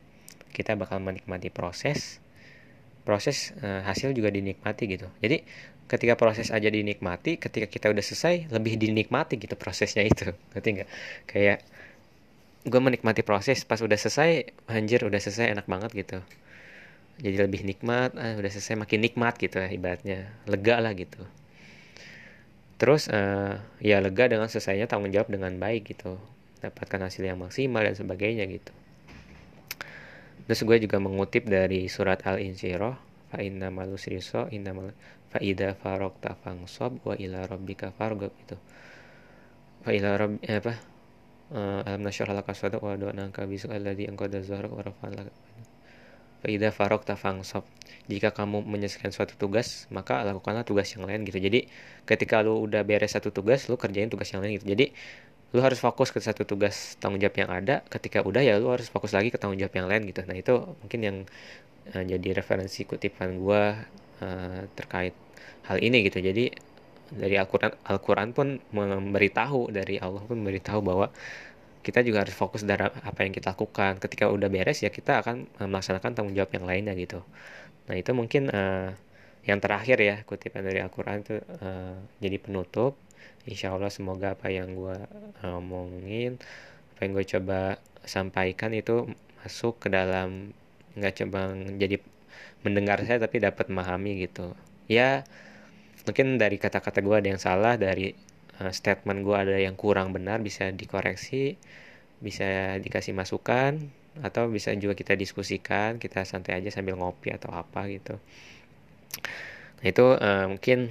Kita 0.50 0.74
bakal 0.74 0.98
menikmati 0.98 1.52
proses, 1.52 2.18
proses 3.08 3.56
uh, 3.64 3.80
hasil 3.88 4.12
juga 4.12 4.28
dinikmati 4.28 4.84
gitu. 4.84 5.08
Jadi 5.24 5.40
ketika 5.88 6.20
proses 6.20 6.52
aja 6.52 6.68
dinikmati 6.68 7.40
ketika 7.40 7.64
kita 7.64 7.88
udah 7.88 8.04
selesai 8.04 8.52
lebih 8.52 8.76
dinikmati 8.76 9.40
gitu 9.40 9.56
prosesnya 9.56 10.04
itu. 10.04 10.36
Ngerti 10.52 10.68
nggak? 10.76 10.88
Kayak 11.24 11.64
gue 12.68 12.80
menikmati 12.84 13.24
proses 13.24 13.64
pas 13.64 13.80
udah 13.80 13.96
selesai 13.96 14.52
anjir 14.68 15.08
udah 15.08 15.16
selesai 15.16 15.56
enak 15.56 15.64
banget 15.64 15.90
gitu. 15.96 16.18
Jadi 17.18 17.36
lebih 17.40 17.66
nikmat 17.66 18.14
ah, 18.14 18.36
udah 18.38 18.50
selesai 18.52 18.78
makin 18.78 19.00
nikmat 19.02 19.40
gitu 19.40 19.56
ya 19.58 19.72
ibaratnya. 19.72 20.28
Lega 20.44 20.76
lah 20.78 20.92
gitu. 20.92 21.24
Terus 22.78 23.10
uh, 23.10 23.58
ya 23.82 23.98
lega 23.98 24.30
dengan 24.30 24.46
selesainya 24.46 24.86
tanggung 24.86 25.10
jawab 25.10 25.32
dengan 25.32 25.50
baik 25.56 25.96
gitu. 25.96 26.20
Dapatkan 26.60 27.08
hasil 27.08 27.24
yang 27.24 27.40
maksimal 27.40 27.82
dan 27.82 27.96
sebagainya 27.96 28.44
gitu 28.46 28.70
Terus 30.48 30.64
gue 30.64 30.88
juga 30.88 30.96
mengutip 30.96 31.44
dari 31.44 31.92
surat 31.92 32.24
Al-Insyirah, 32.24 32.96
fa 33.28 33.44
inna 33.44 33.68
malusriso 33.68 34.48
inna 34.48 34.72
mal 34.72 34.96
fa 35.28 35.44
ida 35.44 35.76
farokta 35.76 36.40
fangsob 36.40 37.04
wa 37.04 37.12
ila 37.20 37.44
rabbika 37.44 37.92
fargob 37.92 38.32
itu. 38.32 38.56
Fa 39.84 39.92
ila 39.92 40.16
rabb 40.16 40.40
eh, 40.40 40.56
apa? 40.56 40.74
Uh, 41.48 41.80
alam 41.84 42.00
nasyrah 42.00 42.32
laka 42.32 42.52
sadaq 42.56 42.80
wa 42.80 42.96
do'naka 42.96 43.44
bisuk 43.44 43.72
alladhi 43.72 44.08
angqada 44.08 44.40
zahrak 44.40 44.72
wa 44.72 44.80
rafa'an 44.80 45.20
laka. 45.20 45.32
Fa 46.40 46.48
ida 46.48 46.72
farokta 46.72 47.20
fangsob. 47.20 47.68
Jika 48.08 48.32
kamu 48.32 48.64
menyelesaikan 48.64 49.12
suatu 49.12 49.36
tugas, 49.36 49.84
maka 49.92 50.24
lakukanlah 50.24 50.64
tugas 50.64 50.88
yang 50.96 51.04
lain 51.04 51.28
gitu. 51.28 51.36
Jadi 51.44 51.68
ketika 52.08 52.40
lu 52.40 52.64
udah 52.64 52.88
beres 52.88 53.12
satu 53.12 53.28
tugas, 53.28 53.68
lu 53.68 53.76
kerjain 53.76 54.08
tugas 54.08 54.32
yang 54.32 54.40
lain 54.40 54.56
gitu. 54.56 54.64
Jadi 54.64 54.96
lu 55.56 55.60
harus 55.64 55.80
fokus 55.80 56.12
ke 56.12 56.20
satu 56.20 56.44
tugas 56.44 57.00
tanggung 57.00 57.20
jawab 57.24 57.36
yang 57.40 57.50
ada 57.50 57.80
ketika 57.88 58.20
udah 58.20 58.44
ya 58.44 58.60
lu 58.60 58.68
harus 58.68 58.92
fokus 58.92 59.16
lagi 59.16 59.32
ke 59.32 59.40
tanggung 59.40 59.56
jawab 59.56 59.72
yang 59.72 59.88
lain 59.88 60.02
gitu. 60.04 60.20
Nah 60.28 60.36
itu 60.36 60.54
mungkin 60.84 61.00
yang 61.00 61.16
uh, 61.96 62.04
jadi 62.04 62.28
referensi 62.36 62.84
kutipan 62.84 63.40
gua 63.40 63.80
uh, 64.20 64.60
terkait 64.76 65.16
hal 65.64 65.80
ini 65.80 66.04
gitu. 66.04 66.20
Jadi 66.20 66.52
dari 67.08 67.40
Al-Quran 67.40 67.72
Al-Quran 67.88 68.36
pun 68.36 68.60
memberitahu 68.76 69.72
dari 69.72 69.96
Allah 69.96 70.20
pun 70.28 70.36
memberitahu 70.36 70.84
bahwa 70.84 71.08
kita 71.80 72.04
juga 72.04 72.28
harus 72.28 72.36
fokus 72.36 72.68
dalam 72.68 72.92
apa 72.92 73.20
yang 73.24 73.32
kita 73.32 73.56
lakukan. 73.56 73.96
Ketika 74.04 74.28
udah 74.28 74.52
beres 74.52 74.84
ya 74.84 74.92
kita 74.92 75.24
akan 75.24 75.48
melaksanakan 75.64 76.12
tanggung 76.12 76.36
jawab 76.36 76.52
yang 76.52 76.68
lainnya 76.68 76.92
gitu. 76.92 77.24
Nah 77.88 77.96
itu 77.96 78.12
mungkin 78.12 78.52
uh, 78.52 78.92
yang 79.48 79.64
terakhir 79.64 79.96
ya 80.04 80.20
kutipan 80.28 80.60
dari 80.60 80.84
Al-Quran 80.84 81.24
itu 81.24 81.40
uh, 81.40 81.96
jadi 82.20 82.36
penutup 82.36 83.00
insya 83.48 83.72
Allah 83.72 83.88
semoga 83.88 84.36
apa 84.36 84.52
yang 84.52 84.76
gue 84.76 84.96
uh, 85.42 85.58
omongin 85.58 86.36
apa 86.92 87.00
yang 87.08 87.12
gue 87.16 87.26
coba 87.26 87.80
sampaikan 88.04 88.76
itu 88.76 89.08
masuk 89.40 89.80
ke 89.80 89.88
dalam 89.88 90.52
nggak 90.98 91.24
coba 91.24 91.56
jadi 91.80 91.96
mendengar 92.66 93.00
saya 93.06 93.22
tapi 93.22 93.38
dapat 93.38 93.70
memahami 93.70 94.26
gitu. 94.26 94.52
Ya 94.90 95.24
mungkin 96.04 96.40
dari 96.40 96.56
kata-kata 96.60 97.00
gue 97.04 97.16
ada 97.16 97.28
yang 97.28 97.40
salah 97.40 97.74
dari 97.80 98.12
uh, 98.60 98.72
statement 98.72 99.24
gue 99.24 99.36
ada 99.36 99.56
yang 99.56 99.76
kurang 99.78 100.12
benar 100.12 100.40
bisa 100.44 100.68
dikoreksi 100.72 101.56
bisa 102.18 102.76
dikasih 102.82 103.14
masukan 103.14 103.78
atau 104.18 104.50
bisa 104.50 104.74
juga 104.74 104.98
kita 104.98 105.14
diskusikan 105.14 106.02
kita 106.02 106.26
santai 106.26 106.58
aja 106.58 106.74
sambil 106.74 106.98
ngopi 106.98 107.30
atau 107.30 107.54
apa 107.54 107.86
gitu. 107.86 108.18
Nah 109.78 109.86
itu 109.86 110.06
uh, 110.18 110.46
mungkin 110.50 110.90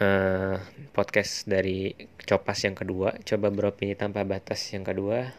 uh, 0.00 0.56
podcast 0.96 1.44
dari 1.44 1.92
Copas 2.22 2.64
yang 2.64 2.78
kedua, 2.78 3.18
coba 3.26 3.52
beropini 3.52 3.92
tanpa 3.98 4.24
batas 4.24 4.62
yang 4.72 4.86
kedua. 4.86 5.34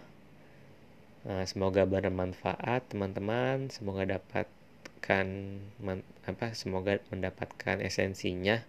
Uh, 1.24 1.43
semoga 1.47 1.88
bermanfaat 1.88 2.91
teman-teman, 2.91 3.72
semoga 3.72 4.04
dapatkan 4.04 5.28
man, 5.80 6.04
apa 6.28 6.51
semoga 6.54 6.99
mendapatkan 7.10 7.80
esensinya. 7.82 8.62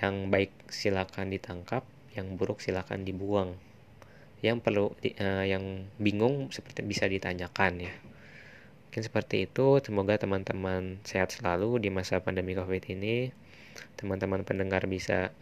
Yang 0.00 0.14
baik 0.30 0.52
silakan 0.70 1.34
ditangkap, 1.34 1.82
yang 2.14 2.38
buruk 2.38 2.62
silakan 2.62 3.02
dibuang. 3.04 3.58
Yang 4.40 4.56
perlu 4.62 4.86
uh, 4.94 5.44
yang 5.44 5.90
bingung 5.98 6.48
seperti 6.54 6.86
bisa 6.86 7.10
ditanyakan 7.10 7.90
ya. 7.90 7.94
Mungkin 8.88 9.02
seperti 9.02 9.50
itu. 9.50 9.82
Semoga 9.82 10.16
teman-teman 10.16 11.02
sehat 11.02 11.34
selalu 11.34 11.82
di 11.82 11.90
masa 11.92 12.22
pandemi 12.22 12.56
Covid 12.56 12.86
ini 12.88 13.45
teman-teman 13.96 14.42
pendengar 14.42 14.84
bisa 14.86 15.32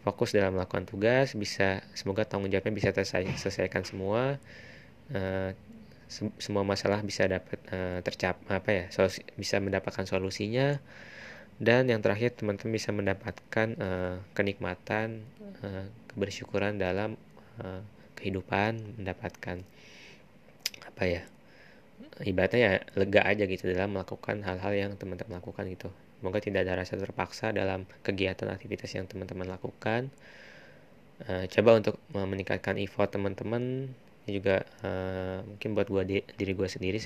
fokus 0.00 0.32
dalam 0.32 0.56
melakukan 0.56 0.88
tugas 0.88 1.36
bisa 1.36 1.84
semoga 1.92 2.24
tanggung 2.24 2.48
jawabnya 2.48 2.72
bisa 2.72 2.90
terselesaikan 2.90 3.84
semua. 3.84 4.40
Uh, 5.10 5.52
se 6.10 6.26
semua 6.42 6.66
masalah 6.66 7.06
bisa 7.06 7.22
dapat 7.30 7.58
uh, 7.70 8.02
tercap 8.02 8.42
apa 8.50 8.70
ya 8.70 8.84
solusi, 8.90 9.22
bisa 9.38 9.62
mendapatkan 9.62 10.06
solusinya. 10.08 10.82
Dan 11.60 11.92
yang 11.92 12.00
terakhir 12.00 12.34
teman-teman 12.40 12.72
bisa 12.72 12.90
mendapatkan 12.90 13.68
uh, 13.76 14.16
kenikmatan 14.32 15.22
uh, 15.60 15.86
kebersyukuran 16.08 16.80
dalam 16.80 17.20
uh, 17.60 17.84
kehidupan 18.16 19.00
mendapatkan 19.00 19.60
apa 20.88 21.02
ya 21.04 21.22
ibaratnya 22.24 22.60
ya 22.60 22.72
lega 22.96 23.22
aja 23.24 23.44
gitu 23.48 23.68
dalam 23.70 23.96
melakukan 23.96 24.44
hal-hal 24.44 24.72
yang 24.72 24.92
teman-teman 24.96 25.40
lakukan 25.40 25.64
gitu 25.68 25.88
Semoga 26.20 26.36
tidak 26.36 26.68
ada 26.68 26.84
rasa 26.84 27.00
terpaksa 27.00 27.48
dalam 27.48 27.88
kegiatan 28.04 28.52
aktivitas 28.52 28.92
yang 28.92 29.08
teman-teman 29.08 29.48
lakukan. 29.48 30.12
Uh, 31.24 31.48
coba 31.48 31.80
untuk 31.80 31.96
meningkatkan 32.12 32.76
effort 32.76 33.08
teman-teman. 33.08 33.88
Juga 34.28 34.68
uh, 34.84 35.40
mungkin 35.48 35.72
buat 35.72 35.88
gua 35.88 36.04
di, 36.04 36.20
diri 36.36 36.52
gue 36.52 36.68
sendiri 36.68 37.00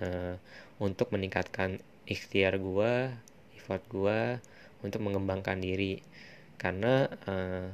uh, 0.00 0.40
untuk 0.80 1.12
meningkatkan 1.12 1.76
ikhtiar 2.08 2.56
gue, 2.56 3.12
effort 3.60 3.84
gue 3.92 4.40
untuk 4.80 5.04
mengembangkan 5.04 5.60
diri. 5.60 6.00
Karena 6.56 7.04
uh, 7.28 7.68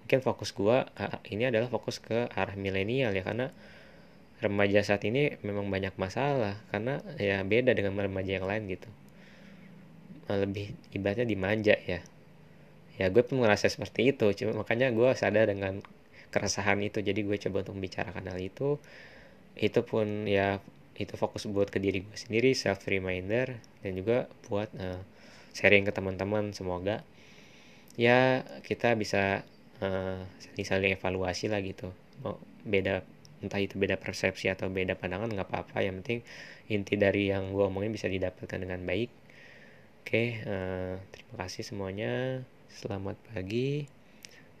mungkin 0.00 0.20
fokus 0.24 0.56
gue 0.56 0.80
uh, 0.80 1.20
ini 1.28 1.52
adalah 1.52 1.68
fokus 1.68 2.00
ke 2.00 2.32
arah 2.32 2.56
milenial 2.56 3.12
ya 3.12 3.20
karena 3.20 3.52
remaja 4.40 4.80
saat 4.80 5.04
ini 5.04 5.36
memang 5.44 5.68
banyak 5.68 5.92
masalah. 6.00 6.56
Karena 6.72 7.04
ya 7.20 7.44
beda 7.44 7.76
dengan 7.76 8.00
remaja 8.00 8.40
yang 8.40 8.48
lain 8.48 8.64
gitu 8.72 9.03
lebih 10.28 10.72
ibaratnya 10.96 11.28
dimanja 11.28 11.76
ya. 11.84 12.00
Ya 12.94 13.06
gue 13.10 13.22
pun 13.26 13.42
merasa 13.42 13.66
seperti 13.66 14.14
itu. 14.14 14.26
Cuma 14.32 14.64
makanya 14.64 14.88
gue 14.94 15.10
sadar 15.18 15.50
dengan 15.50 15.82
keresahan 16.30 16.80
itu. 16.80 17.02
Jadi 17.02 17.20
gue 17.26 17.36
coba 17.48 17.66
untuk 17.66 17.74
membicarakan 17.76 18.24
hal 18.30 18.38
itu. 18.40 18.78
Itu 19.58 19.80
pun 19.84 20.24
ya 20.30 20.62
itu 20.94 21.18
fokus 21.18 21.50
buat 21.50 21.74
ke 21.74 21.82
diri 21.82 22.06
gue 22.06 22.14
sendiri 22.14 22.54
self 22.54 22.86
reminder 22.86 23.58
dan 23.82 23.92
juga 23.98 24.30
buat 24.46 24.70
uh, 24.78 25.02
sharing 25.52 25.84
ke 25.86 25.92
teman-teman. 25.92 26.54
Semoga 26.54 27.02
ya 27.98 28.42
kita 28.62 28.94
bisa 28.94 29.42
uh, 29.82 30.18
saling 30.62 30.94
evaluasi 30.94 31.50
lah 31.50 31.60
gitu. 31.60 31.90
Mau 32.22 32.38
beda 32.62 33.02
entah 33.42 33.60
itu 33.60 33.76
beda 33.76 34.00
persepsi 34.00 34.48
atau 34.48 34.70
beda 34.70 34.94
pandangan 34.94 35.28
nggak 35.28 35.48
apa-apa. 35.50 35.82
Yang 35.82 35.94
penting 36.00 36.20
inti 36.70 36.94
dari 36.96 37.28
yang 37.28 37.52
gue 37.52 37.64
omongin 37.66 37.92
bisa 37.92 38.08
didapatkan 38.08 38.56
dengan 38.56 38.80
baik 38.86 39.23
oke 40.04 40.44
uh, 40.44 41.00
terima 41.16 41.34
kasih 41.40 41.64
semuanya. 41.64 42.44
Selamat 42.68 43.16
pagi. 43.32 43.88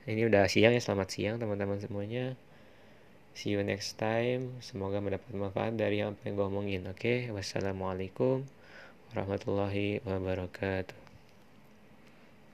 Ini 0.08 0.24
udah 0.24 0.48
siang 0.48 0.72
ya 0.72 0.80
selamat 0.80 1.08
siang 1.12 1.36
teman-teman 1.36 1.76
semuanya. 1.84 2.32
See 3.36 3.52
you 3.52 3.60
next 3.60 4.00
time. 4.00 4.56
Semoga 4.64 5.04
mendapat 5.04 5.28
manfaat 5.36 5.76
dari 5.76 6.00
apa 6.00 6.16
yang 6.24 6.40
gue 6.40 6.48
omongin. 6.48 6.88
Oke 6.88 7.28
wassalamualaikum 7.28 8.48
warahmatullahi 9.12 10.00
wabarakatuh 10.08 11.03